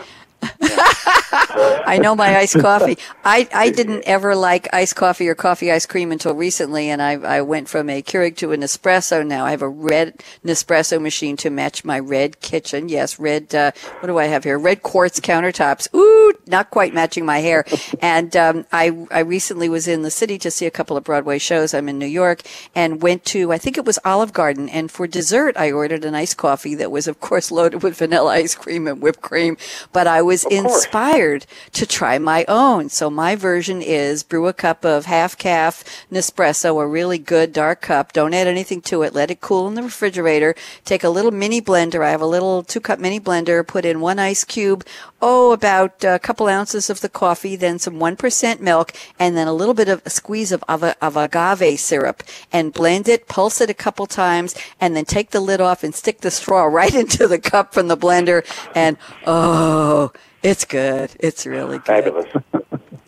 I 1.31 1.99
know 2.01 2.15
my 2.15 2.37
iced 2.37 2.59
coffee. 2.61 2.97
I, 3.23 3.47
I 3.53 3.69
didn't 3.69 4.03
ever 4.05 4.35
like 4.35 4.67
iced 4.73 4.95
coffee 4.95 5.27
or 5.27 5.35
coffee 5.35 5.71
ice 5.71 5.85
cream 5.85 6.11
until 6.11 6.33
recently, 6.33 6.89
and 6.89 7.01
I, 7.01 7.13
I 7.13 7.41
went 7.41 7.69
from 7.69 7.89
a 7.89 8.01
Keurig 8.01 8.37
to 8.37 8.51
an 8.51 8.61
espresso 8.61 9.25
now. 9.25 9.45
I 9.45 9.51
have 9.51 9.61
a 9.61 9.69
red 9.69 10.23
Nespresso 10.45 11.01
machine 11.01 11.37
to 11.37 11.49
match 11.49 11.83
my 11.83 11.99
red 11.99 12.39
kitchen. 12.41 12.89
Yes, 12.89 13.19
red, 13.19 13.53
uh, 13.53 13.71
what 13.99 14.07
do 14.07 14.17
I 14.17 14.25
have 14.25 14.43
here? 14.43 14.57
Red 14.57 14.83
quartz 14.83 15.19
countertops. 15.19 15.93
Ooh, 15.93 16.33
not 16.47 16.69
quite 16.69 16.93
matching 16.93 17.25
my 17.25 17.39
hair. 17.39 17.65
And 18.01 18.35
um, 18.37 18.65
I, 18.71 19.07
I 19.11 19.19
recently 19.19 19.67
was 19.67 19.87
in 19.87 20.03
the 20.03 20.11
city 20.11 20.37
to 20.39 20.51
see 20.51 20.65
a 20.65 20.71
couple 20.71 20.95
of 20.95 21.03
Broadway 21.03 21.37
shows. 21.37 21.73
I'm 21.73 21.89
in 21.89 21.99
New 21.99 22.05
York 22.05 22.43
and 22.73 23.01
went 23.01 23.25
to, 23.25 23.51
I 23.51 23.57
think 23.57 23.77
it 23.77 23.85
was 23.85 23.99
Olive 24.05 24.31
Garden, 24.31 24.69
and 24.69 24.89
for 24.89 25.05
dessert, 25.05 25.57
I 25.57 25.71
ordered 25.71 26.05
an 26.05 26.15
iced 26.15 26.37
coffee 26.37 26.75
that 26.75 26.91
was, 26.91 27.07
of 27.07 27.19
course, 27.19 27.51
loaded 27.51 27.83
with 27.83 27.97
vanilla 27.97 28.31
ice 28.31 28.55
cream 28.55 28.87
and 28.87 29.01
whipped 29.01 29.21
cream. 29.21 29.57
But 29.91 30.07
I 30.07 30.21
was 30.21 30.45
inspired 30.45 31.18
to 31.19 31.85
try 31.85 32.17
my 32.17 32.45
own. 32.47 32.89
So 32.89 33.09
my 33.09 33.35
version 33.35 33.81
is 33.81 34.23
brew 34.23 34.47
a 34.47 34.53
cup 34.53 34.85
of 34.85 35.05
half 35.05 35.37
calf 35.37 35.83
Nespresso, 36.11 36.81
a 36.81 36.87
really 36.87 37.17
good 37.17 37.51
dark 37.51 37.81
cup. 37.81 38.13
Don't 38.13 38.33
add 38.33 38.47
anything 38.47 38.81
to 38.83 39.03
it. 39.03 39.13
Let 39.13 39.29
it 39.29 39.41
cool 39.41 39.67
in 39.67 39.73
the 39.73 39.83
refrigerator. 39.83 40.55
Take 40.85 41.03
a 41.03 41.09
little 41.09 41.31
mini 41.31 41.61
blender. 41.61 42.03
I 42.03 42.11
have 42.11 42.21
a 42.21 42.25
little 42.25 42.63
two 42.63 42.79
cup 42.79 42.99
mini 42.99 43.19
blender. 43.19 43.65
Put 43.67 43.83
in 43.83 43.99
one 43.99 44.17
ice 44.17 44.45
cube. 44.45 44.85
Oh, 45.21 45.51
about 45.51 46.01
a 46.05 46.19
couple 46.19 46.47
ounces 46.47 46.89
of 46.89 47.01
the 47.01 47.09
coffee, 47.09 47.57
then 47.57 47.77
some 47.77 47.95
1% 47.95 48.61
milk, 48.61 48.93
and 49.19 49.35
then 49.35 49.49
a 49.49 49.53
little 49.53 49.73
bit 49.73 49.89
of 49.89 50.01
a 50.05 50.09
squeeze 50.09 50.53
of, 50.53 50.63
of, 50.69 50.81
of 50.81 51.17
agave 51.17 51.77
syrup 51.77 52.23
and 52.53 52.71
blend 52.71 53.09
it, 53.09 53.27
pulse 53.27 53.59
it 53.59 53.69
a 53.69 53.73
couple 53.73 54.05
times, 54.05 54.55
and 54.79 54.95
then 54.95 55.03
take 55.03 55.31
the 55.31 55.41
lid 55.41 55.59
off 55.59 55.83
and 55.83 55.93
stick 55.93 56.21
the 56.21 56.31
straw 56.31 56.63
right 56.79 56.95
into 56.95 57.27
the 57.27 57.39
cup 57.39 57.73
from 57.73 57.89
the 57.89 57.97
blender. 57.97 58.45
And 58.73 58.97
oh, 59.27 60.13
it's 60.43 60.65
good. 60.65 61.11
It's 61.19 61.45
really 61.45 61.77
good. 61.79 61.85
Fabulous. 61.85 62.27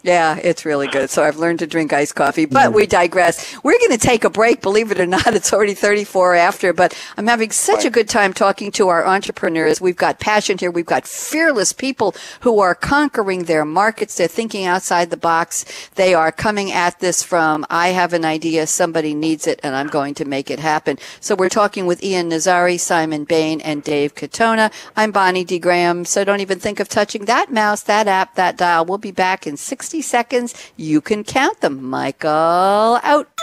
Yeah, 0.04 0.40
it's 0.42 0.66
really 0.66 0.88
good. 0.88 1.12
So 1.12 1.24
I've 1.24 1.38
learned 1.38 1.60
to 1.60 1.68
drink 1.68 1.94
iced 1.94 2.16
coffee, 2.16 2.46
but 2.46 2.74
we 2.74 2.88
digress. 2.88 3.56
We're 3.64 3.78
going 3.78 3.92
to 3.92 4.00
take 4.00 4.24
a 4.24 4.32
break. 4.32 4.62
Believe 4.62 4.92
it 4.92 5.00
or 5.00 5.06
not, 5.06 5.28
it's 5.36 5.54
already 5.54 5.76
34 5.76 6.36
after, 6.36 6.74
but 6.74 6.98
I'm 7.18 7.28
having 7.28 7.52
such 7.52 7.86
a 7.86 7.92
good 7.92 8.10
time 8.10 8.34
talking 8.34 8.72
to 8.72 8.88
our 8.88 9.06
entrepreneurs. 9.06 9.80
We've 9.80 9.96
got 9.96 10.20
passion 10.20 10.58
here. 10.58 10.72
We've 10.72 10.88
got 10.88 11.06
fearless 11.06 11.72
people 11.72 12.16
who 12.40 12.60
are 12.60 12.74
conquering 12.74 13.44
their 13.44 13.64
markets. 13.64 14.18
They're 14.18 14.28
thinking 14.28 14.66
outside 14.66 15.12
the 15.12 15.18
box. 15.18 15.66
They 15.94 16.16
are 16.16 16.32
coming 16.32 16.72
at 16.72 17.00
this 17.00 17.22
from, 17.22 17.64
I 17.70 17.90
have 17.90 18.14
an 18.14 18.26
idea, 18.26 18.66
somebody 18.66 19.14
needs 19.14 19.46
it, 19.46 19.60
and 19.62 19.76
I'm 19.76 19.88
going 19.88 20.16
to 20.16 20.26
make 20.26 20.50
it 20.50 20.60
happen. 20.60 20.98
So 21.20 21.36
we're 21.36 21.50
talking 21.50 21.86
with 21.86 22.04
Ian 22.04 22.32
Nazzari, 22.32 22.80
Simon 22.80 23.24
Bain, 23.24 23.62
and 23.62 23.84
Dave 23.84 24.16
Katona. 24.16 24.72
I'm 24.98 25.12
Bonnie 25.12 25.44
D. 25.44 25.60
Graham, 25.60 26.06
so 26.06 26.24
don't 26.24 26.40
even 26.40 26.60
think 26.60 26.80
of 26.80 26.90
touching 26.90 27.26
that 27.26 27.52
mouse, 27.52 27.84
that 27.84 28.08
app, 28.08 28.34
that 28.34 28.58
dial. 28.58 28.84
We'll 28.84 28.98
be 28.98 29.12
back 29.12 29.46
in 29.46 29.58
60 29.58 29.91
60 29.92 30.02
seconds. 30.02 30.72
You 30.78 31.02
can 31.02 31.26
count 31.26 31.60
them. 31.60 31.84
Michael 31.84 33.00
out. 33.04 33.41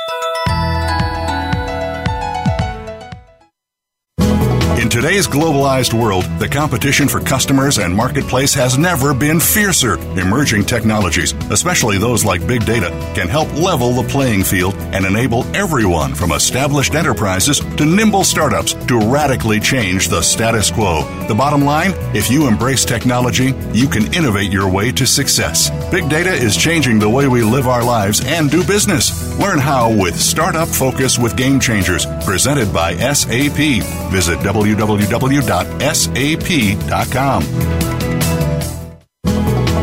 In 4.78 4.88
today's 4.88 5.26
globalized 5.26 5.92
world, 5.92 6.24
the 6.38 6.48
competition 6.48 7.08
for 7.08 7.18
customers 7.18 7.78
and 7.78 7.92
marketplace 7.92 8.54
has 8.54 8.78
never 8.78 9.12
been 9.12 9.40
fiercer. 9.40 9.94
Emerging 10.16 10.66
technologies, 10.66 11.32
especially 11.50 11.98
those 11.98 12.24
like 12.24 12.46
big 12.46 12.64
data, 12.64 12.90
can 13.12 13.26
help 13.26 13.52
level 13.54 13.92
the 13.92 14.08
playing 14.08 14.44
field 14.44 14.76
and 14.94 15.04
enable 15.04 15.44
everyone 15.56 16.14
from 16.14 16.30
established 16.30 16.94
enterprises 16.94 17.58
to 17.58 17.84
nimble 17.84 18.22
startups 18.22 18.74
to 18.86 19.00
radically 19.00 19.58
change 19.58 20.06
the 20.06 20.22
status 20.22 20.70
quo. 20.70 21.02
The 21.26 21.34
bottom 21.34 21.64
line 21.64 21.92
if 22.14 22.30
you 22.30 22.46
embrace 22.46 22.84
technology, 22.84 23.54
you 23.72 23.88
can 23.88 24.14
innovate 24.14 24.52
your 24.52 24.70
way 24.70 24.92
to 24.92 25.06
success. 25.06 25.70
Big 25.90 26.08
data 26.08 26.32
is 26.32 26.56
changing 26.56 27.00
the 27.00 27.10
way 27.10 27.26
we 27.26 27.42
live 27.42 27.66
our 27.66 27.84
lives 27.84 28.24
and 28.24 28.48
do 28.48 28.64
business. 28.64 29.36
Learn 29.40 29.58
how 29.58 29.90
with 29.90 30.18
Startup 30.18 30.68
Focus 30.68 31.18
with 31.18 31.36
Game 31.36 31.58
Changers, 31.58 32.06
presented 32.24 32.72
by 32.72 32.94
SAP. 32.96 33.82
Visit 34.10 34.40
www.sap.com. 34.74 35.78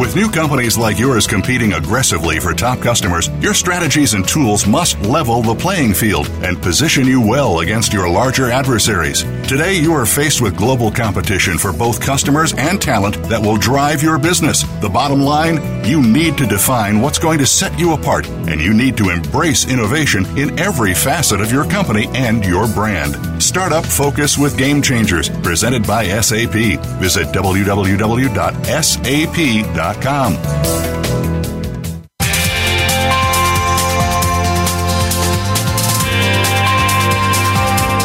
With 0.05 0.15
new 0.15 0.29
companies 0.29 0.77
like 0.77 0.99
yours 0.99 1.25
competing 1.25 1.73
aggressively 1.73 2.39
for 2.39 2.53
top 2.53 2.79
customers, 2.79 3.27
your 3.41 3.55
strategies 3.55 4.13
and 4.13 4.25
tools 4.27 4.67
must 4.67 5.01
level 5.01 5.41
the 5.41 5.55
playing 5.55 5.95
field 5.95 6.29
and 6.43 6.61
position 6.61 7.07
you 7.07 7.19
well 7.19 7.61
against 7.61 7.91
your 7.91 8.07
larger 8.07 8.51
adversaries. 8.51 9.23
Today, 9.47 9.73
you 9.73 9.93
are 9.93 10.05
faced 10.05 10.41
with 10.41 10.55
global 10.55 10.91
competition 10.91 11.57
for 11.57 11.73
both 11.73 11.99
customers 11.99 12.53
and 12.53 12.79
talent 12.79 13.15
that 13.29 13.41
will 13.41 13.57
drive 13.57 14.03
your 14.03 14.19
business. 14.19 14.61
The 14.79 14.89
bottom 14.89 15.21
line 15.21 15.83
you 15.83 16.03
need 16.03 16.37
to 16.37 16.45
define 16.45 17.01
what's 17.01 17.17
going 17.17 17.39
to 17.39 17.47
set 17.47 17.77
you 17.79 17.93
apart, 17.93 18.27
and 18.27 18.61
you 18.61 18.75
need 18.75 18.97
to 18.97 19.09
embrace 19.09 19.67
innovation 19.67 20.23
in 20.37 20.59
every 20.59 20.93
facet 20.93 21.41
of 21.41 21.51
your 21.51 21.65
company 21.65 22.07
and 22.13 22.45
your 22.45 22.67
brand. 22.67 23.41
Startup 23.41 23.83
Focus 23.83 24.37
with 24.37 24.55
Game 24.55 24.83
Changers, 24.83 25.29
presented 25.41 25.87
by 25.87 26.07
SAP. 26.21 26.53
Visit 26.99 27.27
www.sap.com. 27.29 27.95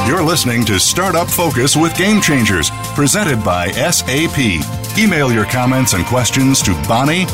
You're 0.07 0.25
listening 0.25 0.65
to 0.65 0.81
Startup 0.81 1.29
Focus 1.29 1.77
with 1.77 1.97
Game 1.97 2.21
Changers, 2.21 2.69
presented 2.95 3.45
by 3.45 3.71
SAP. 3.71 4.39
Email 4.99 5.33
your 5.33 5.45
comments 5.45 5.93
and 5.95 6.05
questions 6.05 6.61
to 6.63 6.73
bonnie.d.graham 6.89 7.31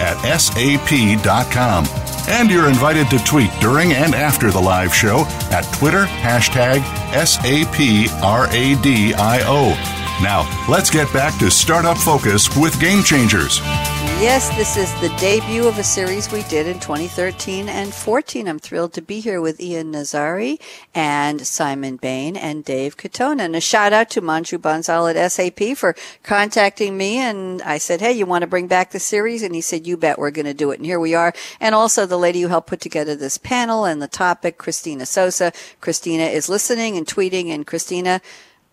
at 0.00 0.38
sap.com. 0.38 1.86
And 2.28 2.50
you're 2.50 2.68
invited 2.68 3.10
to 3.10 3.18
tweet 3.24 3.50
during 3.60 3.92
and 3.94 4.14
after 4.14 4.52
the 4.52 4.60
live 4.60 4.94
show 4.94 5.24
at 5.50 5.64
Twitter 5.74 6.04
hashtag 6.04 6.80
SAPRADIO. 7.12 7.62
Now, 10.22 10.48
let's 10.68 10.88
get 10.88 11.12
back 11.12 11.36
to 11.40 11.50
Startup 11.50 11.98
Focus 11.98 12.56
with 12.56 12.80
Game 12.80 13.02
Changers. 13.02 13.58
Yes, 14.20 14.54
this 14.56 14.76
is 14.76 14.92
the 15.00 15.08
debut 15.18 15.66
of 15.66 15.78
a 15.78 15.82
series 15.82 16.30
we 16.30 16.44
did 16.44 16.68
in 16.68 16.78
2013 16.78 17.68
and 17.68 17.92
14. 17.92 18.46
I'm 18.46 18.60
thrilled 18.60 18.92
to 18.92 19.02
be 19.02 19.18
here 19.18 19.40
with 19.40 19.60
Ian 19.60 19.90
Nazzari 19.90 20.60
and 20.94 21.44
Simon 21.44 21.96
Bain 21.96 22.36
and 22.36 22.64
Dave 22.64 22.96
Katona. 22.96 23.40
And 23.40 23.56
a 23.56 23.60
shout 23.60 23.92
out 23.92 24.10
to 24.10 24.22
Manju 24.22 24.58
Bansal 24.58 25.12
at 25.12 25.32
SAP 25.32 25.76
for 25.76 25.96
contacting 26.22 26.96
me. 26.96 27.16
And 27.16 27.60
I 27.62 27.78
said, 27.78 28.00
Hey, 28.00 28.12
you 28.12 28.24
want 28.24 28.42
to 28.42 28.46
bring 28.46 28.68
back 28.68 28.92
the 28.92 29.00
series? 29.00 29.42
And 29.42 29.56
he 29.56 29.60
said, 29.60 29.88
You 29.88 29.96
bet 29.96 30.20
we're 30.20 30.30
going 30.30 30.46
to 30.46 30.54
do 30.54 30.70
it. 30.70 30.78
And 30.78 30.86
here 30.86 31.00
we 31.00 31.16
are. 31.16 31.34
And 31.58 31.74
also 31.74 32.06
the 32.06 32.16
lady 32.16 32.42
who 32.42 32.48
helped 32.48 32.68
put 32.68 32.80
together 32.80 33.16
this 33.16 33.38
panel 33.38 33.84
and 33.86 34.00
the 34.00 34.06
topic, 34.06 34.56
Christina 34.56 35.04
Sosa. 35.04 35.52
Christina 35.80 36.26
is 36.26 36.48
listening 36.48 36.96
and 36.96 37.08
tweeting. 37.08 37.48
And 37.48 37.66
Christina, 37.66 38.20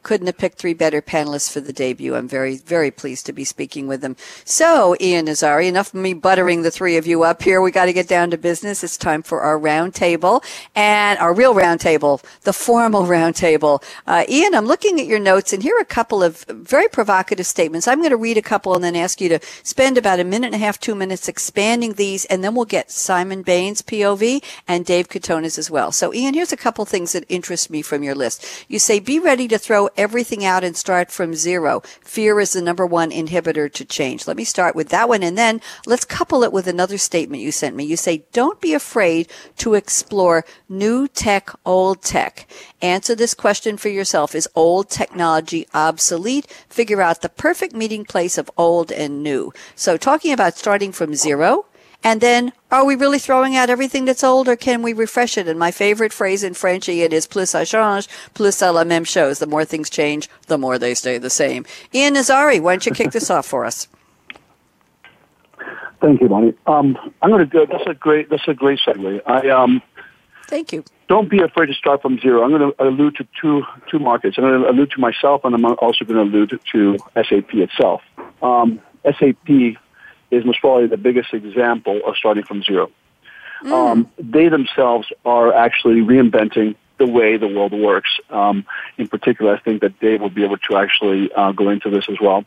couldn't 0.04 0.28
have 0.28 0.38
picked 0.38 0.58
three 0.58 0.74
better 0.74 1.02
panelists 1.02 1.52
for 1.52 1.60
the 1.60 1.74
debut. 1.74 2.16
I'm 2.16 2.28
very, 2.28 2.58
very 2.58 2.92
pleased 2.92 3.26
to 3.26 3.34
be 3.34 3.44
speaking 3.44 3.88
with 3.88 4.02
them. 4.02 4.16
So, 4.46 4.96
Ian 5.00 5.26
Nazzari, 5.26 5.68
enough 5.68 5.94
of 5.94 6.00
me 6.00 6.14
buttering 6.14 6.62
the 6.62 6.72
three 6.72 6.98
of 6.98 7.06
you 7.06 7.24
up 7.24 7.42
here. 7.42 7.62
We 7.62 7.72
got 7.72 7.86
to 7.86 7.94
get 7.94 8.08
down 8.08 8.32
to 8.32 8.38
business. 8.38 8.84
It's 8.84 8.98
time 8.98 9.24
for 9.24 9.42
our 9.42 9.60
roundtable 9.60 10.44
and 10.76 11.20
our 11.20 11.34
real 11.34 11.54
roundtable, 11.54 12.24
the 12.42 12.54
formal 12.54 13.04
roundtable. 13.06 13.84
Uh, 14.08 14.24
Ian, 14.30 14.56
I'm 14.56 14.66
looking 14.66 15.00
at 15.00 15.08
your 15.08 15.20
notes 15.20 15.54
and 15.54 15.64
here 15.64 15.76
are 15.78 15.82
a 15.82 15.86
couple 15.86 16.24
of 16.24 16.46
very 16.50 16.88
provocative 16.88 17.46
statements. 17.46 17.88
I'm 17.88 18.00
going 18.00 18.12
to 18.12 18.18
read 18.18 18.38
a 18.38 18.42
couple 18.42 18.74
and 18.76 18.84
then 18.84 18.96
ask 18.96 19.20
you 19.20 19.30
to 19.30 19.40
spend 19.64 19.98
about 19.98 20.20
a 20.20 20.24
minute 20.24 20.48
and 20.48 20.56
a 20.56 20.60
half, 20.60 20.80
two 20.80 20.96
minutes 20.96 21.28
expanding 21.28 21.94
these, 21.94 22.26
and 22.26 22.44
then 22.44 22.56
we'll 22.56 22.66
get 22.66 22.92
Simon 22.92 23.42
Bain's 23.42 23.82
POV 23.82 24.44
and 24.68 24.86
Dave 24.86 25.10
Katona's 25.10 25.58
as 25.58 25.70
well. 25.70 25.92
So, 25.92 26.14
Ian, 26.14 26.34
here's 26.34 26.52
a 26.52 26.58
couple 26.58 26.86
things 26.86 27.14
that 27.14 27.26
interest 27.30 27.70
me 27.70 27.82
from 27.82 28.04
your 28.04 28.16
list. 28.16 28.46
You 28.68 28.80
say, 28.80 29.00
be 29.00 29.20
ready 29.20 29.48
to 29.48 29.58
throw 29.58 29.89
everything 29.98 30.46
out 30.46 30.64
and 30.64 30.76
start 30.76 31.12
from 31.12 31.34
zero. 31.34 31.82
Fear 32.02 32.40
is 32.40 32.54
the 32.54 32.62
number 32.62 32.86
one 32.86 33.12
inhibitor 33.12 33.72
to 33.74 33.86
change. 33.86 34.28
Let 34.28 34.38
me 34.38 34.44
start 34.44 34.76
with 34.76 34.90
that 34.90 35.10
one 35.10 35.24
and 35.24 35.38
then 35.38 35.62
let's 35.86 36.06
couple 36.06 36.44
it 36.44 36.54
with 36.54 36.68
another 36.68 36.98
statement 36.98 37.42
you 37.42 37.52
sent 37.52 37.76
me. 37.76 37.84
You 37.84 37.98
say, 37.98 38.24
don't 38.32 38.60
be 38.62 38.74
afraid 38.74 39.28
to 39.58 39.74
explore 39.74 40.46
new 40.68 41.08
tech, 41.08 41.50
old 41.66 42.02
tech. 42.02 42.48
Answer 42.82 43.16
this 43.16 43.34
question 43.34 43.78
for 43.78 43.90
yourself. 43.90 44.36
Is 44.36 44.48
old 44.56 44.90
technology 44.90 45.68
obsolete? 45.74 46.48
Figure 46.70 47.02
out 47.02 47.22
the 47.22 47.30
perfect 47.30 47.74
meeting 47.74 48.06
place 48.06 48.38
of 48.38 48.50
old 48.58 48.92
and 48.92 49.24
new. 49.24 49.52
So 49.76 49.98
talking 49.98 50.32
about 50.32 50.58
starting 50.58 50.92
from 50.92 51.16
zero, 51.16 51.66
and 52.04 52.22
then, 52.22 52.54
are 52.72 52.86
we 52.86 52.96
really 52.96 53.20
throwing 53.20 53.56
out 53.56 53.70
everything 53.70 54.06
that's 54.06 54.24
old 54.24 54.48
or 54.48 54.56
can 54.56 54.82
we 54.82 54.94
refresh 54.94 55.38
it? 55.38 55.48
And 55.48 55.60
my 55.60 55.72
favorite 55.72 56.14
phrase 56.14 56.44
in 56.44 56.54
French, 56.54 56.88
it 56.88 57.12
is 57.12 57.28
plus 57.28 57.52
ça 57.52 57.68
change, 57.68 58.08
plus 58.34 58.56
ça 58.56 58.74
la 58.74 58.86
même 58.86 59.06
chose. 59.06 59.40
The 59.40 59.48
more 59.48 59.66
things 59.66 59.90
change, 59.90 60.30
the 60.48 60.58
more 60.58 60.80
they 60.80 60.94
stay 60.94 61.18
the 61.18 61.30
same. 61.30 61.66
Ian 61.94 62.16
Nazzari, 62.16 62.62
why 62.62 62.74
don't 62.74 62.86
you 62.86 62.94
kick 62.94 63.12
this 63.12 63.30
off 63.30 63.46
for 63.46 63.66
us? 63.66 63.88
Thank 66.02 66.22
you, 66.22 66.30
Bonnie. 66.30 66.54
Um, 66.66 66.98
I'm 67.22 67.30
going 67.30 67.42
to 67.42 67.46
go. 67.46 67.66
That's 67.66 67.86
a 67.86 67.94
great. 67.94 68.30
That's 68.30 68.48
a 68.48 68.54
great 68.54 68.80
segue. 68.80 69.22
I 69.26 69.50
um. 69.50 69.82
Thank 70.48 70.72
you. 70.72 70.84
Don't 71.10 71.30
be 71.30 71.42
afraid 71.42 71.68
to 71.68 71.74
start 71.74 72.02
from 72.02 72.20
zero. 72.20 72.44
I'm 72.44 72.52
going 72.52 72.72
to 72.72 72.84
allude 72.84 73.18
to 73.18 73.28
two 73.40 73.64
two 73.92 74.00
markets. 74.00 74.38
I'm 74.38 74.46
going 74.46 74.62
to 74.62 74.70
allude 74.70 74.92
to 74.92 75.02
myself, 75.02 75.44
and 75.44 75.54
I'm 75.54 75.66
also 75.66 76.06
going 76.06 76.16
to 76.16 76.24
allude 76.24 76.60
to 76.72 76.98
SAP 77.16 77.54
itself. 77.56 78.02
Um, 78.42 78.80
SAP 79.04 79.76
is 80.32 80.46
most 80.46 80.60
probably 80.62 80.88
the 80.88 80.98
biggest 80.98 81.34
example 81.34 82.02
of 82.06 82.16
starting 82.18 82.44
from 82.44 82.64
zero. 82.64 82.92
Mm. 83.64 83.72
Um, 83.72 84.12
they 84.18 84.48
themselves 84.50 85.12
are 85.26 85.54
actually 85.54 86.02
reinventing 86.02 86.76
the 86.98 87.08
way 87.08 87.38
the 87.38 87.48
world 87.48 87.74
works. 87.74 88.10
Um, 88.30 88.66
in 88.98 89.08
particular, 89.08 89.56
I 89.56 89.60
think 89.60 89.82
that 89.82 90.00
Dave 90.00 90.22
will 90.22 90.30
be 90.30 90.44
able 90.44 90.58
to 90.58 90.78
actually 90.78 91.32
uh, 91.34 91.52
go 91.52 91.70
into 91.70 91.90
this 91.90 92.06
as 92.10 92.18
well. 92.22 92.46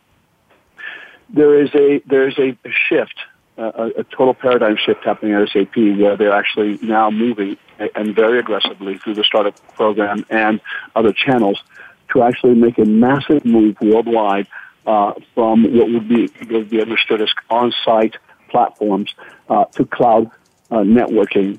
There 1.28 1.60
is 1.62 1.70
a 1.74 2.02
there 2.06 2.28
is 2.28 2.38
a 2.38 2.56
shift, 2.88 3.14
uh, 3.56 3.72
a, 3.74 4.00
a, 4.00 4.04
total 4.04 4.34
paradigm 4.34 4.76
shift 4.76 5.02
happening 5.04 5.32
at 5.32 5.48
SAP, 5.48 5.76
where 5.76 6.16
they're 6.16 6.34
actually 6.34 6.78
now 6.82 7.10
moving 7.10 7.56
and 7.94 8.14
very 8.14 8.38
aggressively 8.38 8.98
through 8.98 9.14
the 9.14 9.24
startup 9.24 9.54
program 9.74 10.26
and 10.28 10.60
other 10.94 11.12
channels 11.12 11.62
to 12.12 12.22
actually 12.22 12.54
make 12.54 12.78
a 12.78 12.84
massive 12.84 13.44
move 13.44 13.76
worldwide 13.80 14.46
uh, 14.86 15.12
from 15.34 15.64
what 15.76 15.90
would 15.90 16.08
be, 16.08 16.30
would 16.50 16.70
be 16.70 16.80
understood 16.80 17.20
as 17.22 17.30
on-site 17.50 18.16
platforms 18.48 19.14
uh, 19.48 19.64
to 19.66 19.84
cloud 19.86 20.30
uh, 20.70 20.78
networking 20.78 21.58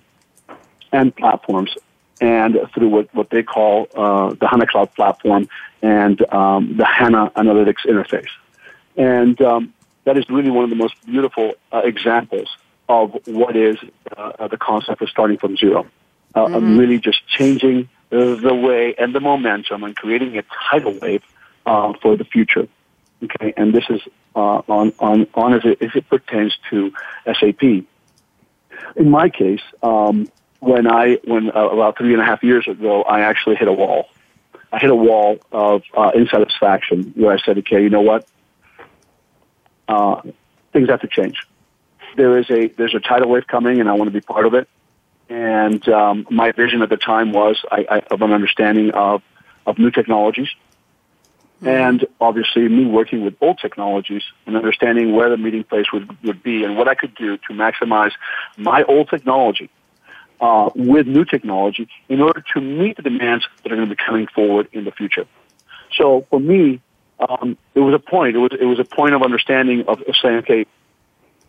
and 0.91 1.15
platforms, 1.15 1.75
and 2.21 2.57
through 2.73 2.89
what, 2.89 3.13
what 3.13 3.29
they 3.29 3.43
call 3.43 3.87
uh, 3.95 4.33
the 4.35 4.47
HANA 4.47 4.67
Cloud 4.67 4.93
Platform 4.93 5.49
and 5.81 6.21
um, 6.31 6.77
the 6.77 6.85
HANA 6.85 7.31
Analytics 7.35 7.85
Interface. 7.87 8.29
And 8.95 9.41
um, 9.41 9.73
that 10.05 10.17
is 10.17 10.29
really 10.29 10.51
one 10.51 10.63
of 10.63 10.69
the 10.69 10.75
most 10.75 10.95
beautiful 11.05 11.53
uh, 11.71 11.81
examples 11.83 12.47
of 12.87 13.17
what 13.25 13.55
is 13.55 13.77
uh, 14.15 14.47
the 14.47 14.57
concept 14.57 15.01
of 15.01 15.09
starting 15.09 15.37
from 15.37 15.57
zero. 15.57 15.87
Mm-hmm. 16.35 16.79
really 16.79 16.97
just 16.97 17.27
changing 17.27 17.89
the 18.09 18.59
way 18.67 18.95
and 18.97 19.13
the 19.13 19.19
momentum 19.19 19.83
and 19.83 19.95
creating 19.95 20.35
a 20.39 20.43
tidal 20.67 20.93
wave 20.93 21.21
for 21.63 22.17
the 22.17 22.25
future. 22.25 22.67
Okay, 23.23 23.53
and 23.55 23.73
this 23.73 23.85
is 23.89 24.01
uh, 24.35 24.61
on 24.67 24.93
on 24.99 25.27
on 25.33 25.53
as 25.53 25.61
it, 25.63 25.77
it 25.81 26.09
pertains 26.09 26.57
to 26.69 26.91
SAP. 27.25 27.61
In 27.63 29.09
my 29.09 29.29
case, 29.29 29.61
um, 29.81 30.27
when 30.59 30.87
I 30.87 31.19
when 31.23 31.49
uh, 31.49 31.69
about 31.69 31.97
three 31.97 32.13
and 32.13 32.21
a 32.21 32.25
half 32.25 32.43
years 32.43 32.67
ago, 32.67 33.03
I 33.03 33.21
actually 33.21 33.55
hit 33.55 33.67
a 33.67 33.73
wall. 33.73 34.09
I 34.71 34.79
hit 34.79 34.89
a 34.89 34.95
wall 34.95 35.39
of 35.51 35.83
uh, 35.95 36.11
insatisfaction 36.15 37.13
where 37.15 37.33
I 37.33 37.37
said, 37.37 37.57
"Okay, 37.59 37.81
you 37.81 37.89
know 37.89 38.01
what? 38.01 38.27
Uh, 39.87 40.21
things 40.73 40.89
have 40.89 41.01
to 41.01 41.07
change. 41.07 41.37
There 42.17 42.37
is 42.37 42.49
a 42.49 42.67
there's 42.67 42.95
a 42.95 42.99
tidal 42.99 43.29
wave 43.29 43.47
coming, 43.47 43.79
and 43.79 43.87
I 43.87 43.93
want 43.93 44.07
to 44.07 44.13
be 44.13 44.21
part 44.21 44.45
of 44.45 44.53
it." 44.53 44.67
And 45.29 45.87
um, 45.87 46.27
my 46.29 46.51
vision 46.51 46.81
at 46.81 46.89
the 46.89 46.97
time 46.97 47.31
was 47.31 47.63
I, 47.71 47.85
I, 47.89 47.97
of 48.11 48.21
an 48.21 48.33
understanding 48.33 48.91
of 48.91 49.21
of 49.65 49.79
new 49.79 49.91
technologies 49.91 50.49
and 51.65 52.05
obviously 52.19 52.67
me 52.67 52.85
working 52.85 53.23
with 53.23 53.35
old 53.41 53.57
technologies 53.59 54.23
and 54.45 54.55
understanding 54.55 55.13
where 55.15 55.29
the 55.29 55.37
meeting 55.37 55.63
place 55.63 55.85
would, 55.93 56.17
would 56.23 56.43
be 56.43 56.63
and 56.63 56.77
what 56.77 56.87
I 56.87 56.95
could 56.95 57.15
do 57.15 57.37
to 57.37 57.53
maximize 57.53 58.11
my 58.57 58.83
old 58.83 59.09
technology 59.09 59.69
uh, 60.41 60.69
with 60.75 61.07
new 61.07 61.25
technology 61.25 61.87
in 62.09 62.21
order 62.21 62.43
to 62.53 62.61
meet 62.61 62.97
the 62.97 63.03
demands 63.03 63.45
that 63.63 63.71
are 63.71 63.75
going 63.75 63.87
to 63.87 63.95
be 63.95 64.01
coming 64.03 64.27
forward 64.27 64.67
in 64.73 64.83
the 64.83 64.91
future. 64.91 65.25
So 65.97 66.25
for 66.29 66.39
me, 66.39 66.81
um, 67.19 67.57
it 67.75 67.79
was 67.79 67.93
a 67.93 67.99
point. 67.99 68.35
It 68.35 68.39
was 68.39 68.51
it 68.59 68.65
was 68.65 68.79
a 68.79 68.83
point 68.83 69.13
of 69.13 69.21
understanding 69.21 69.85
of, 69.87 70.01
of 70.01 70.15
saying, 70.21 70.37
okay, 70.39 70.65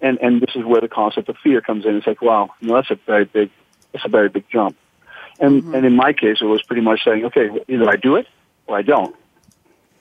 and 0.01 0.19
and 0.21 0.41
this 0.41 0.55
is 0.55 0.65
where 0.65 0.81
the 0.81 0.89
concept 0.89 1.29
of 1.29 1.37
fear 1.43 1.61
comes 1.61 1.87
in. 1.87 1.97
It's 1.97 2.07
like, 2.07 2.23
wow, 2.23 2.51
you 2.61 2.69
know, 2.69 2.75
that's 2.75 2.91
a 2.91 2.99
very 3.07 3.25
big, 3.25 3.51
that's 3.93 4.05
a 4.05 4.09
very 4.09 4.29
big 4.29 4.45
jump. 4.51 4.77
And 5.41 5.63
mm-hmm. 5.63 5.75
and 5.75 5.87
in 5.87 5.97
my 5.97 6.13
case, 6.13 6.39
it 6.41 6.45
was 6.45 6.63
pretty 6.63 6.83
much 6.83 7.03
saying, 7.05 7.25
okay, 7.25 7.49
either 7.67 7.89
I 7.89 7.97
do 7.97 8.17
it 8.17 8.29
or 8.67 8.77
I 8.77 8.83
don't 8.83 9.17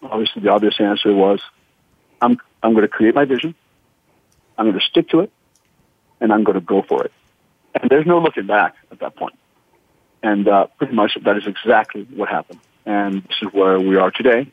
obviously 0.06 0.42
the 0.42 0.50
obvious 0.50 0.80
answer 0.80 1.14
was, 1.14 1.40
I'm, 2.22 2.38
I'm 2.62 2.74
going 2.74 2.84
to 2.84 2.88
create 2.88 3.16
my 3.16 3.26
vision, 3.26 3.56
I'm 4.58 4.66
going 4.66 4.80
to 4.80 4.86
stick 4.86 5.10
to 5.10 5.22
it, 5.22 5.32
and 6.22 6.32
I'm 6.32 6.44
going 6.44 6.56
to 6.56 6.62
go 6.66 6.82
for 6.82 7.04
it. 7.06 7.12
And 7.74 7.90
there's 7.90 8.06
no 8.06 8.20
looking 8.20 8.46
back 8.48 8.76
at 8.92 9.00
that 9.00 9.16
point. 9.16 9.36
And 10.22 10.48
uh, 10.48 10.68
pretty 10.78 10.94
much 10.94 11.18
that 11.24 11.38
is 11.38 11.48
exactly 11.48 12.04
what 12.16 12.30
happened. 12.30 12.60
And 12.86 13.24
this 13.24 13.38
is 13.42 13.50
where 13.54 13.80
we 13.80 13.98
are 13.98 14.12
today. 14.12 14.52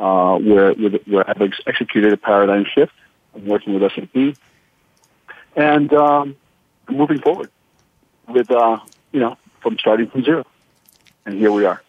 uh, 0.00 0.38
where, 0.38 0.72
where 0.72 1.28
I've 1.28 1.40
ex- 1.42 1.60
executed 1.66 2.12
a 2.12 2.16
paradigm 2.16 2.64
shift. 2.64 2.92
I'm 3.34 3.46
working 3.46 3.78
with 3.78 3.92
SAP, 3.92 4.34
and 5.54 5.92
um, 5.92 6.36
moving 6.88 7.20
forward 7.20 7.50
with 8.26 8.50
uh, 8.50 8.80
you 9.12 9.20
know 9.20 9.36
from 9.60 9.78
starting 9.78 10.08
from 10.08 10.24
zero, 10.24 10.44
and 11.26 11.34
here 11.36 11.52
we 11.52 11.64
are. 11.66 11.82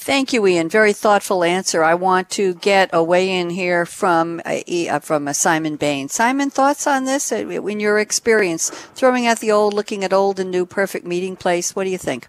Thank 0.00 0.32
you, 0.32 0.46
Ian. 0.46 0.68
Very 0.68 0.92
thoughtful 0.92 1.42
answer. 1.42 1.82
I 1.82 1.94
want 1.94 2.30
to 2.30 2.54
get 2.54 2.88
a 2.92 3.02
weigh 3.02 3.30
in 3.30 3.50
here 3.50 3.84
from 3.84 4.40
uh, 4.46 4.60
uh 4.90 5.00
from 5.00 5.26
uh, 5.26 5.32
Simon 5.32 5.76
Bain. 5.76 6.08
Simon, 6.08 6.50
thoughts 6.50 6.86
on 6.86 7.04
this? 7.04 7.32
In 7.32 7.80
your 7.80 7.98
experience, 7.98 8.70
throwing 8.70 9.26
out 9.26 9.40
the 9.40 9.50
old, 9.50 9.74
looking 9.74 10.04
at 10.04 10.12
old 10.12 10.38
and 10.38 10.50
new, 10.50 10.64
perfect 10.64 11.04
meeting 11.04 11.36
place. 11.36 11.74
What 11.74 11.84
do 11.84 11.90
you 11.90 11.98
think? 11.98 12.28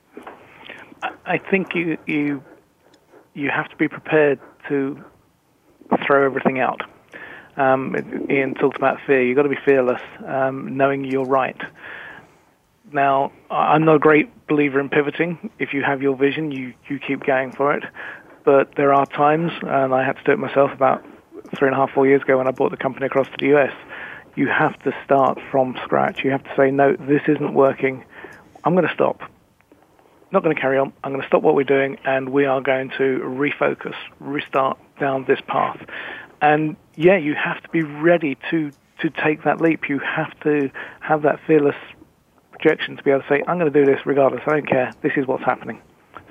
I 1.25 1.37
think 1.37 1.75
you 1.75 1.97
you 2.05 2.43
you 3.33 3.49
have 3.49 3.69
to 3.69 3.77
be 3.77 3.87
prepared 3.87 4.39
to 4.67 5.01
throw 6.05 6.25
everything 6.25 6.59
out. 6.59 6.81
Um, 7.55 7.95
Ian 8.29 8.55
talked 8.55 8.77
about 8.77 8.97
fear. 9.05 9.21
You've 9.21 9.37
got 9.37 9.43
to 9.43 9.49
be 9.49 9.59
fearless, 9.63 10.01
um, 10.25 10.75
knowing 10.75 11.05
you're 11.05 11.23
right. 11.23 11.61
Now, 12.91 13.31
I'm 13.51 13.85
not 13.85 13.97
a 13.97 13.99
great 13.99 14.47
believer 14.47 14.79
in 14.79 14.89
pivoting. 14.89 15.51
If 15.59 15.73
you 15.73 15.83
have 15.83 16.01
your 16.01 16.15
vision, 16.15 16.51
you, 16.51 16.73
you 16.87 16.99
keep 16.99 17.23
going 17.23 17.51
for 17.51 17.73
it. 17.73 17.83
But 18.43 18.75
there 18.75 18.93
are 18.93 19.05
times, 19.05 19.51
and 19.61 19.93
I 19.93 20.03
had 20.03 20.17
to 20.17 20.23
do 20.23 20.31
it 20.31 20.39
myself 20.39 20.71
about 20.71 21.05
three 21.55 21.67
and 21.67 21.75
a 21.75 21.79
half, 21.79 21.91
four 21.91 22.07
years 22.07 22.21
ago 22.21 22.37
when 22.37 22.47
I 22.47 22.51
brought 22.51 22.71
the 22.71 22.77
company 22.77 23.05
across 23.05 23.27
to 23.27 23.35
the 23.39 23.55
US. 23.57 23.73
You 24.35 24.47
have 24.47 24.77
to 24.83 24.95
start 25.03 25.39
from 25.51 25.77
scratch. 25.83 26.23
You 26.23 26.31
have 26.31 26.43
to 26.43 26.55
say, 26.55 26.71
no, 26.71 26.95
this 26.95 27.21
isn't 27.27 27.53
working. 27.53 28.05
I'm 28.63 28.73
going 28.73 28.87
to 28.87 28.93
stop. 28.93 29.21
Not 30.31 30.43
going 30.43 30.55
to 30.55 30.61
carry 30.61 30.77
on. 30.77 30.93
I'm 31.03 31.11
going 31.11 31.21
to 31.21 31.27
stop 31.27 31.41
what 31.41 31.55
we're 31.55 31.63
doing, 31.63 31.97
and 32.05 32.29
we 32.29 32.45
are 32.45 32.61
going 32.61 32.89
to 32.91 33.19
refocus, 33.23 33.95
restart 34.19 34.77
down 34.99 35.25
this 35.25 35.39
path. 35.47 35.79
And 36.41 36.75
yeah, 36.95 37.17
you 37.17 37.35
have 37.35 37.61
to 37.63 37.69
be 37.69 37.83
ready 37.83 38.37
to 38.49 38.71
to 39.01 39.09
take 39.09 39.43
that 39.43 39.61
leap. 39.61 39.87
You 39.87 39.99
have 39.99 40.37
to 40.41 40.69
have 40.99 41.21
that 41.21 41.39
fearless 41.47 41.75
projection 42.59 42.97
to 42.97 43.03
be 43.03 43.11
able 43.11 43.21
to 43.21 43.27
say, 43.27 43.43
I'm 43.47 43.57
going 43.57 43.71
to 43.71 43.85
do 43.85 43.85
this 43.85 44.05
regardless. 44.05 44.41
I 44.45 44.51
don't 44.51 44.67
care. 44.67 44.93
This 45.01 45.13
is 45.15 45.25
what's 45.27 45.43
happening. 45.43 45.81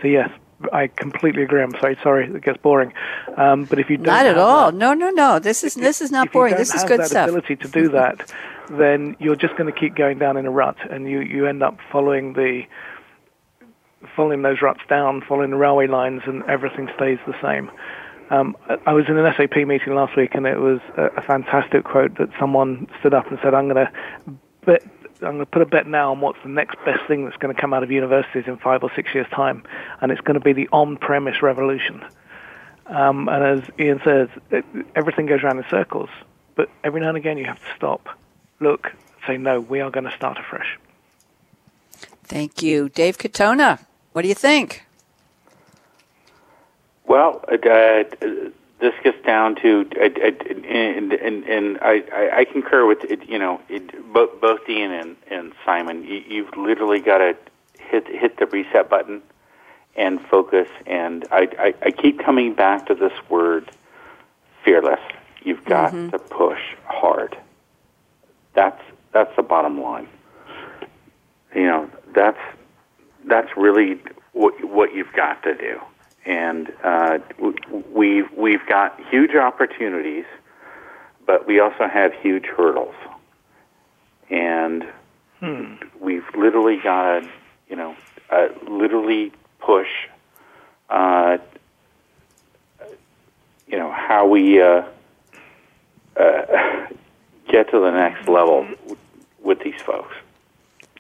So 0.03 0.09
yes, 0.09 0.31
I 0.73 0.89
completely 0.89 1.43
agree. 1.43 1.63
I'm 1.63 1.73
sorry, 1.81 1.99
sorry, 2.03 2.27
it 2.27 2.43
gets 2.43 2.59
boring. 2.59 2.93
Um, 3.37 3.65
but 3.65 3.79
if 3.79 3.89
you 3.89 3.97
don't 3.97 4.07
not 4.07 4.27
at 4.27 4.39
all, 4.39 4.71
that, 4.71 4.77
no, 4.77 4.93
no, 4.93 5.11
no, 5.11 5.39
this 5.39 5.65
is 5.65 5.75
this 5.75 6.01
is 6.01 6.11
not 6.11 6.33
boring. 6.33 6.57
This 6.57 6.75
is 6.75 6.85
good 6.85 7.01
that 7.01 7.09
stuff. 7.09 7.29
Ability 7.29 7.57
to 7.57 7.69
do 7.69 7.89
that, 7.91 8.33
then 8.71 9.17
you're 9.19 9.37
just 9.37 9.57
going 9.57 9.73
to 9.73 9.79
keep 9.79 9.95
going 9.95 10.19
down 10.19 10.37
in 10.37 10.47
a 10.47 10.51
rut, 10.51 10.77
and 10.91 11.09
you 11.09 11.21
you 11.21 11.47
end 11.47 11.63
up 11.63 11.79
following 11.93 12.33
the 12.33 12.63
following 14.17 14.43
those 14.43 14.61
ruts 14.61 14.81
down, 14.89 15.23
following 15.29 15.51
the 15.51 15.57
railway 15.57 15.87
lines, 15.87 16.23
and 16.27 16.43
everything 16.45 16.89
stays 16.97 17.19
the 17.27 17.35
same. 17.41 17.71
Um, 18.31 18.57
I 18.85 18.93
was 18.93 19.07
in 19.09 19.17
an 19.17 19.33
SAP 19.37 19.57
meeting 19.67 19.95
last 19.95 20.17
week, 20.17 20.35
and 20.35 20.47
it 20.47 20.59
was 20.59 20.81
a, 20.97 21.05
a 21.17 21.23
fantastic 21.23 21.85
quote 21.85 22.19
that 22.19 22.29
someone 22.39 22.89
stood 22.99 23.15
up 23.15 23.29
and 23.29 23.39
said, 23.43 23.55
"I'm 23.55 23.69
going 23.69 23.87
to 23.87 23.93
I'm 25.23 25.35
going 25.35 25.39
to 25.41 25.47
put 25.47 25.63
a 25.63 25.67
bet 25.67 25.87
now 25.87 26.13
on 26.13 26.21
what's 26.21 26.39
the 26.43 26.49
next 26.49 26.77
best 26.85 27.07
thing 27.07 27.25
that's 27.25 27.37
going 27.37 27.55
to 27.55 27.61
come 27.61 27.75
out 27.75 27.83
of 27.83 27.91
universities 27.91 28.45
in 28.47 28.57
five 28.57 28.83
or 28.83 28.91
six 28.95 29.15
years' 29.15 29.29
time, 29.31 29.65
and 30.01 30.13
it's 30.13 30.21
going 30.21 30.35
to 30.35 30.45
be 30.45 30.53
the 30.53 30.69
on-premise 30.73 31.43
revolution. 31.43 32.05
Um, 32.87 33.29
and 33.29 33.45
as 33.45 33.71
Ian 33.79 34.01
says, 34.05 34.29
it, 34.51 34.65
everything 34.95 35.27
goes 35.27 35.43
around 35.43 35.59
in 35.59 35.65
circles, 35.69 36.09
but 36.55 36.71
every 36.85 37.01
now 37.01 37.09
and 37.09 37.17
again 37.17 37.37
you 37.37 37.45
have 37.45 37.59
to 37.59 37.75
stop, 37.77 38.09
look, 38.61 38.93
say, 39.27 39.37
no, 39.37 39.61
we 39.61 39.81
are 39.81 39.91
going 39.91 40.05
to 40.05 40.17
start 40.17 40.39
afresh. 40.39 40.79
Thank 42.25 42.63
you. 42.63 42.89
Dave 42.89 43.19
Katona, 43.19 43.81
what 44.13 44.23
do 44.23 44.29
you 44.29 44.35
think? 44.35 44.85
Well, 47.07 47.43
uh, 47.51 48.05
this 48.81 48.95
gets 49.03 49.25
down 49.27 49.57
to, 49.57 49.89
uh, 50.01 50.05
uh, 50.05 50.27
uh, 50.27 50.55
and, 50.69 51.13
and, 51.13 51.45
and 51.45 51.79
I, 51.83 52.03
I 52.33 52.45
concur 52.45 52.87
with 52.87 53.05
it, 53.05 53.29
you 53.29 53.39
know 53.39 53.61
it, 53.69 54.13
both, 54.13 54.41
both 54.41 54.69
Ian 54.69 54.93
and, 54.93 55.17
and 55.31 55.53
Simon. 55.65 56.05
You, 56.05 56.23
you've 56.27 56.57
literally 56.57 57.01
got 57.01 57.19
to 57.19 57.37
hit 57.79 58.07
hit 58.07 58.39
the 58.39 58.47
reset 58.47 58.89
button 58.89 59.23
and 59.97 60.21
focus. 60.21 60.69
And 60.87 61.27
I, 61.31 61.49
I, 61.59 61.75
I 61.87 61.91
keep 61.91 62.21
coming 62.21 62.55
back 62.55 62.87
to 62.87 62.95
this 62.95 63.13
word, 63.29 63.71
fearless. 64.65 65.01
You've 65.43 65.65
got 65.65 65.93
mm-hmm. 65.93 66.11
to 66.11 66.19
push 66.19 66.61
hard. 66.85 67.37
That's 68.55 68.81
that's 69.13 69.35
the 69.37 69.43
bottom 69.43 69.81
line. 69.81 70.09
You 71.55 71.65
know 71.65 71.91
that's 72.15 72.41
that's 73.27 73.49
really 73.57 74.01
what 74.33 74.55
what 74.65 74.95
you've 74.95 75.13
got 75.15 75.43
to 75.43 75.55
do 75.55 75.81
and 76.29 76.71
uh, 76.85 77.19
we've 77.91 78.31
we've 78.37 78.65
got 78.69 79.01
huge 79.11 79.35
opportunities, 79.35 80.27
but 81.27 81.47
we 81.47 81.59
also 81.59 81.89
have 81.89 82.13
huge 82.13 82.45
hurdles, 82.45 82.95
and 84.29 84.85
hmm. 85.41 85.77
we've 85.99 86.27
literally 86.37 86.79
got 86.85 87.21
to, 87.21 87.29
you 87.71 87.77
know, 87.77 87.97
uh, 88.31 88.49
literally 88.69 89.33
push, 89.59 89.89
uh, 90.91 91.39
you 93.67 93.79
know, 93.79 93.91
how 93.91 94.27
we 94.27 94.61
uh, 94.61 94.83
uh, 96.15 96.87
get 97.49 97.71
to 97.71 97.81
the 97.81 97.91
next 97.91 98.29
level 98.29 98.69
with 99.43 99.61
these 99.61 99.81
folks. 99.81 100.15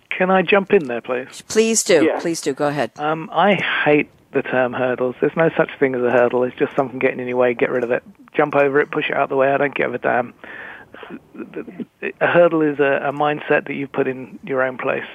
Can 0.08 0.30
I 0.30 0.40
jump 0.40 0.72
in 0.72 0.86
there, 0.86 1.02
please? 1.02 1.42
Please 1.48 1.84
do. 1.84 2.16
Please 2.18 2.40
do. 2.40 2.54
Go 2.54 2.68
ahead. 2.68 2.92
Um, 2.96 3.28
I 3.30 3.54
hate 3.54 4.08
the 4.32 4.42
term 4.42 4.72
hurdles. 4.72 5.16
There's 5.20 5.36
no 5.36 5.50
such 5.56 5.70
thing 5.78 5.94
as 5.94 6.02
a 6.02 6.10
hurdle. 6.10 6.44
It's 6.44 6.56
just 6.56 6.74
something 6.76 6.98
getting 6.98 7.20
in 7.20 7.28
your 7.28 7.36
way. 7.36 7.54
Get 7.54 7.70
rid 7.70 7.84
of 7.84 7.90
it. 7.90 8.02
Jump 8.34 8.54
over 8.54 8.80
it. 8.80 8.90
Push 8.90 9.10
it 9.10 9.16
out 9.16 9.28
the 9.28 9.36
way. 9.36 9.52
I 9.52 9.56
don't 9.56 9.74
give 9.74 9.94
a 9.94 9.98
damn. 9.98 10.34
A 12.20 12.26
hurdle 12.26 12.62
is 12.62 12.78
a, 12.78 13.08
a 13.08 13.12
mindset 13.12 13.66
that 13.66 13.74
you've 13.74 13.92
put 13.92 14.06
in 14.06 14.38
your 14.42 14.62
own 14.62 14.78
place. 14.78 15.06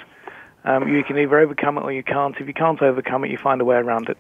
Um, 0.66 0.88
you 0.88 1.04
can 1.04 1.18
either 1.18 1.38
overcome 1.38 1.78
it 1.78 1.82
or 1.82 1.92
you 1.92 2.04
can't. 2.04 2.36
If 2.40 2.48
you 2.48 2.54
can't 2.54 2.82
overcome 2.82 3.24
it, 3.26 3.32
you 3.32 3.38
find 3.38 3.62
a 3.62 3.66
way 3.66 3.76
around 3.76 4.10
it. 4.10 4.18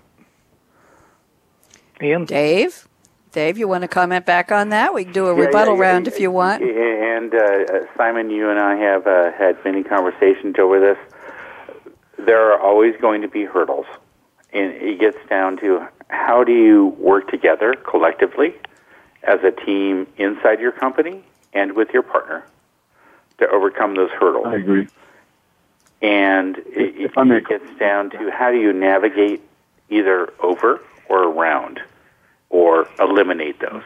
Ian? 2.01 2.25
Dave? 2.25 2.87
Dave, 3.31 3.57
you 3.57 3.67
want 3.67 3.81
to 3.81 3.87
comment 3.87 4.25
back 4.25 4.51
on 4.51 4.69
that? 4.69 4.93
We 4.93 5.05
can 5.05 5.13
do 5.13 5.27
a 5.27 5.35
yeah, 5.35 5.45
rebuttal 5.45 5.73
yeah, 5.75 5.79
yeah, 5.79 5.91
round 5.91 6.07
if 6.07 6.19
you 6.19 6.29
want. 6.29 6.61
And 6.61 7.33
uh, 7.33 7.87
Simon, 7.97 8.29
you 8.29 8.49
and 8.49 8.59
I 8.59 8.75
have 8.75 9.07
uh, 9.07 9.31
had 9.31 9.57
many 9.65 9.83
conversations 9.83 10.55
over 10.59 10.79
this. 10.79 10.97
There 12.25 12.51
are 12.51 12.59
always 12.59 12.93
going 13.01 13.21
to 13.21 13.27
be 13.27 13.45
hurdles 13.45 13.87
and 14.53 14.71
it 14.73 14.99
gets 14.99 15.17
down 15.29 15.57
to 15.57 15.87
how 16.09 16.43
do 16.43 16.53
you 16.53 16.87
work 16.99 17.29
together 17.29 17.73
collectively 17.73 18.53
as 19.23 19.39
a 19.43 19.51
team 19.51 20.07
inside 20.17 20.59
your 20.59 20.71
company 20.71 21.23
and 21.53 21.73
with 21.75 21.89
your 21.91 22.03
partner 22.03 22.45
to 23.39 23.49
overcome 23.49 23.95
those 23.95 24.11
hurdles. 24.11 24.47
I 24.47 24.55
agree. 24.55 24.87
And 26.01 26.57
it, 26.57 27.13
it 27.13 27.47
gets 27.47 27.79
down 27.79 28.09
to 28.11 28.31
how 28.31 28.51
do 28.51 28.59
you 28.59 28.73
navigate 28.73 29.41
either 29.89 30.31
over 30.41 30.81
or 31.07 31.23
around 31.23 31.79
or 32.49 32.87
eliminate 32.99 33.59
those. 33.59 33.83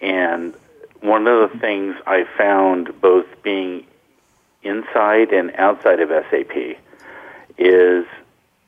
And 0.00 0.54
one 1.00 1.26
of 1.26 1.52
the 1.52 1.58
things 1.58 1.96
I 2.06 2.24
found 2.38 3.00
both 3.00 3.26
being 3.42 3.84
inside 4.62 5.32
and 5.32 5.54
outside 5.56 6.00
of 6.00 6.08
SAP 6.30 6.78
is 7.58 8.06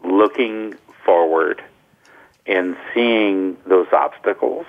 looking 0.04 0.74
forward 1.06 1.62
and 2.44 2.76
seeing 2.92 3.56
those 3.66 3.86
obstacles 3.92 4.66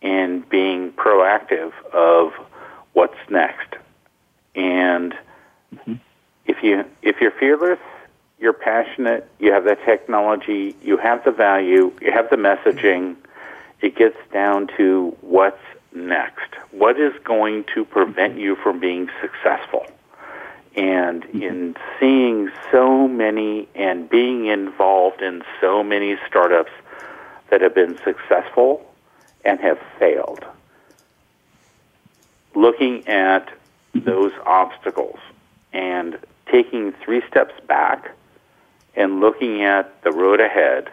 and 0.00 0.48
being 0.48 0.92
proactive 0.92 1.72
of 1.92 2.32
what's 2.94 3.18
next. 3.28 3.74
And 4.54 5.14
mm-hmm. 5.74 5.94
if 6.46 6.62
you 6.62 6.84
if 7.02 7.20
you're 7.20 7.30
fearless, 7.32 7.78
you're 8.38 8.52
passionate, 8.52 9.28
you 9.38 9.52
have 9.52 9.64
the 9.64 9.76
technology, 9.76 10.74
you 10.82 10.96
have 10.96 11.24
the 11.24 11.30
value, 11.30 11.92
you 12.00 12.10
have 12.10 12.30
the 12.30 12.36
messaging, 12.36 13.16
it 13.80 13.94
gets 13.94 14.16
down 14.32 14.68
to 14.76 15.16
what's 15.20 15.62
next. 15.94 16.54
What 16.70 16.98
is 16.98 17.12
going 17.24 17.64
to 17.74 17.84
prevent 17.84 18.38
you 18.38 18.56
from 18.56 18.80
being 18.80 19.08
successful? 19.20 19.86
And 20.76 21.22
mm-hmm. 21.22 21.42
in 21.42 21.76
seeing 22.00 22.50
so 22.70 23.06
many 23.06 23.68
and 23.74 24.08
being 24.08 24.46
involved 24.46 25.20
in 25.20 25.42
so 25.60 25.82
many 25.82 26.16
startups 26.26 26.72
that 27.50 27.60
have 27.60 27.74
been 27.74 27.98
successful 28.04 28.90
and 29.44 29.60
have 29.60 29.78
failed, 29.98 30.44
looking 32.54 33.06
at 33.06 33.50
those 33.94 34.32
obstacles 34.46 35.18
and 35.72 36.18
taking 36.50 36.92
three 37.04 37.22
steps 37.28 37.54
back 37.66 38.10
and 38.94 39.20
looking 39.20 39.62
at 39.62 40.02
the 40.02 40.12
road 40.12 40.40
ahead 40.40 40.90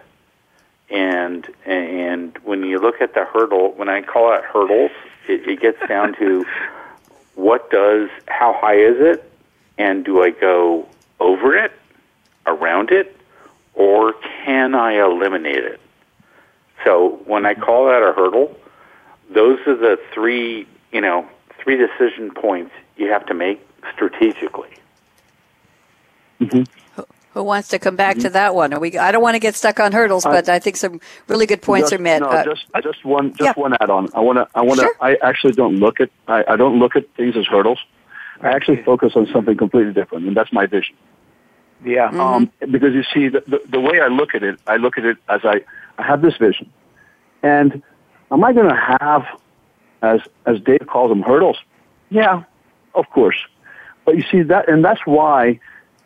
and 0.89 1.47
and 1.65 2.37
when 2.43 2.63
you 2.63 2.79
look 2.79 3.01
at 3.01 3.13
the 3.13 3.25
hurdle 3.25 3.73
when 3.75 3.89
i 3.89 4.01
call 4.01 4.33
it 4.33 4.43
hurdles 4.43 4.91
it, 5.27 5.47
it 5.47 5.59
gets 5.61 5.77
down 5.87 6.15
to 6.15 6.45
what 7.35 7.69
does 7.69 8.09
how 8.27 8.53
high 8.59 8.77
is 8.77 8.95
it 8.99 9.28
and 9.79 10.05
do 10.05 10.21
I 10.21 10.29
go 10.29 10.87
over 11.19 11.55
it, 11.55 11.71
around 12.45 12.91
it, 12.91 13.15
or 13.73 14.13
can 14.43 14.75
I 14.75 15.03
eliminate 15.03 15.63
it? 15.63 15.79
So 16.83 17.21
when 17.25 17.45
I 17.45 17.55
call 17.55 17.87
that 17.87 18.03
a 18.03 18.13
hurdle, 18.13 18.55
those 19.31 19.59
are 19.65 19.75
the 19.75 19.99
three, 20.13 20.67
you 20.91 21.01
know, 21.01 21.27
three 21.63 21.77
decision 21.77 22.31
points 22.31 22.71
you 22.97 23.09
have 23.11 23.25
to 23.27 23.33
make 23.33 23.65
strategically. 23.93 24.69
Mm-hmm. 26.39 26.63
Who 27.33 27.43
wants 27.43 27.69
to 27.69 27.79
come 27.79 27.95
back 27.95 28.15
mm-hmm. 28.15 28.23
to 28.23 28.29
that 28.31 28.55
one? 28.55 28.73
Are 28.73 28.79
we? 28.79 28.97
I 28.97 29.11
don't 29.11 29.21
want 29.21 29.35
to 29.35 29.39
get 29.39 29.55
stuck 29.55 29.79
on 29.79 29.91
hurdles, 29.91 30.23
but 30.23 30.49
I 30.49 30.59
think 30.59 30.77
some 30.77 30.99
really 31.27 31.45
good 31.45 31.61
points 31.61 31.91
just, 31.91 31.99
are 31.99 32.03
met. 32.03 32.21
No, 32.21 32.27
uh, 32.27 32.43
just 32.43 32.65
just 32.81 33.05
one 33.05 33.29
just 33.35 33.41
yeah. 33.41 33.53
one 33.53 33.75
add 33.79 33.89
on. 33.89 34.09
I 34.15 34.19
want 34.19 34.39
to 34.39 34.47
I 34.55 34.61
want 34.61 34.79
to. 34.79 34.87
Sure. 34.87 34.95
I 34.99 35.15
actually 35.21 35.53
don't 35.53 35.75
look 35.77 36.01
at 36.01 36.09
I, 36.27 36.43
I 36.47 36.55
don't 36.55 36.79
look 36.79 36.95
at 36.95 37.07
things 37.15 37.37
as 37.37 37.45
hurdles. 37.45 37.79
I 38.41 38.49
actually 38.49 38.81
focus 38.83 39.13
on 39.15 39.27
something 39.33 39.57
completely 39.57 39.93
different, 39.93 40.27
and 40.27 40.35
that's 40.35 40.51
my 40.53 40.65
vision. 40.65 40.95
Yeah. 41.83 42.09
Mm-hmm. 42.09 42.19
Um, 42.19 42.51
because 42.71 42.93
you 42.93 43.03
see, 43.13 43.29
the, 43.29 43.43
the, 43.47 43.61
the 43.69 43.79
way 43.79 44.01
I 44.01 44.07
look 44.07 44.35
at 44.35 44.43
it, 44.43 44.59
I 44.67 44.77
look 44.77 44.97
at 44.97 45.05
it 45.05 45.17
as 45.27 45.41
I 45.43 45.61
I 45.97 46.03
have 46.03 46.21
this 46.21 46.37
vision, 46.37 46.71
and 47.43 47.81
am 48.31 48.43
I 48.43 48.53
going 48.53 48.69
to 48.69 48.97
have, 48.99 49.25
as 50.01 50.21
as 50.45 50.59
Dave 50.61 50.87
calls 50.87 51.09
them, 51.09 51.21
hurdles? 51.21 51.57
Yeah, 52.09 52.43
of 52.95 53.09
course. 53.09 53.37
But 54.05 54.15
you 54.17 54.23
see 54.31 54.41
that, 54.43 54.69
and 54.69 54.83
that's 54.83 55.01
why 55.05 55.59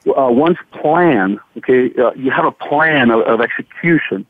uh, 0.07 0.27
one's 0.29 0.57
plan, 0.71 1.39
okay, 1.57 1.91
uh, 1.97 2.11
you 2.13 2.31
have 2.31 2.45
a 2.45 2.51
plan 2.51 3.11
of, 3.11 3.21
of 3.21 3.41
execution. 3.41 4.25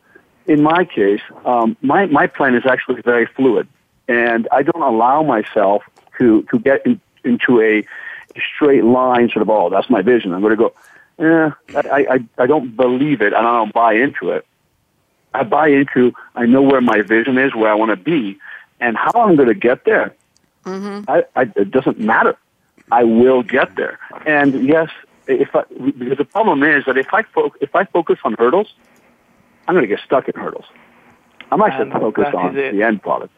In 0.46 0.62
my 0.62 0.86
case, 0.86 1.22
um, 1.46 1.78
my, 1.82 2.06
my 2.08 2.28
plan 2.28 2.54
is 2.54 2.66
actually 2.66 3.02
very 3.02 3.26
fluid, 3.26 3.68
and 4.08 4.48
I 4.52 4.62
don't 4.62 4.84
allow 4.84 5.24
myself 5.24 5.84
to, 6.20 6.44
to 6.52 6.60
get 6.60 6.86
in, 6.86 7.02
into 7.24 7.62
a 7.62 7.84
straight 8.56 8.84
line 8.84 9.30
sort 9.30 9.42
of, 9.42 9.50
oh, 9.50 9.70
that's 9.70 9.90
my 9.90 10.02
vision. 10.02 10.34
I'm 10.34 10.42
going 10.42 10.58
to 10.58 10.58
go, 10.58 10.74
eh, 11.20 11.52
I, 11.76 12.06
I, 12.10 12.44
I 12.44 12.46
don't 12.48 12.76
believe 12.76 13.22
it, 13.22 13.34
and 13.34 13.48
I 13.48 13.58
don't 13.58 13.74
buy 13.74 13.94
into 13.94 14.32
it. 14.32 14.46
I 15.34 15.44
buy 15.44 15.70
into, 15.70 16.14
I 16.36 16.46
know 16.46 16.62
where 16.62 16.82
my 16.82 17.02
vision 17.02 17.38
is, 17.38 17.56
where 17.56 17.72
I 17.72 17.76
want 17.76 17.90
to 17.92 17.98
be, 17.98 18.38
and 18.80 18.96
how 18.98 19.12
I'm 19.16 19.36
going 19.36 19.48
to 19.48 19.56
get 19.56 19.86
there. 19.86 20.14
Mm-hmm. 20.66 21.10
I, 21.10 21.24
I, 21.36 21.42
it 21.56 21.72
doesn't 21.72 22.00
matter. 22.00 22.38
I 22.92 23.04
will 23.04 23.44
get 23.44 23.76
there. 23.76 24.00
And 24.26 24.68
yes, 24.68 24.90
if 25.28 25.56
I, 25.56 25.64
because 25.98 26.18
the 26.18 26.26
problem 26.26 26.64
is 26.64 26.86
that 26.86 26.98
if 26.98 27.14
I 27.14 27.24
fo- 27.24 27.54
if 27.62 27.76
I 27.76 27.86
focus 27.86 28.20
on 28.24 28.34
hurdles, 28.38 28.74
I'm 29.68 29.76
going 29.76 29.88
to 29.88 29.88
get 29.88 30.04
stuck 30.06 30.28
in 30.28 30.36
hurdles. 30.36 30.66
I'm 31.52 31.62
actually 31.62 31.92
focused 31.92 32.34
on 32.34 32.54
the 32.54 32.84
end 32.84 33.02
product. 33.02 33.34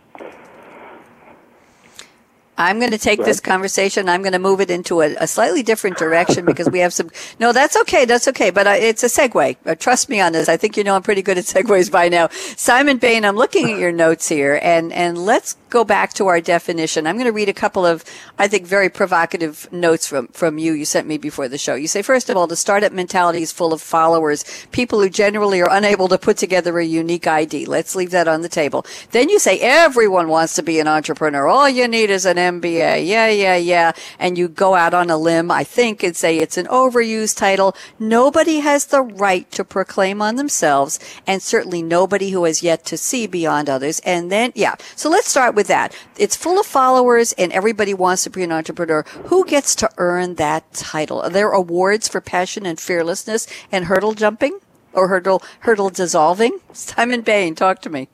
I'm 2.57 2.79
going 2.79 2.91
to 2.91 2.97
take 2.97 3.23
this 3.23 3.39
conversation. 3.39 4.07
I'm 4.07 4.21
going 4.21 4.33
to 4.33 4.39
move 4.39 4.61
it 4.61 4.69
into 4.69 5.01
a, 5.01 5.15
a, 5.15 5.27
slightly 5.27 5.61
different 5.61 5.97
direction 5.97 6.45
because 6.45 6.69
we 6.69 6.79
have 6.79 6.93
some. 6.93 7.09
No, 7.39 7.51
that's 7.51 7.75
okay. 7.81 8.05
That's 8.05 8.27
okay. 8.29 8.49
But 8.49 8.67
uh, 8.67 8.75
it's 8.77 9.03
a 9.03 9.07
segue. 9.07 9.57
Uh, 9.65 9.75
trust 9.75 10.09
me 10.09 10.21
on 10.21 10.31
this. 10.31 10.47
I 10.47 10.55
think 10.55 10.77
you 10.77 10.83
know 10.83 10.95
I'm 10.95 11.03
pretty 11.03 11.21
good 11.21 11.37
at 11.37 11.43
segues 11.45 11.91
by 11.91 12.07
now. 12.07 12.29
Simon 12.55 12.97
Bain, 12.97 13.25
I'm 13.25 13.35
looking 13.35 13.71
at 13.71 13.79
your 13.79 13.91
notes 13.91 14.29
here, 14.29 14.59
and 14.61 14.93
and 14.93 15.17
let's 15.17 15.57
go 15.75 15.83
back 15.83 16.13
to 16.13 16.27
our 16.27 16.39
definition. 16.39 17.05
I'm 17.05 17.17
going 17.17 17.25
to 17.25 17.33
read 17.33 17.49
a 17.49 17.53
couple 17.53 17.85
of, 17.85 18.05
I 18.39 18.47
think, 18.47 18.65
very 18.65 18.87
provocative 18.87 19.67
notes 19.73 20.07
from 20.07 20.29
from 20.29 20.57
you. 20.57 20.71
You 20.71 20.85
sent 20.85 21.05
me 21.05 21.17
before 21.17 21.49
the 21.49 21.57
show. 21.57 21.75
You 21.75 21.89
say 21.89 22.01
first 22.01 22.29
of 22.29 22.37
all, 22.37 22.47
the 22.47 22.55
startup 22.55 22.93
mentality 22.93 23.41
is 23.41 23.51
full 23.51 23.73
of 23.73 23.81
followers, 23.81 24.45
people 24.71 25.01
who 25.01 25.09
generally 25.09 25.61
are 25.61 25.69
unable 25.69 26.07
to 26.07 26.17
put 26.17 26.37
together 26.37 26.79
a 26.79 26.85
unique 26.85 27.27
ID. 27.27 27.65
Let's 27.65 27.93
leave 27.93 28.11
that 28.11 28.29
on 28.29 28.41
the 28.41 28.47
table. 28.47 28.85
Then 29.11 29.27
you 29.27 29.37
say 29.37 29.59
everyone 29.59 30.29
wants 30.29 30.55
to 30.55 30.63
be 30.63 30.79
an 30.79 30.87
entrepreneur. 30.87 31.45
All 31.45 31.67
you 31.67 31.89
need 31.89 32.09
is 32.09 32.25
an 32.25 32.37
MBA. 32.37 33.05
Yeah, 33.05 33.27
yeah, 33.27 33.57
yeah. 33.57 33.91
And 34.17 34.37
you 34.37 34.47
go 34.47 34.75
out 34.75 34.93
on 34.93 35.09
a 35.09 35.17
limb, 35.17 35.51
I 35.51 35.65
think, 35.65 36.03
and 36.03 36.15
say 36.15 36.37
it's 36.37 36.57
an 36.57 36.67
overused 36.67 37.35
title. 37.35 37.75
Nobody 37.99 38.59
has 38.59 38.85
the 38.85 39.01
right 39.01 39.51
to 39.51 39.65
proclaim 39.65 40.21
on 40.21 40.37
themselves, 40.37 40.99
and 41.27 41.41
certainly 41.41 41.81
nobody 41.81 42.29
who 42.29 42.45
has 42.45 42.63
yet 42.63 42.85
to 42.85 42.97
see 42.97 43.27
beyond 43.27 43.69
others. 43.69 43.99
And 44.05 44.31
then, 44.31 44.53
yeah. 44.55 44.75
So 44.95 45.09
let's 45.09 45.27
start 45.27 45.53
with 45.53 45.64
that. 45.67 45.95
It's 46.17 46.35
full 46.35 46.59
of 46.59 46.65
followers, 46.65 47.33
and 47.33 47.51
everybody 47.51 47.93
wants 47.93 48.23
to 48.23 48.29
be 48.29 48.43
an 48.43 48.51
entrepreneur. 48.51 49.03
Who 49.25 49.45
gets 49.45 49.75
to 49.75 49.89
earn 49.97 50.35
that 50.35 50.73
title? 50.73 51.21
Are 51.21 51.29
there 51.29 51.51
awards 51.51 52.07
for 52.07 52.21
passion 52.21 52.65
and 52.65 52.79
fearlessness 52.79 53.47
and 53.71 53.85
hurdle 53.85 54.13
jumping? 54.13 54.59
Or 54.93 55.09
hurdle 55.09 55.43
hurdle 55.59 55.89
dissolving? 55.89 56.59
Simon 56.73 57.21
Bain, 57.21 57.53
talk 57.53 57.81
to 57.81 57.89
me. 57.89 58.07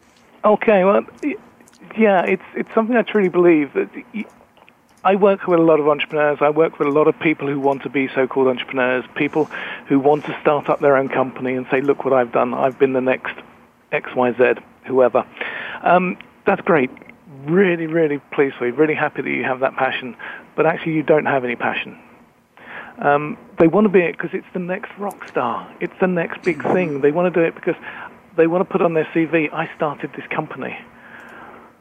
Okay, 0.43 0.84
well, 0.84 1.06
yeah, 1.97 2.24
it's 2.24 2.43
it's 2.56 2.74
something 2.74 2.95
I 2.95 3.04
truly 3.04 3.30
believe 3.30 3.74
that 3.74 3.89
I 5.04 5.16
work 5.16 5.47
with 5.47 5.60
a 5.60 5.64
lot 5.64 5.80
of 5.80 5.88
entrepreneurs. 5.88 6.39
I 6.41 6.49
work 6.49 6.80
with 6.80 6.88
a 6.88 6.91
lot 6.91 7.08
of 7.08 7.20
people 7.20 7.47
who 7.47 7.60
want 7.60 7.84
to 7.84 7.89
be 7.89 8.08
so-called 8.14 8.47
entrepreneurs, 8.47 9.04
people 9.16 9.45
who 9.88 9.99
want 9.99 10.26
to 10.26 10.38
start 10.41 10.70
up 10.70 10.80
their 10.80 10.97
own 10.97 11.10
company 11.10 11.56
and 11.56 11.66
say, 11.72 11.82
"Look 11.82 12.06
what 12.06 12.14
I've 12.14 12.32
done. 12.32 12.54
I've 12.54 12.78
been 12.78 12.93
the 12.93 13.02
next 13.02 13.34
X, 13.91 14.16
Y, 14.16 14.32
Z, 14.34 14.62
whoever." 14.86 15.26
Um, 15.84 16.18
that's 16.45 16.62
great. 16.62 16.91
Really, 17.46 17.88
really 17.88 18.20
pleased 18.32 18.56
for 18.56 18.68
you. 18.68 18.74
Really 18.74 18.94
happy 18.94 19.22
that 19.22 19.30
you 19.30 19.44
have 19.44 19.62
that 19.62 19.76
passion, 19.76 20.16
but 20.56 20.66
actually 20.66 20.94
you 20.94 21.04
don't 21.04 21.26
have 21.26 21.44
any 21.44 21.56
passion. 21.56 21.98
Um, 23.00 23.38
they 23.58 23.68
want 23.68 23.86
to 23.86 23.89
be 23.89 24.02
it 24.02 24.12
because 24.12 24.32
it's 24.34 24.48
the 24.54 24.60
next 24.60 24.92
rock 24.98 25.28
star. 25.28 25.72
It's 25.80 25.94
the 26.00 26.08
next 26.08 26.44
big 26.44 26.62
thing. 26.62 27.02
They 27.02 27.12
want 27.12 27.34
to 27.34 27.39
do 27.39 27.46
it 27.46 27.56
because 27.56 27.76
they 28.38 28.48
want 28.48 28.68
to 28.68 28.72
put 28.72 28.82
on 28.82 28.94
their 28.94 29.06
CV, 29.14 29.50
"I 29.52 29.70
started 29.76 30.12
this 30.14 30.28
company." 30.28 30.78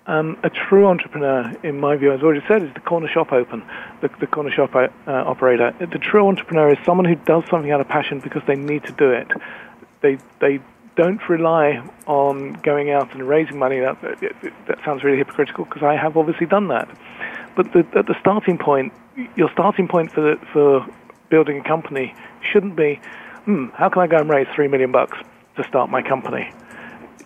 Um, 0.06 0.38
a 0.42 0.50
true 0.50 0.86
entrepreneur, 0.86 1.54
in 1.62 1.78
my 1.78 1.94
view, 1.96 2.12
as 2.12 2.22
already 2.22 2.44
said, 2.48 2.62
is 2.62 2.72
the 2.74 2.80
corner 2.80 3.06
shop 3.06 3.32
open, 3.32 3.62
the, 4.00 4.08
the 4.18 4.26
corner 4.26 4.50
shop 4.50 4.74
uh, 4.74 4.88
operator. 5.06 5.74
The 5.78 5.98
true 5.98 6.26
entrepreneur 6.26 6.72
is 6.72 6.78
someone 6.84 7.04
who 7.04 7.16
does 7.16 7.44
something 7.50 7.70
out 7.70 7.80
of 7.80 7.88
passion 7.88 8.20
because 8.20 8.42
they 8.46 8.56
need 8.56 8.84
to 8.84 8.92
do 8.92 9.10
it. 9.10 9.28
They 10.00 10.18
they 10.40 10.60
don't 10.96 11.26
rely 11.28 11.82
on 12.06 12.54
going 12.54 12.90
out 12.90 13.12
and 13.14 13.26
raising 13.28 13.58
money. 13.58 13.80
That 13.80 14.00
that 14.66 14.78
sounds 14.84 15.04
really 15.04 15.18
hypocritical 15.18 15.64
because 15.64 15.82
I 15.82 15.96
have 15.96 16.16
obviously 16.16 16.46
done 16.46 16.68
that. 16.68 16.88
But 17.56 17.72
the, 17.72 17.86
at 17.96 18.06
the 18.06 18.16
starting 18.20 18.58
point, 18.58 18.92
your 19.36 19.50
starting 19.52 19.88
point 19.88 20.12
for 20.12 20.20
the, 20.20 20.46
for 20.52 20.86
building 21.28 21.58
a 21.58 21.64
company 21.64 22.14
shouldn't 22.52 22.76
be, 22.76 23.00
hmm, 23.44 23.66
how 23.74 23.88
can 23.88 24.02
I 24.02 24.06
go 24.06 24.18
and 24.18 24.30
raise 24.30 24.46
three 24.54 24.68
million 24.68 24.92
bucks 24.92 25.18
to 25.56 25.64
start 25.64 25.90
my 25.90 26.02
company? 26.02 26.52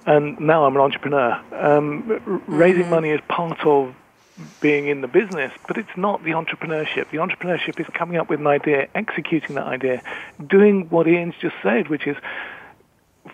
and 0.07 0.39
now 0.41 0.65
I'm 0.65 0.75
an 0.77 0.83
entrepreneur. 0.83 1.41
Um, 1.53 2.43
raising 2.47 2.83
mm-hmm. 2.83 2.91
money 2.91 3.11
is 3.11 3.21
part 3.29 3.65
of 3.65 3.95
being 4.61 4.89
in 4.89 5.01
the 5.01 5.09
business, 5.09 5.53
but 5.67 5.79
it's 5.79 5.97
not 5.97 6.25
the 6.25 6.33
entrepreneurship. 6.33 7.11
The 7.11 7.19
entrepreneurship 7.19 7.81
is 7.81 7.87
coming 7.95 8.17
up 8.17 8.29
with 8.29 8.41
an 8.41 8.47
idea, 8.47 8.89
executing 8.95 9.55
that 9.55 9.67
idea, 9.67 10.03
doing 10.45 10.89
what 10.91 11.07
Ian's 11.07 11.37
just 11.41 11.55
said, 11.63 11.89
which 11.89 12.07
is 12.07 12.17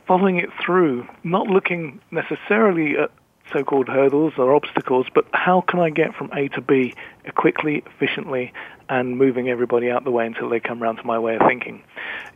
following 0.07 0.36
it 0.36 0.51
through, 0.64 1.07
not 1.24 1.47
looking 1.47 2.01
necessarily 2.11 2.97
at 2.97 3.11
so-called 3.53 3.88
hurdles 3.88 4.34
or 4.38 4.55
obstacles, 4.55 5.07
but 5.12 5.26
how 5.32 5.61
can 5.61 5.80
I 5.80 5.91
get 5.91 6.14
from 6.14 6.30
A 6.32 6.49
to 6.49 6.61
B 6.61 6.95
quickly, 7.34 7.82
efficiently, 7.86 8.53
and 8.88 9.16
moving 9.16 9.49
everybody 9.49 9.91
out 9.91 10.05
the 10.05 10.11
way 10.11 10.26
until 10.26 10.49
they 10.49 10.61
come 10.61 10.82
around 10.82 10.97
to 10.97 11.05
my 11.05 11.18
way 11.18 11.36
of 11.36 11.43
thinking. 11.47 11.82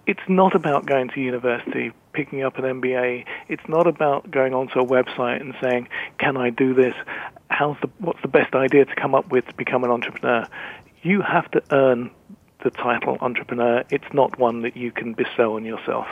It's 0.07 0.21
not 0.29 0.55
about 0.55 0.87
going 0.87 1.09
to 1.11 1.21
university, 1.21 1.93
picking 2.13 2.43
up 2.43 2.59
an 2.59 2.81
MBA. 2.81 3.25
It's 3.49 3.69
not 3.69 3.87
about 3.87 4.31
going 4.31 4.55
onto 4.55 4.79
a 4.79 4.87
website 4.87 5.41
and 5.41 5.55
saying, 5.61 5.89
"Can 6.19 6.37
I 6.37 6.51
do 6.51 6.73
this? 6.73 6.95
How's 7.51 7.77
the 7.81 7.91
what's 7.99 8.23
the 8.23 8.29
best 8.29 8.55
idea 8.55 8.85
to 8.85 8.95
come 8.95 9.15
up 9.15 9.31
with 9.31 9.47
to 9.49 9.55
become 9.55 9.83
an 9.83 9.91
entrepreneur?" 9.91 10.47
You 11.03 11.23
have 11.23 11.51
to 11.51 11.63
earn 11.73 12.11
the 12.63 12.71
title 12.71 13.19
entrepreneur. 13.21 13.85
It's 13.91 14.13
not 14.13 14.39
one 14.39 14.63
that 14.63 14.77
you 14.77 14.93
can 14.93 15.13
bestow 15.13 15.57
on 15.57 15.65
yourself. 15.65 16.07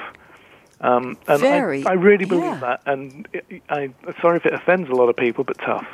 Um, 0.82 1.16
and 1.28 1.40
Very, 1.40 1.86
I, 1.86 1.90
I 1.90 1.94
really 1.94 2.24
believe 2.24 2.44
yeah. 2.44 2.56
that. 2.56 2.82
And 2.86 3.28
I, 3.68 3.90
I, 4.06 4.20
sorry 4.20 4.38
if 4.38 4.46
it 4.46 4.52
offends 4.52 4.90
a 4.90 4.94
lot 4.94 5.08
of 5.08 5.16
people, 5.16 5.44
but 5.44 5.56
tough. 5.58 5.86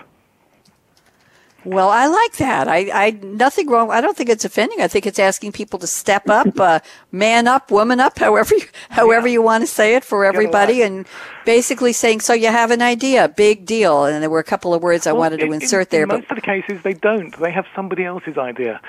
Well, 1.64 1.90
I 1.90 2.06
like 2.06 2.36
that. 2.36 2.68
I, 2.68 2.90
I 2.94 3.10
nothing 3.10 3.68
wrong. 3.68 3.90
I 3.90 4.00
don't 4.00 4.16
think 4.16 4.30
it's 4.30 4.44
offending. 4.44 4.80
I 4.80 4.88
think 4.88 5.06
it's 5.06 5.18
asking 5.18 5.52
people 5.52 5.78
to 5.80 5.86
step 5.86 6.28
up, 6.30 6.58
uh, 6.60 6.80
man 7.12 7.46
up, 7.46 7.70
woman 7.70 8.00
up, 8.00 8.18
however 8.18 8.54
you, 8.54 8.64
however 8.88 9.26
yeah. 9.26 9.34
you 9.34 9.42
want 9.42 9.62
to 9.62 9.66
say 9.66 9.94
it 9.94 10.04
for 10.04 10.24
everybody, 10.24 10.80
and 10.82 11.06
basically 11.44 11.92
saying, 11.92 12.20
"So 12.20 12.32
you 12.32 12.46
have 12.46 12.70
an 12.70 12.80
idea, 12.80 13.28
big 13.28 13.66
deal." 13.66 14.04
And 14.04 14.22
there 14.22 14.30
were 14.30 14.38
a 14.38 14.44
couple 14.44 14.72
of 14.72 14.82
words 14.82 15.06
I 15.06 15.12
well, 15.12 15.22
wanted 15.22 15.40
to 15.40 15.46
in, 15.46 15.54
insert 15.54 15.90
there. 15.90 16.04
In 16.04 16.08
most 16.08 16.30
of 16.30 16.36
the 16.36 16.42
cases, 16.42 16.80
they 16.84 16.94
don't. 16.94 17.36
They 17.38 17.50
have 17.50 17.66
somebody 17.74 18.04
else's 18.04 18.38
idea. 18.38 18.80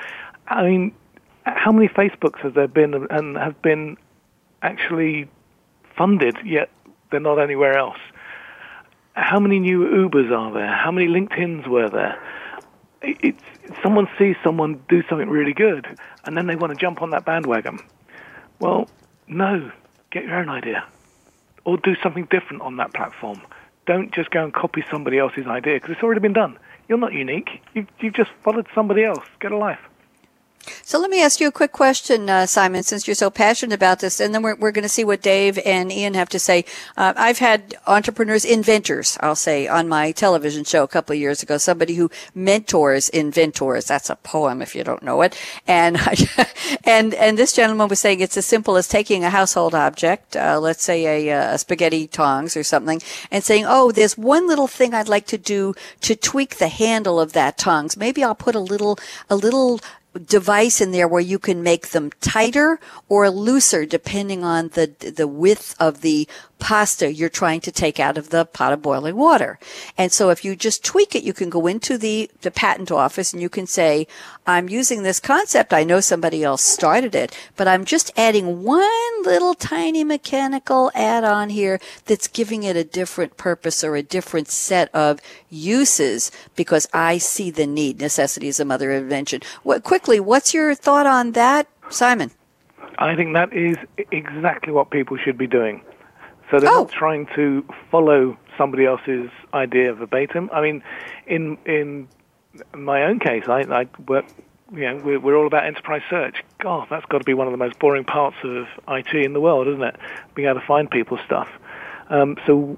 I 0.48 0.64
mean, 0.64 0.94
how 1.46 1.72
many 1.72 1.90
Facebooks 1.90 2.40
have 2.42 2.54
there 2.54 2.68
been 2.68 2.94
and 2.94 3.36
have 3.36 3.60
been 3.62 3.98
actually 4.62 5.28
funded, 6.00 6.38
yet 6.46 6.70
they're 7.12 7.20
not 7.20 7.40
anywhere 7.40 7.78
else. 7.78 8.00
How 9.14 9.40
many 9.40 9.60
new 9.60 9.82
Ubers 9.86 10.32
are 10.32 10.54
there? 10.54 10.74
How 10.74 10.92
many 10.92 11.08
LinkedIn's 11.08 11.68
were 11.68 11.90
there? 11.90 12.18
It's, 13.02 13.44
someone 13.84 14.08
sees 14.18 14.36
someone 14.44 14.82
do 14.88 15.04
something 15.10 15.30
really 15.30 15.54
good, 15.54 15.86
and 16.26 16.38
then 16.38 16.48
they 16.48 16.56
want 16.56 16.72
to 16.74 16.80
jump 16.80 17.02
on 17.02 17.10
that 17.12 17.26
bandwagon. 17.26 17.80
Well, 18.60 18.90
no, 19.28 19.72
get 20.10 20.24
your 20.24 20.36
own 20.36 20.50
idea, 20.50 20.86
or 21.66 21.78
do 21.78 21.96
something 22.02 22.28
different 22.32 22.62
on 22.62 22.78
that 22.78 22.94
platform. 22.94 23.42
Don't 23.86 24.14
just 24.14 24.32
go 24.32 24.44
and 24.44 24.54
copy 24.54 24.84
somebody 24.90 25.18
else's 25.18 25.48
idea 25.48 25.76
because 25.76 25.92
it's 25.92 26.04
already 26.04 26.22
been 26.22 26.34
done. 26.34 26.58
You're 26.88 26.98
not 26.98 27.14
unique. 27.14 27.62
You've, 27.74 27.88
you've 28.00 28.14
just 28.14 28.32
followed 28.44 28.68
somebody 28.74 29.04
else. 29.04 29.26
Get 29.40 29.52
a 29.52 29.58
life. 29.58 29.80
So 30.84 31.00
let 31.00 31.10
me 31.10 31.24
ask 31.24 31.40
you 31.40 31.48
a 31.48 31.52
quick 31.52 31.72
question, 31.72 32.30
uh, 32.30 32.46
Simon, 32.46 32.84
since 32.84 33.08
you're 33.08 33.16
so 33.16 33.30
passionate 33.30 33.74
about 33.74 34.00
this, 34.00 34.20
and 34.20 34.34
then 34.34 34.42
we're, 34.42 34.56
we're 34.56 34.72
going 34.72 34.84
to 34.84 34.90
see 34.90 35.04
what 35.04 35.22
Dave 35.22 35.58
and 35.66 35.92
Ian 35.92 36.14
have 36.14 36.30
to 36.30 36.40
say. 36.40 36.66
Uh, 36.98 37.14
I've 37.16 37.40
had 37.40 37.76
entrepreneurs, 37.88 38.46
inventors, 38.46 39.18
I'll 39.22 39.36
say, 39.36 39.68
on 39.68 39.88
my 39.88 40.12
television 40.12 40.64
show 40.64 40.84
a 40.84 40.88
couple 40.88 41.14
of 41.14 41.20
years 41.20 41.42
ago, 41.42 41.58
somebody 41.58 41.96
who 41.96 42.12
mentors 42.36 43.10
inventors. 43.10 43.86
That's 43.86 44.10
a 44.10 44.16
poem 44.18 44.62
if 44.62 44.76
you 44.76 44.84
don't 44.84 45.04
know 45.04 45.22
it. 45.22 45.40
And, 45.68 45.98
and, 46.84 47.14
and 47.14 47.38
this 47.38 47.54
gentleman 47.54 47.88
was 47.88 48.00
saying 48.00 48.20
it's 48.20 48.38
as 48.38 48.46
simple 48.46 48.76
as 48.76 48.88
taking 48.88 49.24
a 49.24 49.30
household 49.30 49.74
object, 49.74 50.36
uh, 50.36 50.60
let's 50.60 50.84
say 50.84 51.30
a, 51.30 51.54
a 51.54 51.58
spaghetti 51.58 52.08
tongs 52.08 52.58
or 52.58 52.64
something, 52.64 53.02
and 53.32 53.44
saying, 53.44 53.66
oh, 53.68 53.92
there's 53.92 54.18
one 54.18 54.48
little 54.48 54.68
thing 54.68 54.94
I'd 54.94 55.10
like 55.10 55.28
to 55.28 55.38
do 55.38 55.74
to 56.02 56.16
tweak 56.16 56.58
the 56.58 56.68
handle 56.68 57.20
of 57.20 57.34
that 57.34 57.58
tongs. 57.58 57.96
Maybe 57.96 58.24
I'll 58.24 58.36
put 58.36 58.56
a 58.56 58.60
little, 58.60 59.00
a 59.30 59.36
little 59.36 59.80
device 60.26 60.82
in 60.82 60.92
there 60.92 61.08
where 61.08 61.22
you 61.22 61.38
can 61.38 61.62
make 61.62 61.90
them 61.90 62.10
tighter 62.20 62.80
or 63.08 63.30
looser 63.30 63.86
depending 63.86 64.44
on 64.44 64.70
the 64.70 64.88
the 65.16 65.28
width 65.28 65.76
of 65.80 66.02
the 66.02 66.28
pasta 66.60 67.12
you're 67.12 67.30
trying 67.30 67.62
to 67.62 67.72
take 67.72 68.00
out 68.00 68.18
of 68.18 68.30
the 68.30 68.46
pot 68.46 68.74
of 68.74 68.82
boiling 68.82 69.16
water. 69.16 69.58
And 69.98 70.12
so 70.12 70.30
if 70.30 70.46
you 70.46 70.56
just 70.56 70.84
tweak 70.84 71.16
it, 71.16 71.24
you 71.24 71.34
can 71.34 71.50
go 71.50 71.66
into 71.68 71.98
the, 71.98 72.30
the 72.42 72.52
patent 72.52 72.92
office 72.92 73.34
and 73.34 73.42
you 73.42 73.50
can 73.50 73.66
say, 73.66 74.08
I'm 74.46 74.70
using 74.70 75.04
this 75.04 75.20
concept. 75.20 75.74
I 75.74 75.84
know 75.84 76.00
somebody 76.00 76.44
else 76.44 76.62
started 76.62 77.16
it, 77.16 77.36
but 77.56 77.68
I'm 77.68 77.86
just 77.86 78.12
adding 78.18 78.64
one 78.64 79.24
little 79.24 79.54
tiny 79.54 80.04
mechanical 80.04 80.92
add 80.94 81.24
on 81.24 81.50
here 81.50 81.80
that's 82.06 82.28
giving 82.28 82.64
it 82.64 82.76
a 82.76 82.84
different 82.84 83.38
purpose 83.38 83.84
or 83.84 83.96
a 83.96 84.04
different 84.04 84.50
set 84.50 84.94
of 84.94 85.20
uses 85.50 86.32
because 86.56 86.88
I 86.94 87.18
see 87.18 87.52
the 87.52 87.68
need. 87.68 88.00
Necessity 88.00 88.48
is 88.48 88.60
a 88.60 88.66
mother 88.66 88.92
of 88.92 89.04
invention. 89.04 89.42
What, 89.64 89.84
quickly, 89.84 90.20
what's 90.20 90.54
your 90.54 90.76
thought 90.76 91.08
on 91.08 91.32
that, 91.34 91.68
Simon? 91.90 92.32
I 92.98 93.16
think 93.16 93.34
that 93.34 93.54
is 93.54 93.78
exactly 94.12 94.74
what 94.74 94.92
people 94.92 95.18
should 95.18 95.38
be 95.38 95.48
doing. 95.48 95.82
So 96.50 96.60
they're 96.60 96.70
oh. 96.70 96.84
not 96.84 96.92
trying 96.92 97.28
to 97.36 97.66
follow 97.92 98.38
somebody 98.58 98.86
else's 98.86 99.30
idea 99.54 99.94
verbatim. 99.94 100.50
I 100.52 100.62
mean, 100.62 100.84
in 101.28 101.58
in 101.66 102.08
my 102.76 103.04
own 103.04 103.20
case, 103.20 103.44
I, 103.48 103.62
I 103.62 103.88
work. 104.08 104.26
You 104.72 104.82
know, 104.82 105.02
we're, 105.04 105.20
we're 105.20 105.36
all 105.36 105.48
about 105.48 105.66
enterprise 105.66 106.04
search. 106.12 106.44
God, 106.60 106.88
that's 106.92 107.06
got 107.08 107.18
to 107.18 107.24
be 107.24 107.34
one 107.34 107.48
of 107.48 107.52
the 107.52 107.58
most 107.58 107.80
boring 107.80 108.04
parts 108.04 108.38
of 108.44 108.68
IT 108.88 109.16
in 109.16 109.34
the 109.34 109.42
world, 109.42 109.68
isn't 109.68 109.82
it? 109.82 109.96
Being 110.36 110.48
able 110.48 110.60
to 110.60 110.66
find 110.66 110.92
people's 110.92 111.22
stuff. 111.26 111.50
Um, 112.10 112.38
so 112.46 112.78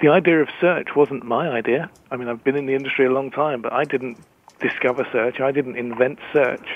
the 0.00 0.08
idea 0.08 0.42
of 0.42 0.48
search 0.60 0.88
wasn't 0.96 1.24
my 1.24 1.48
idea. 1.48 1.88
I 2.10 2.16
mean, 2.16 2.28
I've 2.28 2.42
been 2.42 2.56
in 2.56 2.66
the 2.66 2.74
industry 2.74 3.06
a 3.06 3.10
long 3.10 3.30
time, 3.30 3.62
but 3.62 3.72
I 3.72 3.84
didn't 3.84 4.18
discover 4.60 5.06
search. 5.12 5.40
I 5.40 5.52
didn't 5.52 5.76
invent 5.76 6.18
search. 6.32 6.66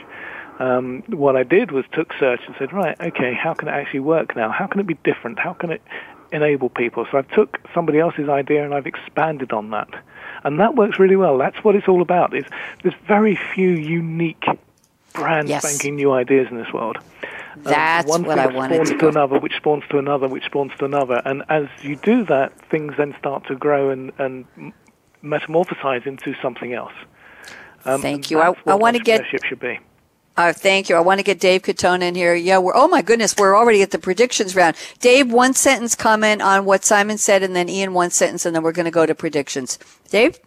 Um, 0.58 1.04
what 1.08 1.36
I 1.36 1.44
did 1.44 1.70
was 1.70 1.84
took 1.92 2.12
search 2.18 2.40
and 2.46 2.54
said, 2.58 2.72
right, 2.72 3.00
okay, 3.00 3.32
how 3.32 3.54
can 3.54 3.68
it 3.68 3.72
actually 3.72 4.00
work 4.00 4.34
now? 4.34 4.50
How 4.50 4.66
can 4.66 4.80
it 4.80 4.86
be 4.86 4.98
different? 5.04 5.38
How 5.38 5.52
can 5.52 5.70
it 5.70 5.82
enable 6.32 6.68
people? 6.68 7.06
So 7.10 7.18
I've 7.18 7.28
took 7.30 7.60
somebody 7.74 7.98
else's 7.98 8.28
idea 8.28 8.64
and 8.64 8.74
I've 8.74 8.86
expanded 8.86 9.52
on 9.52 9.70
that. 9.70 9.88
And 10.44 10.60
that 10.60 10.76
works 10.76 10.98
really 10.98 11.16
well. 11.16 11.36
That's 11.38 11.62
what 11.64 11.74
it's 11.74 11.88
all 11.88 12.02
about. 12.02 12.34
Is 12.34 12.44
there's 12.82 12.94
very 13.06 13.36
few 13.54 13.70
unique 13.70 14.44
brand 15.12 15.48
yes. 15.48 15.66
spanking 15.66 15.96
new 15.96 16.12
ideas 16.12 16.48
in 16.50 16.56
this 16.56 16.72
world. 16.72 16.98
That's 17.56 18.10
um, 18.10 18.22
what 18.22 18.38
I 18.38 18.46
wanted 18.46 18.74
spawns 18.74 18.90
to, 18.90 18.98
to 18.98 19.08
another, 19.08 19.38
which 19.38 19.56
spawns 19.56 19.84
to 19.90 19.98
another, 19.98 20.28
which 20.28 20.44
spawns 20.44 20.72
to 20.78 20.84
another. 20.84 21.20
And 21.24 21.42
as 21.48 21.66
you 21.82 21.96
do 21.96 22.24
that, 22.26 22.52
things 22.70 22.94
then 22.96 23.14
start 23.18 23.46
to 23.48 23.56
grow 23.56 23.90
and, 23.90 24.12
and 24.18 24.72
metamorphosize 25.22 26.06
into 26.06 26.34
something 26.40 26.72
else. 26.72 26.92
Um, 27.84 28.00
Thank 28.00 28.30
you. 28.30 28.40
I, 28.40 28.54
I 28.66 28.74
want 28.74 28.96
to 28.96 29.02
get 29.02 29.24
should 29.26 29.60
be. 29.60 29.80
Uh, 30.38 30.52
thank 30.52 30.88
you. 30.88 30.94
I 30.94 31.00
want 31.00 31.18
to 31.18 31.24
get 31.24 31.40
Dave 31.40 31.62
Katona 31.62 32.02
in 32.02 32.14
here. 32.14 32.32
Yeah, 32.32 32.58
we're, 32.58 32.76
oh 32.76 32.86
my 32.86 33.02
goodness, 33.02 33.34
we're 33.36 33.56
already 33.56 33.82
at 33.82 33.90
the 33.90 33.98
predictions 33.98 34.54
round. 34.54 34.76
Dave, 35.00 35.32
one 35.32 35.52
sentence 35.52 35.96
comment 35.96 36.40
on 36.42 36.64
what 36.64 36.84
Simon 36.84 37.18
said, 37.18 37.42
and 37.42 37.56
then 37.56 37.68
Ian, 37.68 37.92
one 37.92 38.10
sentence, 38.10 38.46
and 38.46 38.54
then 38.54 38.62
we're 38.62 38.70
going 38.70 38.84
to 38.84 38.92
go 38.92 39.04
to 39.04 39.16
predictions. 39.16 39.80
Dave? 40.10 40.38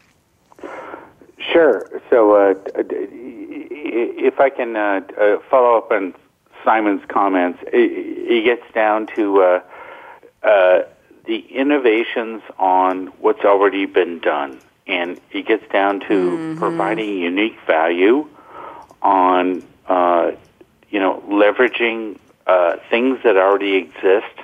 Sure. 1.38 2.02
So, 2.10 2.36
uh, 2.36 2.54
if 2.78 4.40
I 4.40 4.50
can 4.50 4.78
uh, 4.78 5.02
uh, 5.20 5.40
follow 5.50 5.78
up 5.78 5.92
on 5.92 6.16
Simon's 6.64 7.04
comments, 7.10 7.60
it, 7.68 8.46
gets 8.46 8.74
down 8.74 9.08
to 9.16 9.42
uh, 9.42 9.62
uh, 10.42 10.80
the 11.26 11.40
innovations 11.50 12.42
on 12.58 13.08
what's 13.20 13.44
already 13.44 13.88
been 13.88 14.20
done. 14.20 14.62
And 14.88 15.20
it 15.32 15.48
gets 15.48 15.70
down 15.70 16.00
to 16.02 16.06
mm-hmm. 16.08 16.60
providing 16.60 17.18
unique 17.18 17.58
value 17.68 18.30
on 19.02 19.64
uh, 19.92 20.32
you 20.90 21.00
know, 21.00 21.22
leveraging 21.28 22.18
uh, 22.48 22.78
things 22.90 23.20
that 23.24 23.36
already 23.36 23.76
exist, 23.76 24.36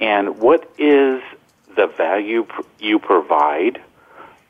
and 0.00 0.40
what 0.40 0.68
is 0.76 1.22
the 1.76 1.86
value 1.86 2.42
pr- 2.42 2.62
you 2.80 2.98
provide 2.98 3.80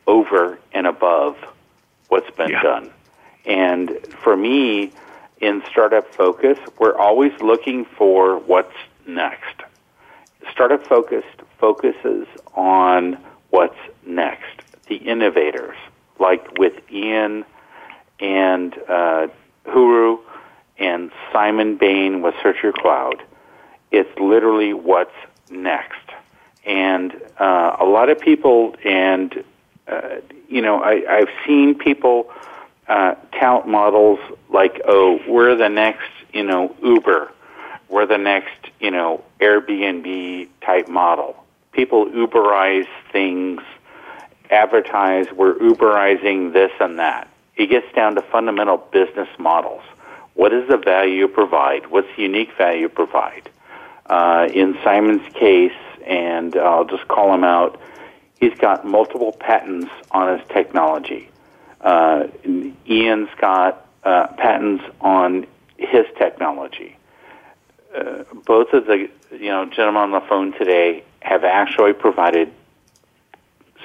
over 0.07 0.59
and 0.73 0.87
above 0.87 1.37
what's 2.09 2.31
been 2.31 2.51
yeah. 2.51 2.63
done. 2.63 2.91
And 3.45 3.91
for 4.23 4.35
me, 4.35 4.93
in 5.41 5.63
Startup 5.71 6.07
Focus, 6.15 6.59
we're 6.79 6.97
always 6.97 7.33
looking 7.41 7.85
for 7.85 8.39
what's 8.39 8.77
next. 9.07 9.57
Startup 10.51 10.83
Focus 10.87 11.25
focuses 11.59 12.27
on 12.55 13.19
what's 13.51 13.83
next, 14.07 14.63
the 14.87 14.97
innovators, 14.97 15.77
like 16.19 16.59
with 16.59 16.75
Ian 16.91 17.45
and 18.19 18.75
uh, 18.89 19.27
Huru 19.65 20.19
and 20.79 21.11
Simon 21.33 21.77
Bain 21.77 22.23
with 22.23 22.35
SearchYourCloud. 22.37 23.21
It's 23.91 24.19
literally 24.19 24.73
what's 24.73 25.15
next. 25.51 25.99
And 26.65 27.13
uh, 27.39 27.77
a 27.79 27.85
lot 27.85 28.09
of 28.09 28.21
people, 28.21 28.77
and 28.85 29.45
uh, 29.89 30.17
you 30.49 30.63
know, 30.63 30.83
I, 30.83 31.03
I've 31.09 31.29
seen 31.47 31.75
people 31.77 32.31
uh, 32.89 33.15
tout 33.33 33.67
models 33.67 34.21
like, 34.49 34.81
"Oh, 34.87 35.21
we're 35.27 35.57
the 35.57 35.69
next, 35.69 36.11
you 36.33 36.45
know, 36.45 36.75
Uber, 36.83 37.33
we're 37.89 38.07
the 38.07 38.19
next, 38.19 38.71
you 38.81 38.91
know, 38.91 39.25
Airbnb 39.41 40.49
type 40.61 40.89
model." 40.89 41.37
People 41.73 42.07
Uberize 42.07 42.87
things, 43.11 43.61
advertise, 44.51 45.27
"We're 45.33 45.55
Uberizing 45.55 46.53
this 46.53 46.71
and 46.81 46.99
that." 46.99 47.32
It 47.57 47.67
gets 47.67 47.93
down 47.95 48.15
to 48.15 48.23
fundamental 48.23 48.79
business 48.79 49.29
models. 49.39 49.83
What 50.35 50.53
is 50.53 50.69
the 50.69 50.79
value 50.79 51.15
you 51.15 51.29
provide? 51.29 51.91
What's 51.91 52.09
the 52.17 52.23
unique 52.23 52.57
value 52.57 52.83
you 52.83 52.89
provide? 52.89 53.51
Uh, 54.07 54.49
in 54.53 54.77
Simon's 54.83 55.27
case, 55.35 55.73
and 56.07 56.57
I'll 56.57 56.85
just 56.85 57.07
call 57.09 57.35
him 57.35 57.45
out, 57.45 57.81
he's 58.41 58.55
got 58.55 58.87
multiple 58.87 59.33
patents 59.33 59.91
on 60.11 60.39
his 60.39 60.49
technology. 60.49 61.29
Uh, 61.81 62.29
Ian's 62.89 63.29
got 63.41 63.87
uh, 64.05 64.29
patents 64.39 64.85
on 65.01 65.47
his 65.77 66.07
technology. 66.17 66.97
Uh, 67.95 68.25
both 68.47 68.73
of 68.73 68.87
the 68.87 69.09
you 69.33 69.49
know 69.49 69.67
gentlemen 69.67 70.03
on 70.03 70.11
the 70.13 70.21
phone 70.27 70.53
today 70.53 71.05
have 71.21 71.45
actually 71.45 71.93
provided 71.93 72.51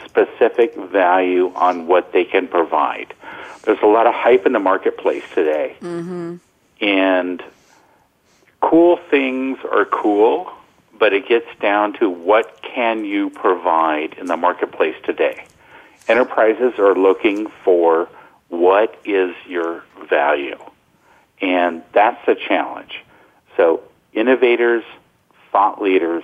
specific 0.05 0.75
value 0.75 1.51
on 1.55 1.87
what 1.87 2.13
they 2.13 2.23
can 2.23 2.47
provide. 2.47 3.13
There's 3.67 3.81
a 3.83 3.87
lot 3.87 4.07
of 4.07 4.13
hype 4.13 4.45
in 4.45 4.53
the 4.53 4.59
marketplace 4.59 5.25
today. 5.35 5.75
Mm-hmm. 5.81 6.37
And 6.79 7.43
cool 8.61 8.95
things 8.95 9.59
are 9.69 9.83
cool, 9.83 10.49
but 10.97 11.11
it 11.11 11.27
gets 11.27 11.47
down 11.59 11.91
to 11.99 12.09
what 12.09 12.61
can 12.61 13.03
you 13.03 13.29
provide 13.29 14.13
in 14.13 14.27
the 14.27 14.37
marketplace 14.37 14.95
today. 15.03 15.45
Enterprises 16.07 16.79
are 16.79 16.95
looking 16.95 17.47
for 17.65 18.07
what 18.47 18.97
is 19.03 19.35
your 19.45 19.83
value. 20.09 20.57
And 21.41 21.83
that's 21.91 22.25
the 22.25 22.35
challenge. 22.35 23.03
So 23.57 23.83
innovators, 24.13 24.85
thought 25.51 25.81
leaders, 25.81 26.23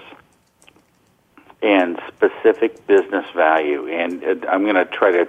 and 1.61 1.99
specific 2.07 2.87
business 2.87 3.25
value. 3.35 3.89
And 3.89 4.45
I'm 4.45 4.63
going 4.63 4.75
to 4.75 4.85
try 4.85 5.11
to 5.11 5.27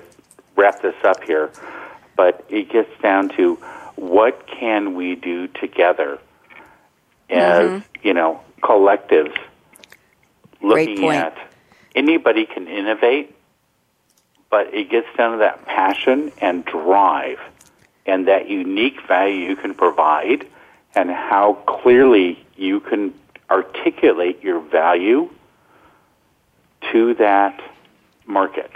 wrap 0.54 0.80
this 0.80 0.94
up 1.02 1.24
here, 1.24 1.50
but 2.16 2.44
it 2.48 2.70
gets 2.70 2.90
down 3.02 3.28
to 3.30 3.56
what 3.96 4.46
can 4.46 4.94
we 4.94 5.14
do 5.14 5.48
together 5.48 6.18
as, 7.30 7.70
mm-hmm. 7.70 8.06
you 8.06 8.14
know, 8.14 8.40
collectives 8.62 9.36
looking 10.60 11.08
at 11.08 11.36
anybody 11.94 12.46
can 12.46 12.66
innovate, 12.66 13.34
but 14.50 14.72
it 14.72 14.90
gets 14.90 15.06
down 15.16 15.32
to 15.32 15.38
that 15.38 15.64
passion 15.66 16.32
and 16.40 16.64
drive 16.64 17.38
and 18.06 18.28
that 18.28 18.48
unique 18.48 19.00
value 19.06 19.48
you 19.48 19.56
can 19.56 19.74
provide 19.74 20.46
and 20.94 21.10
how 21.10 21.54
clearly 21.66 22.44
you 22.56 22.80
can 22.80 23.12
articulate 23.50 24.42
your 24.42 24.60
value 24.60 25.28
to 26.92 27.14
that 27.14 27.60
market. 28.26 28.70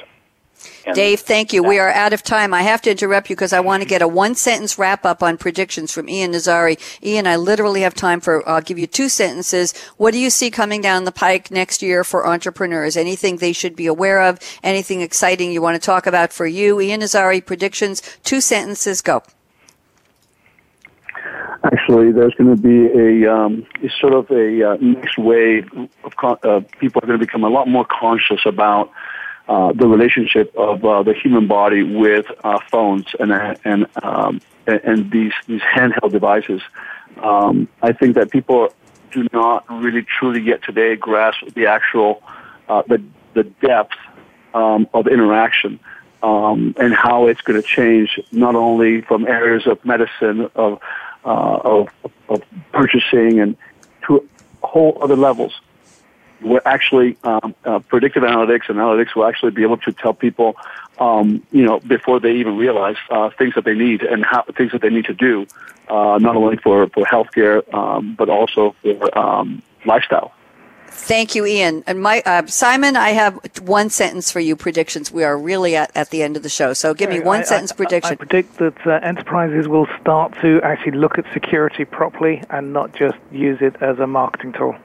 And 0.87 0.95
Dave, 0.95 1.21
thank 1.21 1.53
you. 1.53 1.63
We 1.63 1.79
are 1.79 1.91
out 1.91 2.13
of 2.13 2.23
time. 2.23 2.55
I 2.55 2.63
have 2.63 2.83
to 2.83 2.91
interrupt 2.91 3.31
you 3.31 3.37
because 3.37 3.53
I 3.53 3.61
want 3.61 3.83
to 3.83 3.89
get 3.89 4.03
a 4.03 4.09
one 4.09 4.35
sentence 4.35 4.79
wrap 4.79 5.05
up 5.05 5.23
on 5.23 5.37
predictions 5.37 5.93
from 5.93 6.09
Ian 6.09 6.33
Nazzari. 6.33 6.79
Ian, 7.03 7.27
I 7.27 7.37
literally 7.37 7.83
have 7.83 7.95
time 7.95 8.21
for, 8.21 8.47
I'll 8.49 8.61
give 8.61 8.79
you 8.79 8.87
two 8.87 9.09
sentences. 9.09 9.73
What 9.97 10.13
do 10.13 10.19
you 10.19 10.31
see 10.31 10.51
coming 10.51 10.81
down 10.81 11.05
the 11.05 11.13
pike 11.13 11.51
next 11.51 11.83
year 11.83 12.05
for 12.05 12.27
entrepreneurs? 12.27 12.97
Anything 12.97 13.37
they 13.37 13.53
should 13.53 13.77
be 13.77 13.87
aware 13.87 14.23
of? 14.23 14.39
Anything 14.63 15.01
exciting 15.01 15.53
you 15.53 15.63
want 15.63 15.81
to 15.81 15.85
talk 15.85 16.07
about 16.07 16.33
for 16.33 16.47
you? 16.47 16.81
Ian 16.81 17.01
Nazzari, 17.01 17.45
predictions, 17.45 18.03
two 18.25 18.41
sentences, 18.41 19.01
go. 19.01 19.23
Actually, 21.65 22.13
there's 22.13 22.35
going 22.35 22.55
to 22.55 22.63
be 22.63 22.87
a, 23.27 23.33
um, 23.33 23.67
sort 24.01 24.15
of 24.15 24.31
a 24.31 24.71
uh, 24.71 24.77
next 24.81 25.19
wave 25.19 25.69
of 26.05 26.17
con- 26.17 26.39
uh, 26.45 26.61
people 26.79 27.03
are 27.03 27.07
going 27.07 27.19
to 27.19 27.25
become 27.25 27.43
a 27.43 27.49
lot 27.49 27.67
more 27.67 27.85
conscious 27.85 28.41
about 28.47 28.91
uh, 29.49 29.73
the 29.73 29.89
relationship 29.89 30.55
of 30.57 30.85
uh, 30.85 31.03
the 31.03 31.15
human 31.15 31.47
body 31.47 31.83
with 31.83 32.27
uh, 32.45 32.59
phones 32.71 33.07
and 33.19 33.33
and 33.65 33.87
um, 34.03 34.41
and 34.67 35.11
these 35.11 35.33
these 35.47 35.63
handheld 35.63 36.13
devices. 36.13 36.61
Um, 37.23 37.69
I 37.83 37.93
think 37.93 38.15
that 38.17 38.31
people 38.31 38.73
do 39.11 39.27
not 39.33 39.65
really 39.71 40.03
truly 40.03 40.43
yet 40.43 40.63
today 40.63 40.97
grasp 40.97 41.39
the 41.55 41.67
actual 41.67 42.23
uh, 42.69 42.83
the 42.87 43.03
the 43.35 43.45
depth 43.45 43.97
um, 44.55 44.87
of 44.93 45.07
interaction 45.07 45.81
um, 46.23 46.75
and 46.79 46.95
how 46.95 47.27
it's 47.27 47.41
going 47.41 47.61
to 47.61 47.67
change 47.67 48.21
not 48.33 48.55
only 48.55 49.03
from 49.03 49.27
areas 49.27 49.67
of 49.67 49.83
medicine 49.85 50.51
of 50.55 50.81
uh, 51.25 51.59
of, 51.65 51.89
of 52.29 52.43
purchasing 52.73 53.41
and 53.41 53.57
to 54.07 54.29
whole 54.63 54.99
other 55.03 55.17
levels 55.17 55.61
where 56.41 56.67
actually 56.67 57.17
um, 57.25 57.55
uh, 57.65 57.79
predictive 57.81 58.23
analytics 58.23 58.69
and 58.69 58.79
analytics 58.79 59.15
will 59.15 59.27
actually 59.27 59.51
be 59.51 59.63
able 59.63 59.77
to 59.79 59.93
tell 59.93 60.15
people, 60.15 60.57
um, 60.99 61.43
you 61.51 61.65
know, 61.65 61.81
before 61.81 62.21
they 62.21 62.33
even 62.37 62.57
realize 62.57 62.97
uh, 63.11 63.31
things 63.31 63.55
that 63.55 63.65
they 63.65 63.75
need 63.75 64.03
and 64.03 64.25
how, 64.25 64.43
things 64.57 64.73
that 64.73 64.83
they 64.83 64.91
need 64.91 65.05
to 65.07 65.15
do, 65.15 65.47
uh, 65.89 66.19
not 66.21 66.37
only 66.37 66.57
for 66.57 66.89
for 66.89 67.05
healthcare 67.05 67.63
um, 67.75 68.15
but 68.17 68.29
also 68.29 68.75
for 68.83 69.19
um, 69.19 69.63
lifestyle. 69.85 70.33
Thank 70.91 71.35
you, 71.35 71.47
Ian. 71.47 71.85
And 71.87 72.03
my 72.03 72.23
uh, 72.27 72.47
Simon, 72.47 72.97
I 72.97 73.11
have 73.11 73.39
one 73.61 73.89
sentence 73.89 74.33
for 74.33 74.41
you. 74.41 74.57
Predictions. 74.57 75.13
We 75.13 75.23
are 75.23 75.39
really 75.39 75.77
at, 75.77 75.97
at 75.97 76.11
the 76.11 76.23
end 76.23 76.37
of 76.37 76.43
the 76.43 76.49
show, 76.49 76.73
so 76.73 76.93
give 76.93 77.11
me 77.11 77.21
one 77.21 77.41
I, 77.41 77.45
sentence 77.45 77.73
I, 77.73 77.77
prediction. 77.77 78.11
I, 78.11 78.15
I 78.15 78.17
predict 78.17 78.59
that 78.59 78.87
uh, 78.87 78.99
enterprises 79.03 79.69
will 79.69 79.87
start 80.01 80.35
to 80.41 80.61
actually 80.63 80.99
look 80.99 81.19
at 81.19 81.25
security 81.33 81.85
properly 81.85 82.43
and 82.51 82.73
not 82.73 82.95
just 82.95 83.17
use 83.31 83.59
it 83.61 83.77
as 83.81 83.99
a 83.99 84.07
marketing 84.07 84.53
tool. 84.53 84.77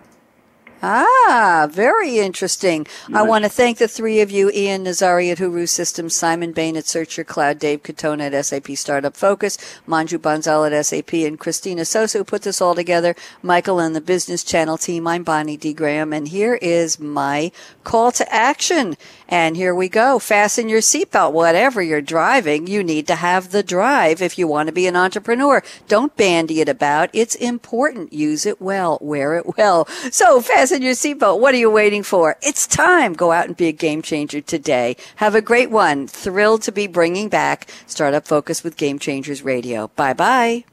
Ah, 0.86 1.70
very 1.72 2.20
interesting. 2.20 2.86
Nice. 3.08 3.18
I 3.18 3.22
want 3.22 3.46
to 3.46 3.50
thank 3.50 3.78
the 3.78 3.88
three 3.88 4.20
of 4.20 4.30
you, 4.30 4.52
Ian 4.52 4.84
Nazzari 4.84 5.32
at 5.32 5.38
Huru 5.38 5.66
Systems, 5.66 6.14
Simon 6.14 6.52
Bain 6.52 6.76
at 6.76 6.84
SearchYourCloud, 6.84 7.58
Dave 7.58 7.84
Katona 7.84 8.34
at 8.34 8.46
SAP 8.46 8.68
Startup 8.72 9.16
Focus, 9.16 9.58
Manju 9.88 10.18
Bansal 10.18 10.70
at 10.70 10.86
SAP, 10.86 11.14
and 11.14 11.40
Christina 11.40 11.86
Sosa 11.86 12.18
who 12.18 12.26
put 12.26 12.42
this 12.42 12.60
all 12.60 12.76
together, 12.76 13.16
Michael 13.42 13.80
and 13.80 13.96
the 13.96 14.02
Business 14.02 14.44
Channel 14.44 14.78
team. 14.78 15.08
I'm 15.08 15.24
Bonnie 15.24 15.56
D. 15.56 15.72
Graham, 15.72 16.12
and 16.12 16.28
here 16.28 16.56
is 16.56 17.00
my 17.00 17.54
call 17.86 18.12
to 18.12 18.34
action. 18.34 18.98
And 19.34 19.58
here 19.58 19.74
we 19.74 19.90
go. 19.90 20.20
Fasten 20.20 20.70
your 20.70 20.80
seatbelt. 20.80 21.32
Whatever 21.32 21.82
you're 21.82 22.04
driving, 22.04 22.68
you 22.68 22.84
need 22.84 23.08
to 23.08 23.16
have 23.16 23.50
the 23.50 23.64
drive 23.64 24.22
if 24.22 24.38
you 24.38 24.48
want 24.48 24.68
to 24.68 24.72
be 24.72 24.86
an 24.86 24.96
entrepreneur. 24.96 25.64
Don't 25.88 26.16
bandy 26.16 26.62
it 26.62 26.70
about. 26.70 27.10
It's 27.14 27.34
important. 27.34 28.14
Use 28.14 28.46
it 28.46 28.62
well. 28.62 29.00
Wear 29.02 29.36
it 29.36 29.58
well. 29.58 29.88
So 30.12 30.40
fasten 30.40 30.84
your 30.84 30.94
seatbelt. 30.94 31.40
What 31.40 31.56
are 31.56 31.58
you 31.58 31.72
waiting 31.72 32.04
for? 32.04 32.36
It's 32.44 32.68
time. 32.68 33.14
Go 33.14 33.32
out 33.32 33.48
and 33.48 33.58
be 33.58 33.68
a 33.68 33.72
game 33.72 34.04
changer 34.04 34.40
today. 34.40 34.98
Have 35.16 35.34
a 35.34 35.42
great 35.42 35.72
one. 35.72 36.06
Thrilled 36.08 36.62
to 36.62 36.72
be 36.72 36.86
bringing 36.86 37.28
back 37.28 37.68
Startup 37.88 38.28
Focus 38.28 38.64
with 38.64 38.78
Game 38.78 39.00
Changers 39.00 39.42
Radio. 39.42 39.88
Bye 39.96 40.14
bye. 40.14 40.64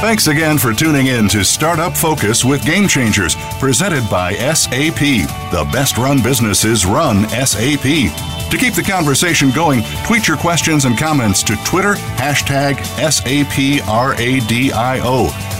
Thanks 0.00 0.28
again 0.28 0.56
for 0.56 0.72
tuning 0.72 1.08
in 1.08 1.28
to 1.28 1.44
Startup 1.44 1.94
Focus 1.94 2.42
with 2.42 2.64
Game 2.64 2.88
Changers, 2.88 3.36
presented 3.58 4.08
by 4.08 4.32
SAP. 4.32 4.98
The 4.98 5.68
best 5.70 5.98
run 5.98 6.22
businesses 6.22 6.86
run 6.86 7.28
SAP. 7.28 7.82
To 7.82 8.56
keep 8.58 8.72
the 8.72 8.82
conversation 8.82 9.50
going, 9.50 9.82
tweet 10.06 10.26
your 10.26 10.38
questions 10.38 10.86
and 10.86 10.96
comments 10.96 11.42
to 11.42 11.54
Twitter, 11.66 11.96
hashtag 12.16 12.76
SAPRADIO. 12.96 13.66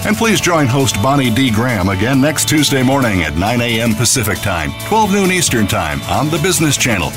And 0.06 0.16
please 0.16 0.40
join 0.40 0.66
host 0.66 0.94
Bonnie 1.02 1.30
D. 1.30 1.50
Graham 1.50 1.90
again 1.90 2.18
next 2.18 2.48
Tuesday 2.48 2.82
morning 2.82 3.20
at 3.24 3.36
9 3.36 3.60
a.m. 3.60 3.94
Pacific 3.94 4.38
Time, 4.38 4.72
12 4.86 5.12
noon 5.12 5.30
Eastern 5.30 5.66
Time 5.66 6.00
on 6.04 6.30
the 6.30 6.38
Business 6.38 6.78
Channel. 6.78 7.12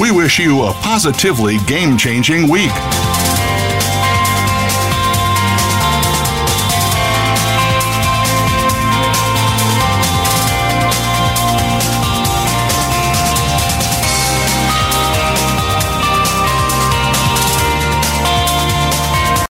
We 0.00 0.10
wish 0.10 0.40
you 0.40 0.64
a 0.64 0.72
positively 0.72 1.58
game 1.68 1.96
changing 1.96 2.48
week. 2.50 2.72